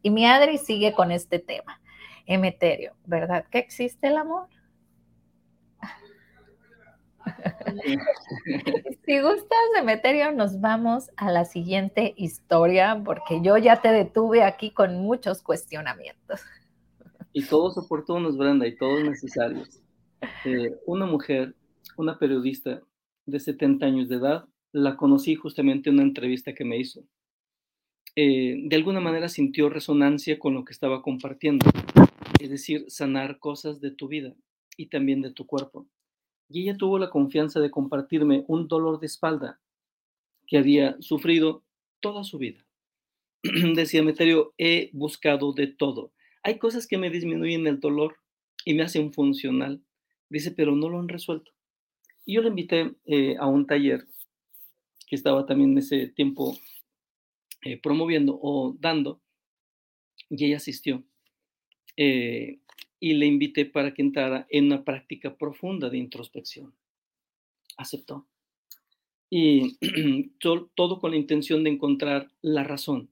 Y 0.02 0.10
mi 0.10 0.26
Adri 0.26 0.58
sigue 0.58 0.92
con 0.92 1.10
este 1.10 1.38
tema. 1.38 1.80
Emeterio, 2.26 2.94
¿verdad 3.04 3.44
que 3.50 3.58
existe 3.58 4.08
el 4.08 4.16
amor? 4.16 4.48
si 9.06 9.20
gustas, 9.20 9.58
Emeterio, 9.78 10.32
nos 10.32 10.60
vamos 10.60 11.10
a 11.16 11.30
la 11.30 11.44
siguiente 11.44 12.14
historia, 12.16 13.00
porque 13.04 13.40
yo 13.42 13.56
ya 13.56 13.80
te 13.80 13.92
detuve 13.92 14.42
aquí 14.42 14.70
con 14.70 14.96
muchos 14.98 15.42
cuestionamientos. 15.42 16.40
Y 17.32 17.44
todos 17.44 17.78
oportunos, 17.78 18.36
Brenda, 18.36 18.66
y 18.66 18.76
todos 18.76 19.02
necesarios. 19.04 19.80
Eh, 20.44 20.76
una 20.86 21.06
mujer, 21.06 21.54
una 21.96 22.18
periodista 22.18 22.80
de 23.26 23.40
70 23.40 23.86
años 23.86 24.08
de 24.08 24.16
edad, 24.16 24.46
la 24.72 24.96
conocí 24.96 25.34
justamente 25.34 25.90
en 25.90 25.96
una 25.96 26.04
entrevista 26.04 26.54
que 26.54 26.64
me 26.64 26.78
hizo. 26.78 27.04
Eh, 28.16 28.56
de 28.64 28.76
alguna 28.76 29.00
manera 29.00 29.28
sintió 29.28 29.68
resonancia 29.68 30.38
con 30.38 30.54
lo 30.54 30.64
que 30.64 30.72
estaba 30.72 31.02
compartiendo 31.02 31.66
es 32.42 32.50
decir, 32.50 32.84
sanar 32.88 33.38
cosas 33.38 33.80
de 33.80 33.92
tu 33.92 34.08
vida 34.08 34.34
y 34.76 34.86
también 34.86 35.22
de 35.22 35.30
tu 35.30 35.46
cuerpo. 35.46 35.86
Y 36.48 36.62
ella 36.62 36.76
tuvo 36.76 36.98
la 36.98 37.10
confianza 37.10 37.60
de 37.60 37.70
compartirme 37.70 38.44
un 38.48 38.68
dolor 38.68 38.98
de 38.98 39.06
espalda 39.06 39.60
que 40.46 40.58
había 40.58 41.00
sufrido 41.00 41.64
toda 42.00 42.24
su 42.24 42.38
vida. 42.38 42.66
Decía 43.74 44.02
Meterio, 44.02 44.54
he 44.58 44.90
buscado 44.92 45.52
de 45.52 45.68
todo. 45.68 46.12
Hay 46.42 46.58
cosas 46.58 46.86
que 46.88 46.98
me 46.98 47.10
disminuyen 47.10 47.66
el 47.68 47.78
dolor 47.78 48.16
y 48.64 48.74
me 48.74 48.82
hacen 48.82 49.12
funcional. 49.12 49.80
Dice, 50.28 50.50
pero 50.50 50.74
no 50.74 50.88
lo 50.88 50.98
han 50.98 51.08
resuelto. 51.08 51.52
Y 52.24 52.34
yo 52.34 52.42
le 52.42 52.48
invité 52.48 52.92
eh, 53.04 53.36
a 53.38 53.46
un 53.46 53.66
taller 53.66 54.06
que 55.06 55.16
estaba 55.16 55.44
también 55.44 55.72
en 55.72 55.78
ese 55.78 56.08
tiempo 56.08 56.56
eh, 57.64 57.76
promoviendo 57.76 58.38
o 58.40 58.76
dando, 58.78 59.20
y 60.30 60.46
ella 60.46 60.56
asistió. 60.56 61.04
Eh, 61.96 62.58
y 62.98 63.14
le 63.14 63.26
invité 63.26 63.66
para 63.66 63.92
que 63.94 64.02
entrara 64.02 64.46
en 64.48 64.66
una 64.66 64.84
práctica 64.84 65.36
profunda 65.36 65.90
de 65.90 65.98
introspección. 65.98 66.74
Aceptó. 67.76 68.26
Y 69.28 69.78
todo 70.38 71.00
con 71.00 71.10
la 71.10 71.16
intención 71.16 71.64
de 71.64 71.70
encontrar 71.70 72.30
la 72.40 72.64
razón, 72.64 73.10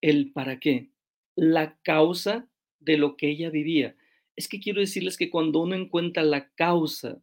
el 0.00 0.32
para 0.32 0.58
qué, 0.58 0.90
la 1.36 1.78
causa 1.82 2.48
de 2.80 2.96
lo 2.96 3.16
que 3.16 3.28
ella 3.28 3.50
vivía. 3.50 3.96
Es 4.36 4.48
que 4.48 4.60
quiero 4.60 4.80
decirles 4.80 5.16
que 5.16 5.30
cuando 5.30 5.60
uno 5.60 5.74
encuentra 5.74 6.22
la 6.22 6.48
causa 6.54 7.22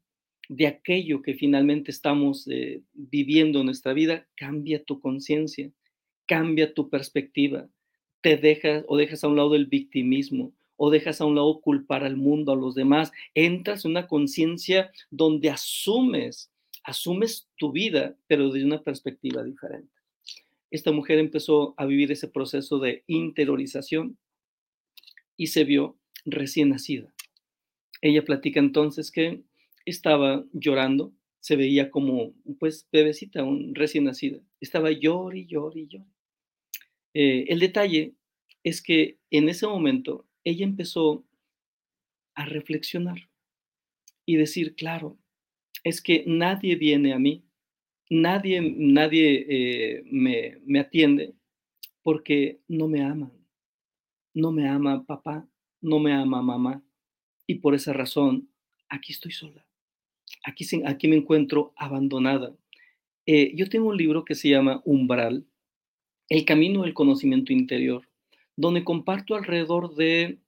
de 0.49 0.67
aquello 0.67 1.21
que 1.21 1.33
finalmente 1.33 1.91
estamos 1.91 2.47
eh, 2.47 2.81
viviendo 2.93 3.59
en 3.59 3.65
nuestra 3.65 3.93
vida, 3.93 4.27
cambia 4.35 4.83
tu 4.83 4.99
conciencia, 4.99 5.71
cambia 6.25 6.73
tu 6.73 6.89
perspectiva, 6.89 7.69
te 8.21 8.37
dejas 8.37 8.83
o 8.87 8.97
dejas 8.97 9.23
a 9.23 9.27
un 9.27 9.35
lado 9.35 9.55
el 9.55 9.65
victimismo, 9.65 10.53
o 10.77 10.89
dejas 10.89 11.19
a 11.19 11.25
un 11.25 11.35
lado 11.35 11.59
culpar 11.59 12.03
al 12.03 12.15
mundo, 12.15 12.51
a 12.51 12.55
los 12.55 12.75
demás. 12.75 13.11
Entras 13.33 13.83
en 13.83 13.91
una 13.91 14.07
conciencia 14.07 14.91
donde 15.09 15.49
asumes, 15.49 16.51
asumes 16.83 17.49
tu 17.57 17.71
vida, 17.71 18.15
pero 18.27 18.49
desde 18.49 18.65
una 18.65 18.83
perspectiva 18.83 19.43
diferente. 19.43 19.91
Esta 20.69 20.91
mujer 20.91 21.17
empezó 21.17 21.73
a 21.77 21.85
vivir 21.85 22.11
ese 22.11 22.27
proceso 22.27 22.79
de 22.79 23.03
interiorización 23.07 24.17
y 25.35 25.47
se 25.47 25.63
vio 25.63 25.97
recién 26.25 26.69
nacida. 26.69 27.13
Ella 28.01 28.23
platica 28.23 28.59
entonces 28.59 29.11
que 29.11 29.43
estaba 29.89 30.45
llorando, 30.53 31.13
se 31.39 31.55
veía 31.55 31.89
como, 31.91 32.33
pues, 32.59 32.87
bebecita, 32.91 33.43
un 33.43 33.73
recién 33.73 34.03
nacida. 34.03 34.39
Estaba 34.59 34.91
llor 34.91 35.35
y 35.35 35.45
llor 35.45 35.77
y 35.77 35.87
llor. 35.87 36.05
Eh, 37.13 37.45
el 37.47 37.59
detalle 37.59 38.15
es 38.63 38.81
que 38.81 39.17
en 39.31 39.49
ese 39.49 39.65
momento 39.65 40.27
ella 40.43 40.65
empezó 40.65 41.25
a 42.35 42.45
reflexionar 42.45 43.29
y 44.25 44.35
decir, 44.35 44.75
claro, 44.75 45.17
es 45.83 46.01
que 46.01 46.23
nadie 46.27 46.75
viene 46.75 47.13
a 47.13 47.19
mí, 47.19 47.45
nadie, 48.09 48.61
nadie 48.61 49.45
eh, 49.49 50.03
me, 50.05 50.57
me 50.65 50.79
atiende 50.79 51.33
porque 52.03 52.61
no 52.67 52.87
me 52.87 53.01
aman. 53.01 53.31
No 54.33 54.51
me 54.51 54.67
ama 54.67 55.05
papá, 55.05 55.47
no 55.81 55.99
me 55.99 56.13
ama 56.13 56.41
mamá. 56.41 56.83
Y 57.47 57.55
por 57.55 57.73
esa 57.73 57.93
razón, 57.93 58.49
aquí 58.87 59.13
estoy 59.13 59.31
sola. 59.31 59.66
Aquí, 60.47 60.65
aquí 60.85 61.07
me 61.07 61.17
encuentro 61.17 61.73
abandonada. 61.75 62.55
Eh, 63.25 63.53
yo 63.55 63.67
tengo 63.69 63.89
un 63.89 63.97
libro 63.97 64.23
que 64.23 64.35
se 64.35 64.49
llama 64.49 64.81
Umbral, 64.85 65.45
El 66.29 66.45
camino 66.45 66.83
del 66.83 66.93
conocimiento 66.93 67.51
interior 67.53 68.07
donde 68.57 68.83
comparto 68.83 69.35
alrededor 69.35 69.95
de 69.95 70.39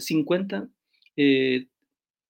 50 0.00 0.68
eh, 1.16 1.16
eh, 1.16 1.66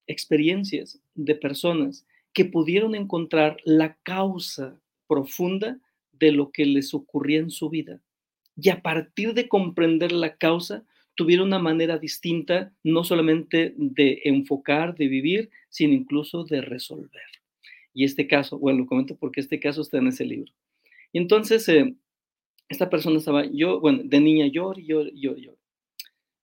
experiencias 0.07 0.99
de 1.13 1.35
personas 1.35 2.05
que 2.33 2.45
pudieron 2.45 2.95
encontrar 2.95 3.57
la 3.63 3.95
causa 4.01 4.81
profunda 5.07 5.79
de 6.11 6.31
lo 6.31 6.51
que 6.51 6.65
les 6.65 6.93
ocurría 6.93 7.39
en 7.39 7.51
su 7.51 7.69
vida. 7.69 8.01
Y 8.55 8.69
a 8.69 8.81
partir 8.81 9.35
de 9.35 9.47
comprender 9.47 10.11
la 10.11 10.35
causa, 10.35 10.83
tuvieron 11.19 11.47
una 11.47 11.59
manera 11.59 11.97
distinta, 11.97 12.73
no 12.81 13.03
solamente 13.03 13.73
de 13.75 14.21
enfocar, 14.23 14.95
de 14.95 15.09
vivir, 15.09 15.49
sino 15.67 15.93
incluso 15.93 16.45
de 16.45 16.61
resolver. 16.61 17.27
Y 17.93 18.05
este 18.05 18.25
caso, 18.25 18.57
bueno, 18.57 18.79
lo 18.79 18.85
comento 18.85 19.17
porque 19.17 19.41
este 19.41 19.59
caso 19.59 19.81
está 19.81 19.97
en 19.97 20.07
ese 20.07 20.23
libro. 20.23 20.53
Y 21.11 21.17
entonces, 21.17 21.67
eh, 21.67 21.93
esta 22.69 22.89
persona 22.89 23.17
estaba, 23.17 23.45
yo, 23.45 23.81
bueno, 23.81 23.99
de 24.05 24.21
niña 24.21 24.47
llor, 24.47 24.79
llor, 24.79 25.11
llor, 25.13 25.35
llor. 25.35 25.57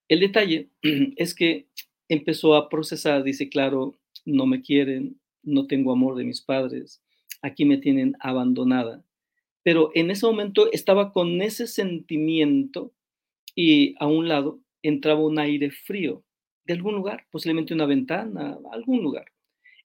El 0.09 0.21
detalle 0.21 0.69
es 1.17 1.35
que 1.35 1.69
empezó 2.11 2.55
a 2.55 2.69
procesar, 2.69 3.23
dice, 3.23 3.49
claro, 3.49 3.99
no 4.27 4.45
me 4.45 4.61
quieren, 4.61 5.19
no 5.43 5.67
tengo 5.67 5.91
amor 5.91 6.17
de 6.17 6.25
mis 6.25 6.43
padres, 6.43 7.03
aquí 7.41 7.65
me 7.65 7.79
tienen 7.79 8.15
abandonada. 8.21 9.03
Pero 9.63 9.91
en 9.95 10.11
ese 10.11 10.27
momento 10.27 10.71
estaba 10.71 11.15
con 11.15 11.41
ese 11.41 11.67
sentimiento 11.67 12.93
y 13.55 13.95
a 14.01 14.07
un 14.07 14.29
lado 14.29 14.61
entraba 14.89 15.21
un 15.21 15.39
aire 15.39 15.71
frío 15.71 16.25
de 16.65 16.75
algún 16.75 16.95
lugar, 16.95 17.27
posiblemente 17.31 17.75
una 17.75 17.87
ventana, 17.87 18.59
algún 18.73 19.03
lugar, 19.03 19.27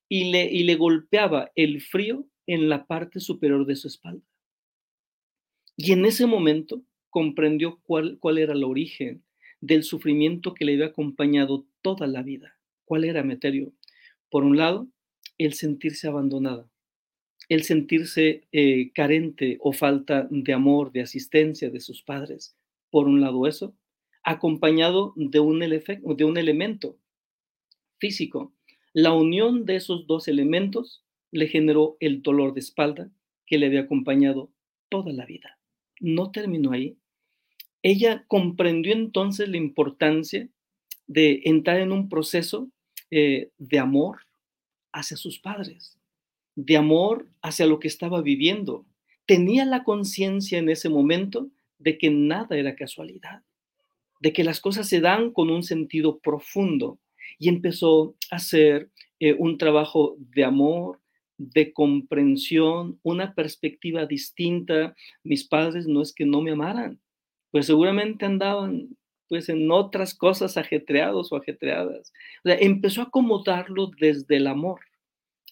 y 0.08 0.30
le, 0.30 0.44
y 0.44 0.64
le 0.64 0.74
golpeaba 0.74 1.50
el 1.54 1.80
frío 1.80 2.26
en 2.46 2.68
la 2.68 2.86
parte 2.86 3.20
superior 3.20 3.66
de 3.66 3.76
su 3.76 3.88
espalda. 3.88 4.24
Y 5.76 5.92
en 5.92 6.04
ese 6.04 6.26
momento 6.26 6.82
comprendió 7.08 7.78
cuál, 7.82 8.18
cuál 8.18 8.38
era 8.38 8.52
el 8.52 8.64
origen 8.64 9.22
del 9.60 9.84
sufrimiento 9.84 10.54
que 10.54 10.64
le 10.64 10.74
había 10.74 10.86
acompañado 10.86 11.66
toda 11.82 12.06
la 12.06 12.22
vida. 12.22 12.58
¿Cuál 12.84 13.04
era, 13.04 13.22
Meterio? 13.22 13.72
Por 14.28 14.44
un 14.44 14.56
lado, 14.56 14.88
el 15.38 15.54
sentirse 15.54 16.08
abandonada, 16.08 16.68
el 17.48 17.62
sentirse 17.62 18.46
eh, 18.52 18.90
carente 18.92 19.58
o 19.60 19.72
falta 19.72 20.26
de 20.30 20.52
amor, 20.52 20.92
de 20.92 21.02
asistencia 21.02 21.70
de 21.70 21.80
sus 21.80 22.02
padres. 22.02 22.56
Por 22.90 23.06
un 23.06 23.20
lado 23.20 23.46
eso, 23.46 23.74
acompañado 24.24 25.12
de 25.16 25.40
un, 25.40 25.62
elemento 26.38 26.98
físico. 27.98 28.52
La 28.92 29.12
unión 29.12 29.64
de 29.64 29.76
esos 29.76 30.06
dos 30.06 30.28
elementos 30.28 31.04
le 31.30 31.48
generó 31.48 31.96
el 32.00 32.22
dolor 32.22 32.54
de 32.54 32.60
espalda 32.60 33.10
que 33.46 33.58
le 33.58 33.66
había 33.66 33.80
acompañado 33.80 34.50
toda 34.88 35.12
la 35.12 35.24
vida 35.24 35.58
no 36.02 36.32
terminó 36.32 36.72
ahí. 36.72 36.98
Ella 37.82 38.24
comprendió 38.28 38.92
entonces 38.92 39.48
la 39.48 39.56
importancia 39.56 40.48
de 41.06 41.40
entrar 41.44 41.80
en 41.80 41.92
un 41.92 42.08
proceso 42.08 42.68
eh, 43.10 43.50
de 43.58 43.78
amor 43.78 44.18
hacia 44.92 45.16
sus 45.16 45.38
padres, 45.38 45.98
de 46.54 46.76
amor 46.76 47.28
hacia 47.40 47.66
lo 47.66 47.78
que 47.78 47.88
estaba 47.88 48.20
viviendo. 48.20 48.84
Tenía 49.26 49.64
la 49.64 49.84
conciencia 49.84 50.58
en 50.58 50.68
ese 50.68 50.88
momento 50.88 51.50
de 51.78 51.98
que 51.98 52.10
nada 52.10 52.56
era 52.56 52.76
casualidad, 52.76 53.42
de 54.22 54.32
que 54.32 54.44
las 54.44 54.60
cosas 54.60 54.88
se 54.88 55.00
dan 55.00 55.32
con 55.32 55.50
un 55.50 55.64
sentido 55.64 56.20
profundo 56.20 57.00
y 57.40 57.48
empezó 57.48 58.14
a 58.30 58.36
hacer 58.36 58.88
eh, 59.18 59.34
un 59.36 59.58
trabajo 59.58 60.14
de 60.16 60.44
amor, 60.44 61.00
de 61.38 61.72
comprensión, 61.72 63.00
una 63.02 63.34
perspectiva 63.34 64.06
distinta. 64.06 64.94
Mis 65.24 65.42
padres 65.42 65.88
no 65.88 66.02
es 66.02 66.14
que 66.14 66.24
no 66.24 66.40
me 66.40 66.52
amaran, 66.52 67.00
pues 67.50 67.66
seguramente 67.66 68.24
andaban 68.24 68.96
pues 69.28 69.48
en 69.48 69.68
otras 69.72 70.14
cosas 70.14 70.56
ajetreados 70.56 71.32
o 71.32 71.36
ajetreadas. 71.36 72.12
Empezó 72.44 73.00
a 73.00 73.04
acomodarlo 73.04 73.90
desde 73.98 74.36
el 74.36 74.46
amor 74.46 74.82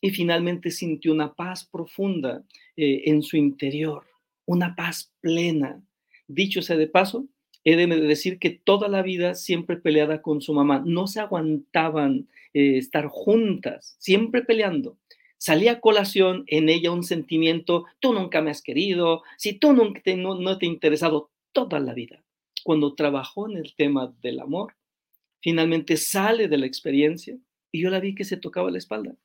y 0.01 0.11
finalmente 0.11 0.71
sintió 0.71 1.13
una 1.13 1.35
paz 1.35 1.69
profunda 1.69 2.45
eh, 2.77 3.03
en 3.07 3.23
su 3.23 3.37
interior, 3.37 4.07
una 4.47 4.77
paz 4.77 5.13
plena. 5.21 5.83
Dicho 6.29 6.63
sea 6.63 6.77
de 6.77 6.87
paso, 6.87 7.27
he 7.65 7.77
de 7.77 7.87
decir 7.87 8.39
que 8.39 8.51
toda 8.51 8.89
la 8.89 9.03
vida 9.03 9.35
siempre 9.35 9.77
peleada 9.77 10.23
con 10.23 10.41
su 10.41 10.55
mamá, 10.55 10.83
no 10.85 11.07
se 11.07 11.21
aguantaban 11.21 12.29
eh, 12.55 12.79
estar 12.79 13.07
juntas, 13.07 13.97
siempre 13.99 14.43
peleando. 14.43 14.99
Salía 15.37 15.73
a 15.73 15.81
colación 15.81 16.45
en 16.49 16.69
ella 16.69 16.91
un 16.91 17.05
sentimiento, 17.05 17.87
tú 17.99 18.13
nunca 18.13 18.43
me 18.43 18.51
has 18.51 18.63
querido, 18.63 19.23
si 19.39 19.55
tú 19.55 19.73
nunca 19.73 20.01
no, 20.17 20.35
no 20.35 20.59
te 20.59 20.67
he 20.67 20.69
interesado 20.69 21.31
toda 21.53 21.81
la 21.81 21.95
vida. 21.95 22.23
Cuando 22.63 22.95
trabajó 22.95 23.49
en 23.49 23.57
el 23.57 23.75
tema 23.75 24.15
del 24.21 24.41
amor, 24.41 24.75
finalmente 25.41 25.97
sale 25.97 26.49
de 26.49 26.59
la 26.59 26.67
experiencia 26.67 27.39
y 27.73 27.83
yo 27.83 27.91
la 27.91 28.01
vi 28.01 28.15
que 28.15 28.25
se 28.25 28.37
tocaba 28.37 28.71
la 28.71 28.79
espalda. 28.79 29.17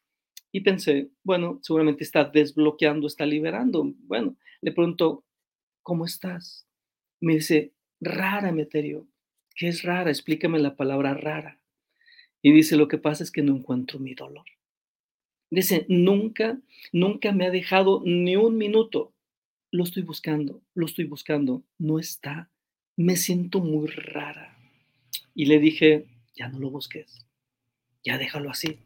Y 0.51 0.61
pensé, 0.61 1.09
bueno, 1.23 1.59
seguramente 1.61 2.05
está 2.05 2.23
desbloqueando, 2.23 3.07
está 3.07 3.25
liberando. 3.25 3.91
Bueno, 4.07 4.37
le 4.61 4.71
pregunto, 4.71 5.25
¿cómo 5.83 6.05
estás? 6.05 6.65
Me 7.19 7.35
dice, 7.35 7.73
rara, 8.05 8.51
Meterio. 8.51 9.07
¿Qué 9.55 9.67
es 9.67 9.83
rara? 9.83 10.09
Explícame 10.09 10.59
la 10.59 10.75
palabra 10.75 11.13
rara. 11.13 11.59
Y 12.41 12.51
dice, 12.51 12.77
lo 12.77 12.87
que 12.87 12.97
pasa 12.97 13.23
es 13.23 13.31
que 13.31 13.41
no 13.41 13.55
encuentro 13.55 13.99
mi 13.99 14.13
dolor. 14.13 14.45
Dice, 15.49 15.85
nunca, 15.89 16.59
nunca 16.91 17.31
me 17.31 17.45
ha 17.45 17.51
dejado 17.51 18.01
ni 18.05 18.35
un 18.35 18.57
minuto. 18.57 19.13
Lo 19.71 19.83
estoy 19.83 20.03
buscando, 20.03 20.61
lo 20.73 20.85
estoy 20.85 21.05
buscando. 21.05 21.63
No 21.77 21.99
está. 21.99 22.49
Me 22.95 23.15
siento 23.15 23.59
muy 23.59 23.87
rara. 23.87 24.57
Y 25.33 25.45
le 25.45 25.59
dije, 25.59 26.05
ya 26.35 26.47
no 26.49 26.59
lo 26.59 26.69
busques. 26.69 27.25
Ya 28.03 28.17
déjalo 28.17 28.51
así. 28.51 28.77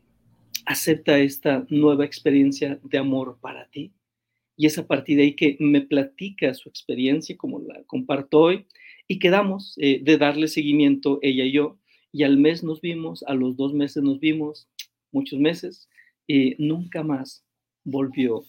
Acepta 0.66 1.20
esta 1.20 1.66
nueva 1.70 2.06
experiencia 2.06 2.80
de 2.84 2.98
amor 2.98 3.40
para 3.42 3.70
ti. 3.70 3.92
Y 4.56 4.66
es 4.66 4.78
a 4.78 4.88
partir 4.88 5.18
de 5.18 5.24
ahí 5.24 5.36
que 5.36 5.58
me 5.60 5.82
platica 5.82 6.54
su 6.54 6.70
experiencia, 6.70 7.38
como 7.38 7.60
la 7.60 7.84
comparto 7.84 8.40
hoy, 8.40 8.66
y 9.12 9.18
quedamos 9.18 9.74
eh, 9.78 10.00
de 10.04 10.18
darle 10.20 10.48
seguimiento 10.48 11.18
ella 11.24 11.44
y 11.44 11.52
yo. 11.52 11.78
Y 12.14 12.24
al 12.24 12.38
mes 12.38 12.64
nos 12.64 12.80
vimos, 12.80 13.24
a 13.24 13.34
los 13.34 13.58
dos 13.58 13.74
meses 13.74 14.04
nos 14.04 14.20
vimos, 14.20 14.70
muchos 15.12 15.40
meses, 15.40 15.90
y 16.28 16.56
nunca 16.60 17.04
más 17.04 17.44
volvió 17.84 18.44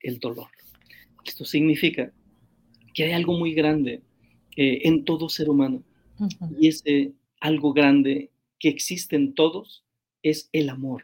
el 0.00 0.20
dolor. 0.20 0.46
Esto 1.26 1.44
significa 1.44 2.12
que 2.94 3.04
hay 3.04 3.12
algo 3.12 3.36
muy 3.36 3.52
grande 3.52 4.00
eh, 4.56 4.82
en 4.84 5.04
todo 5.04 5.28
ser 5.28 5.50
humano. 5.50 5.82
Y 6.60 6.68
ese 6.68 7.12
algo 7.40 7.72
grande 7.72 8.30
que 8.60 8.68
existe 8.68 9.16
en 9.16 9.34
todos 9.34 9.84
es 10.22 10.48
el 10.52 10.68
amor. 10.68 11.02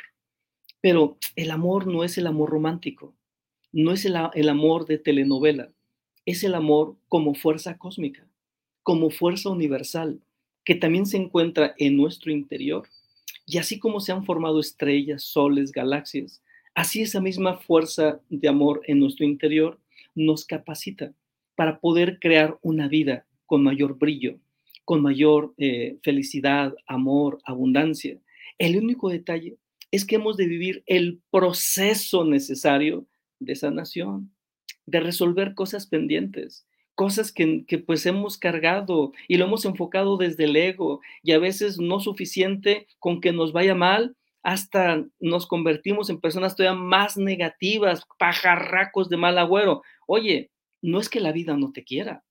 Pero 0.80 1.18
el 1.34 1.50
amor 1.50 1.88
no 1.88 2.04
es 2.04 2.16
el 2.18 2.28
amor 2.28 2.50
romántico, 2.50 3.16
no 3.72 3.90
es 3.90 4.04
el, 4.04 4.14
el 4.34 4.48
amor 4.48 4.86
de 4.86 4.98
telenovela, 4.98 5.72
es 6.24 6.44
el 6.44 6.54
amor 6.54 6.96
como 7.08 7.34
fuerza 7.34 7.76
cósmica 7.76 8.29
como 8.82 9.10
fuerza 9.10 9.48
universal 9.50 10.20
que 10.64 10.74
también 10.74 11.06
se 11.06 11.16
encuentra 11.16 11.74
en 11.78 11.96
nuestro 11.96 12.30
interior. 12.32 12.86
Y 13.46 13.58
así 13.58 13.78
como 13.78 14.00
se 14.00 14.12
han 14.12 14.24
formado 14.24 14.60
estrellas, 14.60 15.22
soles, 15.22 15.72
galaxias, 15.72 16.42
así 16.74 17.02
esa 17.02 17.20
misma 17.20 17.58
fuerza 17.58 18.20
de 18.28 18.48
amor 18.48 18.82
en 18.86 19.00
nuestro 19.00 19.24
interior 19.24 19.80
nos 20.14 20.44
capacita 20.44 21.12
para 21.56 21.80
poder 21.80 22.18
crear 22.20 22.58
una 22.62 22.88
vida 22.88 23.26
con 23.46 23.62
mayor 23.62 23.98
brillo, 23.98 24.38
con 24.84 25.02
mayor 25.02 25.52
eh, 25.58 25.98
felicidad, 26.02 26.74
amor, 26.86 27.40
abundancia. 27.44 28.18
El 28.58 28.76
único 28.76 29.08
detalle 29.08 29.56
es 29.90 30.04
que 30.04 30.16
hemos 30.16 30.36
de 30.36 30.46
vivir 30.46 30.82
el 30.86 31.20
proceso 31.30 32.24
necesario 32.24 33.06
de 33.40 33.56
sanación, 33.56 34.30
de 34.86 35.00
resolver 35.00 35.54
cosas 35.54 35.86
pendientes, 35.86 36.66
cosas 37.00 37.32
que, 37.32 37.64
pues 37.86 38.04
hemos 38.04 38.36
cargado 38.36 39.12
y 39.26 39.38
lo 39.38 39.46
hemos 39.46 39.64
enfocado 39.64 40.18
desde 40.18 40.44
el 40.44 40.54
ego 40.54 41.00
y 41.22 41.32
a 41.32 41.38
veces 41.38 41.78
no 41.78 41.98
suficiente 41.98 42.86
con 42.98 43.22
que 43.22 43.32
nos 43.32 43.54
vaya 43.54 43.74
mal, 43.74 44.18
hasta 44.42 45.02
nos 45.18 45.46
convertimos 45.46 46.10
en 46.10 46.20
personas 46.20 46.56
todavía 46.56 46.78
más 46.78 47.16
negativas, 47.16 48.04
pajarracos 48.18 49.08
de 49.08 49.16
mal 49.16 49.38
agüero. 49.38 49.80
Oye, 50.06 50.50
no 50.82 51.00
es 51.00 51.08
que 51.08 51.20
la 51.20 51.32
vida 51.32 51.56
no 51.56 51.72
te 51.72 51.84
quiera, 51.84 52.22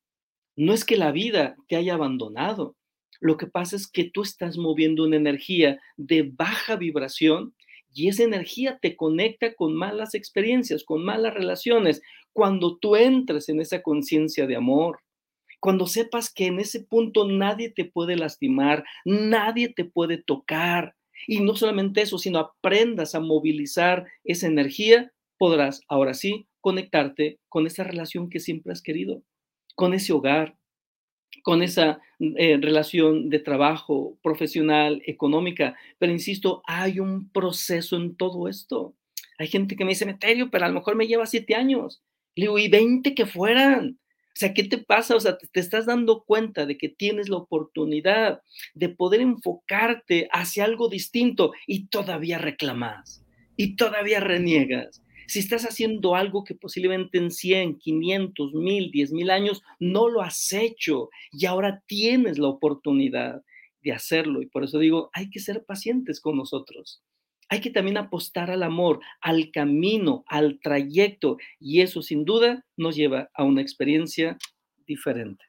no 0.55 0.72
es 0.72 0.86
que 0.86 0.97
la 0.97 1.11
vida 1.11 1.55
te 1.67 1.76
haya 1.76 1.95
abandonado. 1.95 2.76
Lo 3.20 3.38
que 3.38 3.47
pasa 3.47 3.76
es 3.76 3.88
que 3.88 4.03
tú 4.03 4.22
estás 4.22 4.59
moviendo 4.59 5.03
una 5.03 5.15
energía 5.15 5.80
de 5.97 6.32
baja 6.32 6.76
vibración 6.76 7.55
y 7.94 8.08
esa 8.08 8.24
energía 8.24 8.80
te 8.82 8.96
conecta 8.96 9.54
con 9.56 9.76
malas 9.76 10.14
experiencias, 10.14 10.84
con 10.84 11.04
malas 11.04 11.34
relaciones. 11.34 12.02
Cuando 12.34 12.78
tú 12.78 12.96
entres 12.96 13.50
en 13.50 13.60
esa 13.60 13.82
conciencia 13.82 14.48
de 14.48 14.56
amor, 14.56 15.00
cuando 15.60 15.88
sepas 15.88 16.32
que 16.34 16.48
en 16.48 16.60
ese 16.60 16.84
punto 16.84 17.28
nadie 17.28 17.70
te 17.70 17.86
puede 17.86 18.16
lastimar, 18.16 18.86
nadie 19.04 19.74
te 19.74 19.86
puede 19.86 20.22
tocar, 20.22 20.96
y 21.28 21.42
no 21.42 21.56
solamente 21.56 22.02
eso, 22.02 22.18
sino 22.18 22.40
aprendas 22.40 23.14
a 23.14 23.20
movilizar 23.20 24.06
esa 24.24 24.48
energía, 24.48 25.12
podrás 25.38 25.82
ahora 25.88 26.14
sí 26.14 26.48
conectarte 26.62 27.40
con 27.50 27.68
esa 27.68 27.84
relación 27.84 28.30
que 28.30 28.40
siempre 28.40 28.72
has 28.72 28.82
querido, 28.82 29.24
con 29.76 29.94
ese 29.94 30.14
hogar, 30.14 30.58
con 31.43 31.63
esa 31.63 32.01
eh, 32.19 32.57
relación 32.61 33.30
de 33.30 33.39
trabajo 33.39 34.17
profesional, 34.21 35.01
económica. 35.05 35.75
Pero 35.97 36.11
insisto, 36.11 36.61
hay 36.65 36.99
un 36.99 37.30
proceso 37.32 37.95
en 37.95 38.15
todo 38.15 38.47
esto. 38.47 38.93
Hay 39.38 39.47
gente 39.47 39.75
que 39.75 39.86
me 39.86 39.91
dice, 39.91 40.05
Meterio, 40.05 40.49
pero 40.49 40.65
a 40.65 40.67
lo 40.67 40.75
mejor 40.75 40.95
me 40.95 41.07
lleva 41.07 41.25
siete 41.25 41.55
años. 41.55 42.01
Le 42.36 42.43
digo, 42.43 42.59
y 42.59 42.67
20 42.67 43.15
que 43.15 43.25
fueran. 43.25 43.99
O 44.30 44.39
sea, 44.39 44.53
¿qué 44.53 44.63
te 44.63 44.77
pasa? 44.77 45.15
O 45.15 45.19
sea, 45.19 45.38
te, 45.38 45.59
estás 45.59 45.86
dando 45.86 46.23
cuenta 46.23 46.65
de 46.65 46.77
que 46.77 46.89
tienes 46.89 47.30
la 47.30 47.38
oportunidad 47.38 48.41
de 48.73 48.89
poder 48.89 49.21
enfocarte 49.21 50.30
hacia 50.32 50.65
algo 50.65 50.88
distinto 50.88 51.51
y 51.67 51.88
todavía 51.88 52.38
reclamas 52.38 53.25
y 53.57 53.75
todavía 53.75 54.21
reniegas 54.21 55.01
si 55.30 55.39
estás 55.39 55.63
haciendo 55.63 56.15
algo 56.15 56.43
que 56.43 56.55
posiblemente 56.55 57.19
en 57.19 57.30
100, 57.30 57.77
500, 57.77 58.53
1000, 58.53 58.91
10 58.91 59.11
mil 59.11 59.30
años 59.30 59.61
no 59.80 60.09
lo 60.09 60.21
has 60.21 60.51
hecho 60.53 61.09
y 61.32 61.45
ahora 61.45 61.84
tienes 61.86 62.39
la 62.39 62.47
oportunidad 62.47 63.43
de 63.84 63.91
hacerlo. 63.91 64.41
Y 64.41 64.47
por 64.47 64.63
eso 64.63 64.80
digo, 64.80 65.11
hay 65.13 65.30
que 65.30 65.39
ser 65.39 65.63
pacientes 65.65 66.19
con 66.19 66.36
nosotros. 66.36 67.03
Hay 67.47 67.61
que 67.61 67.69
también 67.69 67.97
apostar 67.97 68.49
al 68.49 68.63
amor, 68.63 69.01
al 69.21 69.51
camino, 69.51 70.23
al 70.27 70.59
trayecto. 70.61 71.38
Y 71.59 71.82
eso 71.82 72.01
sin 72.01 72.25
duda 72.25 72.65
nos 72.75 72.95
lleva 72.95 73.30
a 73.36 73.43
una 73.43 73.61
experiencia 73.61 74.38
diferente. 74.88 75.49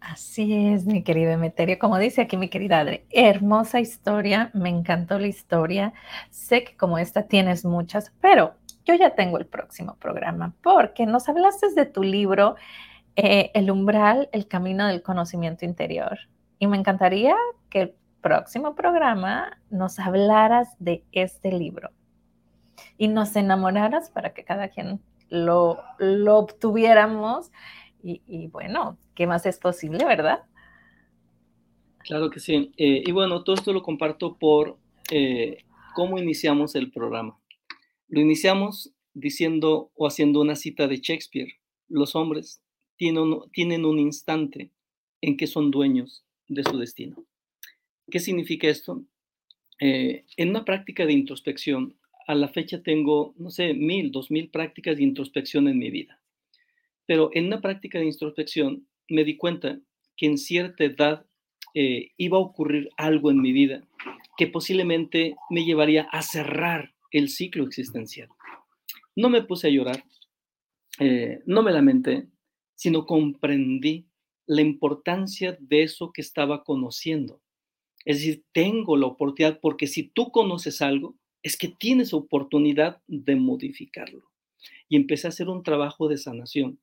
Así 0.00 0.72
es, 0.72 0.86
mi 0.86 1.02
querido 1.02 1.32
Emeterio. 1.32 1.78
Como 1.78 1.98
dice 1.98 2.22
aquí 2.22 2.36
mi 2.36 2.48
querida 2.48 2.80
Adri, 2.80 3.02
hermosa 3.10 3.80
historia, 3.80 4.50
me 4.54 4.68
encantó 4.68 5.18
la 5.18 5.26
historia. 5.26 5.92
Sé 6.30 6.64
que 6.64 6.76
como 6.76 6.98
esta 6.98 7.26
tienes 7.26 7.64
muchas, 7.64 8.12
pero 8.20 8.54
yo 8.84 8.94
ya 8.94 9.14
tengo 9.14 9.38
el 9.38 9.46
próximo 9.46 9.96
programa 9.96 10.54
porque 10.62 11.04
nos 11.04 11.28
hablaste 11.28 11.72
de 11.74 11.84
tu 11.84 12.02
libro 12.02 12.56
eh, 13.16 13.50
El 13.54 13.70
umbral, 13.70 14.28
el 14.32 14.46
camino 14.46 14.86
del 14.86 15.02
conocimiento 15.02 15.64
interior. 15.64 16.18
Y 16.58 16.68
me 16.68 16.76
encantaría 16.76 17.34
que 17.68 17.80
el 17.82 17.94
próximo 18.20 18.74
programa 18.74 19.58
nos 19.70 19.98
hablaras 19.98 20.68
de 20.78 21.04
este 21.12 21.52
libro 21.52 21.90
y 22.96 23.08
nos 23.08 23.34
enamoraras 23.36 24.10
para 24.10 24.32
que 24.32 24.44
cada 24.44 24.68
quien 24.68 25.00
lo, 25.28 25.82
lo 25.98 26.38
obtuviéramos 26.38 27.50
y, 28.02 28.46
bueno, 28.48 28.96
¿qué 29.18 29.26
más 29.26 29.44
es 29.46 29.58
posible, 29.58 30.04
verdad? 30.04 30.44
Claro 31.98 32.30
que 32.30 32.38
sí. 32.38 32.70
Eh, 32.76 33.02
y 33.04 33.10
bueno, 33.10 33.42
todo 33.42 33.56
esto 33.56 33.72
lo 33.72 33.82
comparto 33.82 34.38
por 34.38 34.78
eh, 35.10 35.64
cómo 35.96 36.20
iniciamos 36.20 36.76
el 36.76 36.92
programa. 36.92 37.36
Lo 38.06 38.20
iniciamos 38.20 38.94
diciendo 39.14 39.90
o 39.96 40.06
haciendo 40.06 40.40
una 40.40 40.54
cita 40.54 40.86
de 40.86 40.98
Shakespeare. 40.98 41.52
Los 41.88 42.14
hombres 42.14 42.62
tienen, 42.96 43.84
un 43.84 43.98
instante 43.98 44.70
en 45.20 45.36
que 45.36 45.48
son 45.48 45.72
dueños 45.72 46.24
de 46.46 46.62
su 46.62 46.78
destino. 46.78 47.26
¿Qué 48.08 48.20
significa 48.20 48.68
esto? 48.68 49.02
Eh, 49.80 50.26
en 50.36 50.50
una 50.50 50.64
práctica 50.64 51.04
de 51.06 51.12
introspección, 51.12 51.98
a 52.28 52.36
la 52.36 52.46
fecha 52.46 52.84
tengo, 52.84 53.34
no 53.36 53.50
sé, 53.50 53.74
mil, 53.74 54.12
dos 54.12 54.30
mil 54.30 54.48
prácticas 54.48 54.96
de 54.96 55.02
introspección 55.02 55.66
en 55.66 55.78
mi 55.78 55.90
vida. 55.90 56.22
Pero 57.04 57.30
en 57.32 57.46
una 57.46 57.60
práctica 57.60 57.98
de 57.98 58.06
introspección 58.06 58.87
me 59.08 59.24
di 59.24 59.36
cuenta 59.36 59.80
que 60.16 60.26
en 60.26 60.38
cierta 60.38 60.84
edad 60.84 61.26
eh, 61.74 62.12
iba 62.16 62.38
a 62.38 62.40
ocurrir 62.40 62.90
algo 62.96 63.30
en 63.30 63.40
mi 63.40 63.52
vida 63.52 63.86
que 64.36 64.46
posiblemente 64.46 65.34
me 65.50 65.64
llevaría 65.64 66.02
a 66.12 66.22
cerrar 66.22 66.94
el 67.10 67.28
ciclo 67.28 67.64
existencial. 67.64 68.28
No 69.16 69.28
me 69.30 69.42
puse 69.42 69.66
a 69.66 69.70
llorar, 69.70 70.04
eh, 71.00 71.40
no 71.44 71.62
me 71.64 71.72
lamenté, 71.72 72.28
sino 72.76 73.04
comprendí 73.04 74.06
la 74.46 74.62
importancia 74.62 75.58
de 75.60 75.82
eso 75.82 76.12
que 76.12 76.20
estaba 76.20 76.62
conociendo. 76.62 77.42
Es 78.04 78.18
decir, 78.18 78.44
tengo 78.52 78.96
la 78.96 79.06
oportunidad, 79.06 79.58
porque 79.60 79.88
si 79.88 80.04
tú 80.04 80.30
conoces 80.30 80.80
algo, 80.82 81.16
es 81.42 81.56
que 81.56 81.68
tienes 81.68 82.14
oportunidad 82.14 83.02
de 83.08 83.34
modificarlo. 83.34 84.30
Y 84.88 84.96
empecé 84.96 85.26
a 85.26 85.30
hacer 85.30 85.48
un 85.48 85.64
trabajo 85.64 86.08
de 86.08 86.16
sanación, 86.16 86.80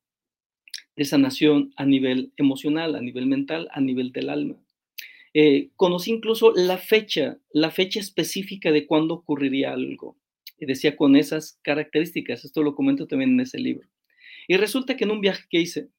de 0.96 1.06
sanación 1.06 1.74
a 1.76 1.86
nivel 1.86 2.32
emocional, 2.38 2.96
a 2.96 3.02
nivel 3.02 3.26
mental, 3.26 3.68
a 3.72 3.82
nivel 3.82 4.12
del 4.12 4.30
alma. 4.30 4.56
Eh, 5.34 5.70
conocí 5.76 6.12
incluso 6.12 6.54
la 6.56 6.78
fecha, 6.78 7.38
la 7.52 7.70
fecha 7.70 8.00
específica 8.00 8.72
de 8.72 8.88
cuándo 8.88 9.16
ocurriría 9.16 9.74
algo. 9.74 10.18
Y 10.58 10.66
decía 10.66 10.96
con 10.96 11.18
esas 11.18 11.60
características, 11.62 12.46
esto 12.46 12.64
lo 12.64 12.76
comento 12.76 13.08
también 13.08 13.32
en 13.32 13.42
ese 13.42 13.60
libro. 13.60 13.90
Y 14.48 14.56
resulta 14.56 14.96
que 14.96 15.04
en 15.04 15.12
un 15.12 15.20
viaje 15.20 15.44
que 15.50 15.60
hice, 15.60 15.90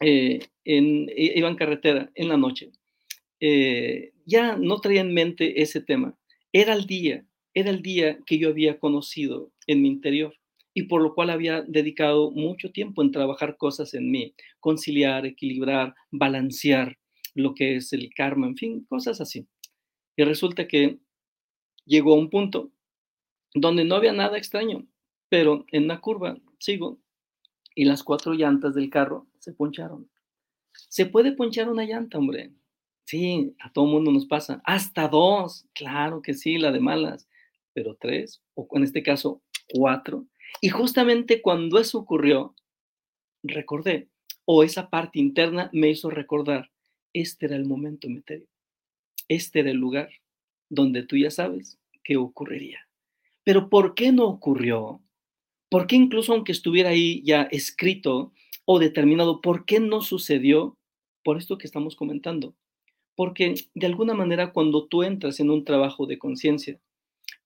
eh, 0.00 0.40
en, 0.64 1.08
iba 1.16 1.48
en 1.48 1.56
carretera 1.56 2.10
en 2.14 2.28
la 2.28 2.36
noche, 2.36 2.72
eh, 3.40 4.12
ya 4.26 4.56
no 4.56 4.80
traía 4.80 5.02
en 5.02 5.14
mente 5.14 5.62
ese 5.62 5.80
tema. 5.80 6.18
Era 6.52 6.74
el 6.74 6.86
día, 6.86 7.24
era 7.54 7.70
el 7.70 7.82
día 7.82 8.18
que 8.26 8.38
yo 8.38 8.48
había 8.48 8.78
conocido 8.78 9.52
en 9.66 9.82
mi 9.82 9.88
interior 9.88 10.37
y 10.78 10.82
por 10.84 11.02
lo 11.02 11.12
cual 11.12 11.30
había 11.30 11.62
dedicado 11.62 12.30
mucho 12.30 12.70
tiempo 12.70 13.02
en 13.02 13.10
trabajar 13.10 13.56
cosas 13.56 13.94
en 13.94 14.12
mí, 14.12 14.36
conciliar, 14.60 15.26
equilibrar, 15.26 15.92
balancear 16.12 16.96
lo 17.34 17.52
que 17.56 17.74
es 17.74 17.92
el 17.92 18.14
karma, 18.14 18.46
en 18.46 18.56
fin, 18.56 18.84
cosas 18.88 19.20
así. 19.20 19.48
Y 20.16 20.22
resulta 20.22 20.68
que 20.68 21.00
llegó 21.84 22.12
a 22.12 22.18
un 22.18 22.30
punto 22.30 22.70
donde 23.54 23.84
no 23.84 23.96
había 23.96 24.12
nada 24.12 24.38
extraño, 24.38 24.86
pero 25.28 25.66
en 25.72 25.88
la 25.88 26.00
curva 26.00 26.38
sigo 26.60 27.00
y 27.74 27.84
las 27.84 28.04
cuatro 28.04 28.34
llantas 28.34 28.76
del 28.76 28.88
carro 28.88 29.26
se 29.40 29.52
poncharon. 29.52 30.08
Se 30.88 31.06
puede 31.06 31.32
ponchar 31.32 31.68
una 31.68 31.86
llanta, 31.86 32.18
hombre. 32.18 32.52
Sí, 33.04 33.56
a 33.58 33.72
todo 33.72 33.86
mundo 33.86 34.12
nos 34.12 34.26
pasa. 34.26 34.62
Hasta 34.64 35.08
dos, 35.08 35.66
claro 35.74 36.22
que 36.22 36.34
sí, 36.34 36.56
la 36.56 36.70
de 36.70 36.78
malas, 36.78 37.28
pero 37.72 37.96
tres, 38.00 38.40
o 38.54 38.68
en 38.74 38.84
este 38.84 39.02
caso, 39.02 39.42
cuatro. 39.68 40.28
Y 40.60 40.68
justamente 40.68 41.42
cuando 41.42 41.78
eso 41.78 41.98
ocurrió, 41.98 42.54
recordé, 43.42 44.08
o 44.44 44.62
esa 44.62 44.90
parte 44.90 45.18
interna 45.18 45.70
me 45.72 45.90
hizo 45.90 46.10
recordar, 46.10 46.70
este 47.12 47.46
era 47.46 47.56
el 47.56 47.64
momento, 47.64 48.08
Meterio. 48.08 48.48
Este 49.28 49.60
era 49.60 49.70
el 49.70 49.76
lugar 49.76 50.10
donde 50.70 51.02
tú 51.02 51.16
ya 51.16 51.30
sabes 51.30 51.78
qué 52.02 52.16
ocurriría. 52.16 52.88
Pero 53.44 53.68
¿por 53.68 53.94
qué 53.94 54.12
no 54.12 54.26
ocurrió? 54.26 55.02
¿Por 55.70 55.86
qué 55.86 55.96
incluso 55.96 56.32
aunque 56.32 56.52
estuviera 56.52 56.90
ahí 56.90 57.22
ya 57.24 57.42
escrito 57.42 58.32
o 58.64 58.78
determinado, 58.78 59.40
por 59.40 59.64
qué 59.64 59.80
no 59.80 60.00
sucedió? 60.00 60.78
Por 61.24 61.36
esto 61.36 61.58
que 61.58 61.66
estamos 61.66 61.94
comentando 61.96 62.54
porque 63.18 63.56
de 63.74 63.86
alguna 63.86 64.14
manera 64.14 64.52
cuando 64.52 64.86
tú 64.86 65.02
entras 65.02 65.40
en 65.40 65.50
un 65.50 65.64
trabajo 65.64 66.06
de 66.06 66.20
conciencia, 66.20 66.78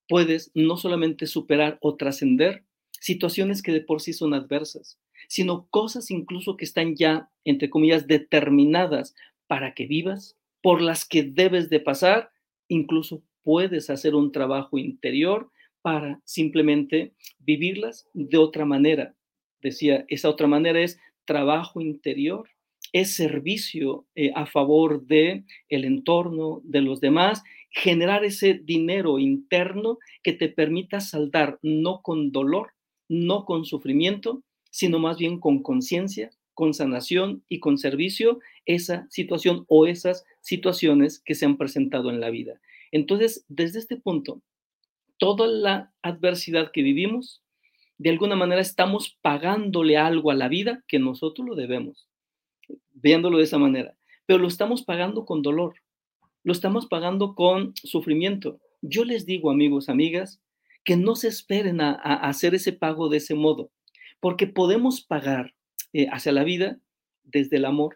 puedes 0.07 0.51
no 0.53 0.77
solamente 0.77 1.25
superar 1.25 1.79
o 1.81 1.95
trascender 1.95 2.63
situaciones 3.03 3.61
que 3.61 3.73
de 3.73 3.81
por 3.81 4.01
sí 4.01 4.13
son 4.13 4.33
adversas, 4.33 4.97
sino 5.27 5.67
cosas 5.69 6.09
incluso 6.09 6.55
que 6.55 6.65
están 6.65 6.95
ya, 6.95 7.29
entre 7.43 7.69
comillas, 7.69 8.07
determinadas 8.07 9.13
para 9.47 9.73
que 9.73 9.85
vivas, 9.85 10.37
por 10.61 10.81
las 10.81 11.03
que 11.05 11.23
debes 11.23 11.69
de 11.69 11.81
pasar, 11.81 12.31
incluso 12.69 13.21
puedes 13.43 13.89
hacer 13.89 14.15
un 14.15 14.31
trabajo 14.31 14.77
interior 14.77 15.51
para 15.81 16.21
simplemente 16.23 17.13
vivirlas 17.39 18.07
de 18.13 18.37
otra 18.37 18.63
manera. 18.63 19.15
Decía, 19.61 20.05
esa 20.07 20.29
otra 20.29 20.47
manera 20.47 20.79
es 20.79 20.97
trabajo 21.25 21.81
interior 21.81 22.47
es 22.93 23.15
servicio 23.15 24.05
eh, 24.15 24.31
a 24.35 24.45
favor 24.45 25.05
de 25.07 25.43
el 25.67 25.83
entorno, 25.83 26.61
de 26.63 26.81
los 26.81 27.01
demás, 27.01 27.43
generar 27.71 28.23
ese 28.23 28.53
dinero 28.53 29.17
interno 29.17 29.97
que 30.21 30.33
te 30.33 30.47
permita 30.47 30.99
saldar 30.99 31.57
no 31.63 32.01
con 32.03 32.31
dolor, 32.31 32.71
no 33.13 33.45
con 33.45 33.65
sufrimiento, 33.65 34.43
sino 34.71 34.99
más 34.99 35.17
bien 35.17 35.39
con 35.39 35.61
conciencia, 35.61 36.31
con 36.53 36.73
sanación 36.73 37.43
y 37.47 37.59
con 37.59 37.77
servicio 37.77 38.39
esa 38.65 39.07
situación 39.09 39.65
o 39.67 39.85
esas 39.85 40.25
situaciones 40.41 41.19
que 41.19 41.35
se 41.35 41.45
han 41.45 41.57
presentado 41.57 42.09
en 42.09 42.19
la 42.19 42.29
vida. 42.29 42.59
Entonces, 42.91 43.45
desde 43.47 43.79
este 43.79 43.97
punto, 43.97 44.41
toda 45.17 45.47
la 45.47 45.93
adversidad 46.01 46.71
que 46.71 46.81
vivimos, 46.81 47.41
de 47.97 48.09
alguna 48.09 48.35
manera 48.35 48.61
estamos 48.61 49.17
pagándole 49.21 49.97
algo 49.97 50.31
a 50.31 50.35
la 50.35 50.47
vida 50.47 50.83
que 50.87 50.99
nosotros 50.99 51.47
lo 51.47 51.55
debemos 51.55 52.07
viéndolo 52.93 53.37
de 53.37 53.43
esa 53.43 53.59
manera. 53.59 53.95
Pero 54.25 54.39
lo 54.39 54.47
estamos 54.47 54.83
pagando 54.83 55.25
con 55.25 55.41
dolor, 55.41 55.75
lo 56.43 56.53
estamos 56.53 56.87
pagando 56.87 57.35
con 57.35 57.73
sufrimiento. 57.75 58.59
Yo 58.81 59.05
les 59.05 59.25
digo, 59.25 59.51
amigos, 59.51 59.89
amigas, 59.89 60.41
que 60.83 60.97
no 60.97 61.15
se 61.15 61.27
esperen 61.27 61.81
a, 61.81 61.93
hacer 61.93 62.55
ese 62.55 62.73
pago 62.73 63.09
de 63.09 63.17
ese 63.17 63.35
modo, 63.35 63.71
porque 64.19 64.47
podemos 64.47 65.01
pagar 65.01 65.53
eh, 65.93 66.07
hacia 66.11 66.31
la 66.31 66.43
vida 66.43 66.79
desde 67.23 67.57
el 67.57 67.65
amor, 67.65 67.95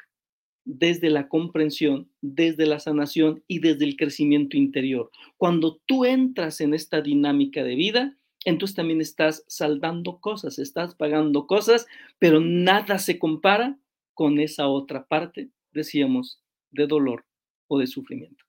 desde 0.66 1.10
la 1.10 1.30
comprensión, 1.30 2.10
desde 2.22 2.66
la 2.66 2.80
sanación 2.80 3.44
y 3.48 3.60
desde 3.60 3.86
el 3.86 3.96
crecimiento 3.96 4.58
interior. 4.58 5.10
Cuando 5.38 5.80
tú 5.86 6.06
entras 6.06 6.62
en 6.62 6.74
esta 6.74 7.02
dinámica 7.02 7.64
de 7.64 7.76
vida, 7.76 8.18
entonces 8.46 8.76
también 8.76 9.02
estás 9.02 9.44
saldando 9.48 10.20
cosas, 10.20 10.60
estás 10.60 10.96
pagando 10.96 11.48
cosas, 11.48 11.86
pero 12.20 12.40
nada 12.40 12.98
se 12.98 13.20
compara 13.20 13.78
con 14.14 14.40
esa 14.40 14.68
otra 14.68 15.06
parte, 15.08 15.50
decíamos, 15.72 16.42
de 16.72 16.88
dolor 16.88 17.26
o 17.68 17.80
de 17.80 17.88
sufrimiento. 17.88 18.47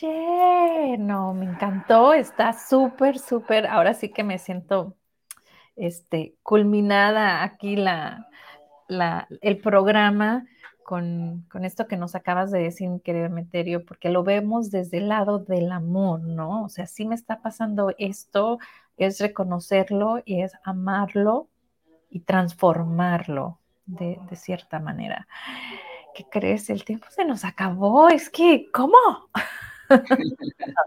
Yeah, 0.00 0.96
no, 0.98 1.34
me 1.34 1.44
encantó, 1.44 2.14
está 2.14 2.52
súper, 2.54 3.18
súper, 3.18 3.66
ahora 3.66 3.92
sí 3.92 4.08
que 4.08 4.24
me 4.24 4.38
siento 4.38 4.96
este, 5.76 6.34
culminada 6.42 7.42
aquí 7.42 7.76
la, 7.76 8.28
la, 8.88 9.28
el 9.42 9.58
programa 9.58 10.46
con, 10.84 11.46
con, 11.50 11.64
esto 11.64 11.86
que 11.86 11.96
nos 11.96 12.14
acabas 12.14 12.50
de 12.50 12.60
decir, 12.60 12.88
querido 13.04 13.28
Meterio, 13.28 13.84
porque 13.84 14.08
lo 14.08 14.24
vemos 14.24 14.70
desde 14.70 14.98
el 14.98 15.08
lado 15.08 15.38
del 15.40 15.70
amor, 15.70 16.20
¿no? 16.20 16.64
O 16.64 16.68
sea, 16.68 16.86
sí 16.86 17.04
me 17.04 17.14
está 17.14 17.42
pasando 17.42 17.94
esto, 17.98 18.58
es 18.96 19.20
reconocerlo 19.20 20.22
y 20.24 20.42
es 20.42 20.52
amarlo 20.64 21.48
y 22.08 22.20
transformarlo 22.20 23.58
de, 23.86 24.18
cierta 24.36 24.78
manera. 24.78 25.26
¿Qué 26.14 26.24
crees? 26.30 26.70
El 26.70 26.84
tiempo 26.84 27.06
se 27.10 27.24
nos 27.24 27.44
acabó. 27.44 28.08
Es 28.08 28.30
que, 28.30 28.70
¿cómo? 28.72 28.96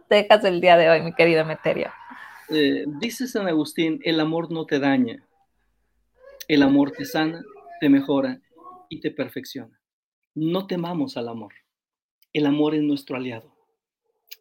Te 0.08 0.16
dejas 0.16 0.44
el 0.46 0.62
día 0.62 0.78
de 0.78 0.90
hoy, 0.90 1.02
mi 1.02 1.14
querido 1.14 1.46
Meterio. 1.46 1.92
Eh, 2.50 2.86
dice 3.00 3.28
San 3.28 3.48
Agustín, 3.48 4.00
el 4.04 4.20
amor 4.20 4.52
no 4.52 4.66
te 4.66 4.80
daña, 4.80 5.26
el 6.48 6.64
amor 6.64 6.92
te 6.92 7.06
sana, 7.06 7.44
te 7.80 7.90
mejora 7.90 8.40
y 8.90 9.00
te 9.00 9.12
perfecciona. 9.12 9.80
No 10.36 10.68
temamos 10.68 11.18
al 11.18 11.30
amor. 11.30 11.54
El 12.34 12.46
amor 12.46 12.76
es 12.76 12.82
nuestro 12.82 13.16
aliado. 13.16 13.56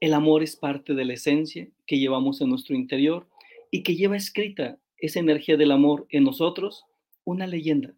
El 0.00 0.12
amor 0.14 0.42
es 0.42 0.56
parte 0.56 0.94
de 0.94 1.04
la 1.04 1.14
esencia 1.14 1.68
que 1.86 1.98
llevamos 1.98 2.40
en 2.40 2.50
nuestro 2.50 2.74
interior 2.74 3.28
y 3.70 3.82
que 3.82 3.94
lleva 3.94 4.16
escrita 4.16 4.78
esa 4.98 5.20
energía 5.20 5.56
del 5.56 5.70
amor 5.70 6.06
en 6.10 6.24
nosotros 6.24 6.84
una 7.24 7.46
leyenda 7.46 7.94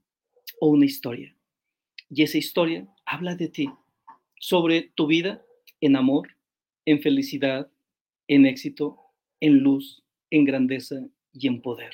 o 0.60 0.68
una 0.68 0.84
historia. 0.84 1.34
Y 2.10 2.22
esa 2.22 2.38
historia 2.38 2.86
habla 3.04 3.34
de 3.34 3.48
ti, 3.48 3.70
sobre 4.38 4.92
tu 4.94 5.06
vida 5.06 5.42
en 5.80 5.96
amor, 5.96 6.35
en 6.86 7.02
felicidad, 7.02 7.70
en 8.28 8.46
éxito, 8.46 8.98
en 9.40 9.58
luz, 9.58 10.02
en 10.30 10.44
grandeza 10.44 11.06
y 11.32 11.48
en 11.48 11.60
poder. 11.60 11.92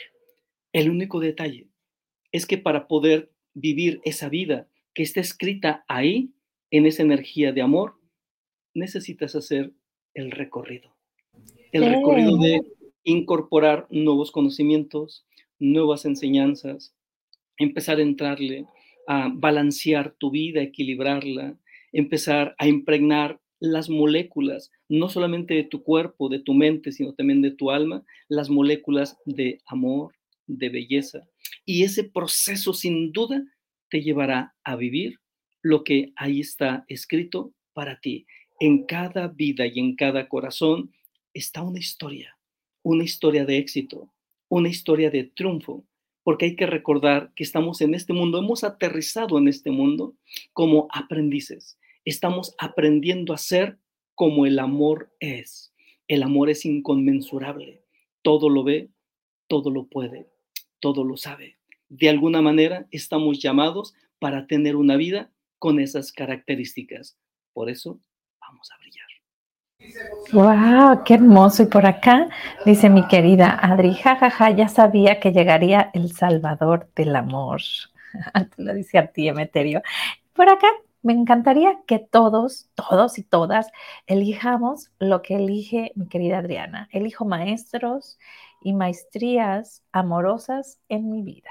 El 0.73 0.89
único 0.89 1.19
detalle 1.19 1.69
es 2.31 2.47
que 2.47 2.59
para 2.59 2.87
poder 2.87 3.33
vivir 3.55 4.01
esa 4.05 4.29
vida 4.29 4.69
que 4.95 5.03
está 5.03 5.21
escrita 5.21 5.85
ahí, 5.89 6.33
en 6.71 6.87
esa 6.87 7.03
energía 7.03 7.53
de 7.53 7.61
amor, 7.61 7.99
necesitas 8.75 9.35
hacer 9.35 9.73
el 10.15 10.31
recorrido. 10.31 10.97
El 11.71 11.85
recorrido 11.87 12.39
de 12.39 12.63
incorporar 13.05 13.87
nuevos 13.91 14.31
conocimientos, 14.31 15.27
nuevas 15.59 16.05
enseñanzas, 16.07 16.95
empezar 17.59 17.99
a 17.99 18.03
entrarle 18.03 18.67
a 19.07 19.31
balancear 19.35 20.15
tu 20.19 20.31
vida, 20.31 20.63
equilibrarla, 20.63 21.59
empezar 21.93 22.55
a 22.59 22.69
impregnar 22.69 23.42
las 23.63 23.89
moléculas, 23.89 24.71
no 24.89 25.09
solamente 25.09 25.55
de 25.55 25.65
tu 25.65 25.83
cuerpo, 25.83 26.29
de 26.29 26.41
tu 26.41 26.55
mente, 26.55 26.93
sino 26.93 27.15
también 27.15 27.43
de 27.43 27.53
tu 27.53 27.71
alma, 27.71 28.05
las 28.29 28.51
moléculas 28.51 29.17
de 29.25 29.61
amor, 29.67 30.13
de 30.47 30.69
belleza. 30.69 31.27
Y 31.65 31.85
ese 31.85 32.05
proceso 32.05 32.75
sin 32.75 33.13
duda 33.13 33.43
te 33.89 34.03
llevará 34.03 34.55
a 34.65 34.77
vivir 34.77 35.19
lo 35.63 35.85
que 35.85 36.13
ahí 36.17 36.41
está 36.41 36.85
escrito 36.89 37.53
para 37.73 38.01
ti. 38.01 38.27
En 38.59 38.85
cada 38.85 39.29
vida 39.29 39.67
y 39.67 39.79
en 39.79 39.97
cada 39.97 40.29
corazón 40.29 40.93
está 41.33 41.63
una 41.63 41.79
historia 41.79 42.37
una 42.83 43.05
historia 43.05 43.45
de 43.45 43.59
éxito, 43.59 44.13
una 44.49 44.69
historia 44.69 45.11
de 45.11 45.25
triunfo, 45.25 45.87
porque 46.25 46.47
hay 46.47 46.57
que 46.57 46.67
recordar 46.67 47.33
que 47.35 47.45
estamos 47.45 47.81
en 47.81 47.95
este 47.95 48.13
mundo, 48.13 48.39
hemos 48.39 48.65
aterrizado 48.65 49.39
en 49.39 49.49
este 49.49 49.71
mundo 49.71 50.15
como 50.53 50.89
aprendices. 50.93 51.79
Estamos 52.05 52.55
aprendiendo 52.59 53.33
a 53.33 53.39
ser 53.39 53.79
como 54.15 54.47
el 54.47 54.59
amor 54.59 55.13
es. 55.21 55.73
El 56.09 56.23
amor 56.23 56.51
es 56.51 56.65
inconmensurable. 56.65 57.83
Todo 58.23 58.49
lo 58.49 58.65
ve, 58.65 58.91
todo 59.49 59.71
lo 59.71 59.87
puede, 59.87 60.29
todo 60.81 61.05
lo 61.05 61.17
sabe. 61.17 61.59
De 61.89 62.09
alguna 62.09 62.43
manera 62.43 62.87
estamos 62.91 63.39
llamados 63.39 63.95
para 64.19 64.47
tener 64.47 64.77
una 64.77 64.97
vida 64.97 65.31
con 65.59 65.79
esas 65.79 66.13
características. 66.13 67.17
Por 67.53 67.71
eso 67.71 68.01
vamos 68.41 68.69
a 68.73 68.79
brillar. 68.79 69.03
¡Wow! 70.33 71.05
¡Qué 71.05 71.15
hermoso! 71.15 71.65
Y 71.65 71.67
por 71.67 71.87
acá 71.87 72.29
dice 72.65 72.89
mi 72.89 73.07
querida 73.07 73.59
Adri, 73.61 73.95
jajaja, 73.95 74.51
ya 74.51 74.69
sabía 74.69 75.21
que 75.21 75.33
llegaría 75.33 75.91
el 75.95 76.13
Salvador 76.13 76.91
del 76.97 77.15
amor. 77.15 77.61
Lo 78.57 78.75
dice 78.75 78.99
a 78.99 79.07
ti, 79.09 79.29
Emeterio. 79.29 79.83
Por 80.33 80.49
acá 80.49 80.69
me 81.03 81.13
encantaría 81.13 81.81
que 81.87 81.99
todos, 81.99 82.71
todos 82.75 83.19
y 83.19 83.25
todas 83.25 83.69
elijamos 84.07 84.91
lo 84.99 85.21
que 85.23 85.37
elige 85.37 85.93
mi 85.97 86.09
querida 86.09 86.39
Adriana. 86.39 86.89
Elijo 86.93 87.25
maestros 87.25 88.19
y 88.61 88.73
maestrías 88.73 89.83
amorosas 89.93 90.79
en 90.89 91.11
mi 91.11 91.23
vida. 91.23 91.51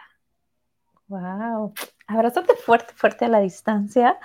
¡Wow! 1.08 1.74
Abrazote 2.08 2.56
fuerte, 2.56 2.94
fuerte 2.96 3.26
a 3.26 3.28
la 3.28 3.40
distancia 3.40 4.18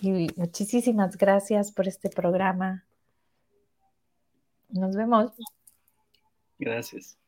y 0.00 0.26
muchísimas 0.36 1.16
gracias 1.16 1.70
por 1.70 1.86
este 1.86 2.10
programa. 2.10 2.84
Nos 4.68 4.96
vemos. 4.96 5.32
Gracias. 6.58 7.21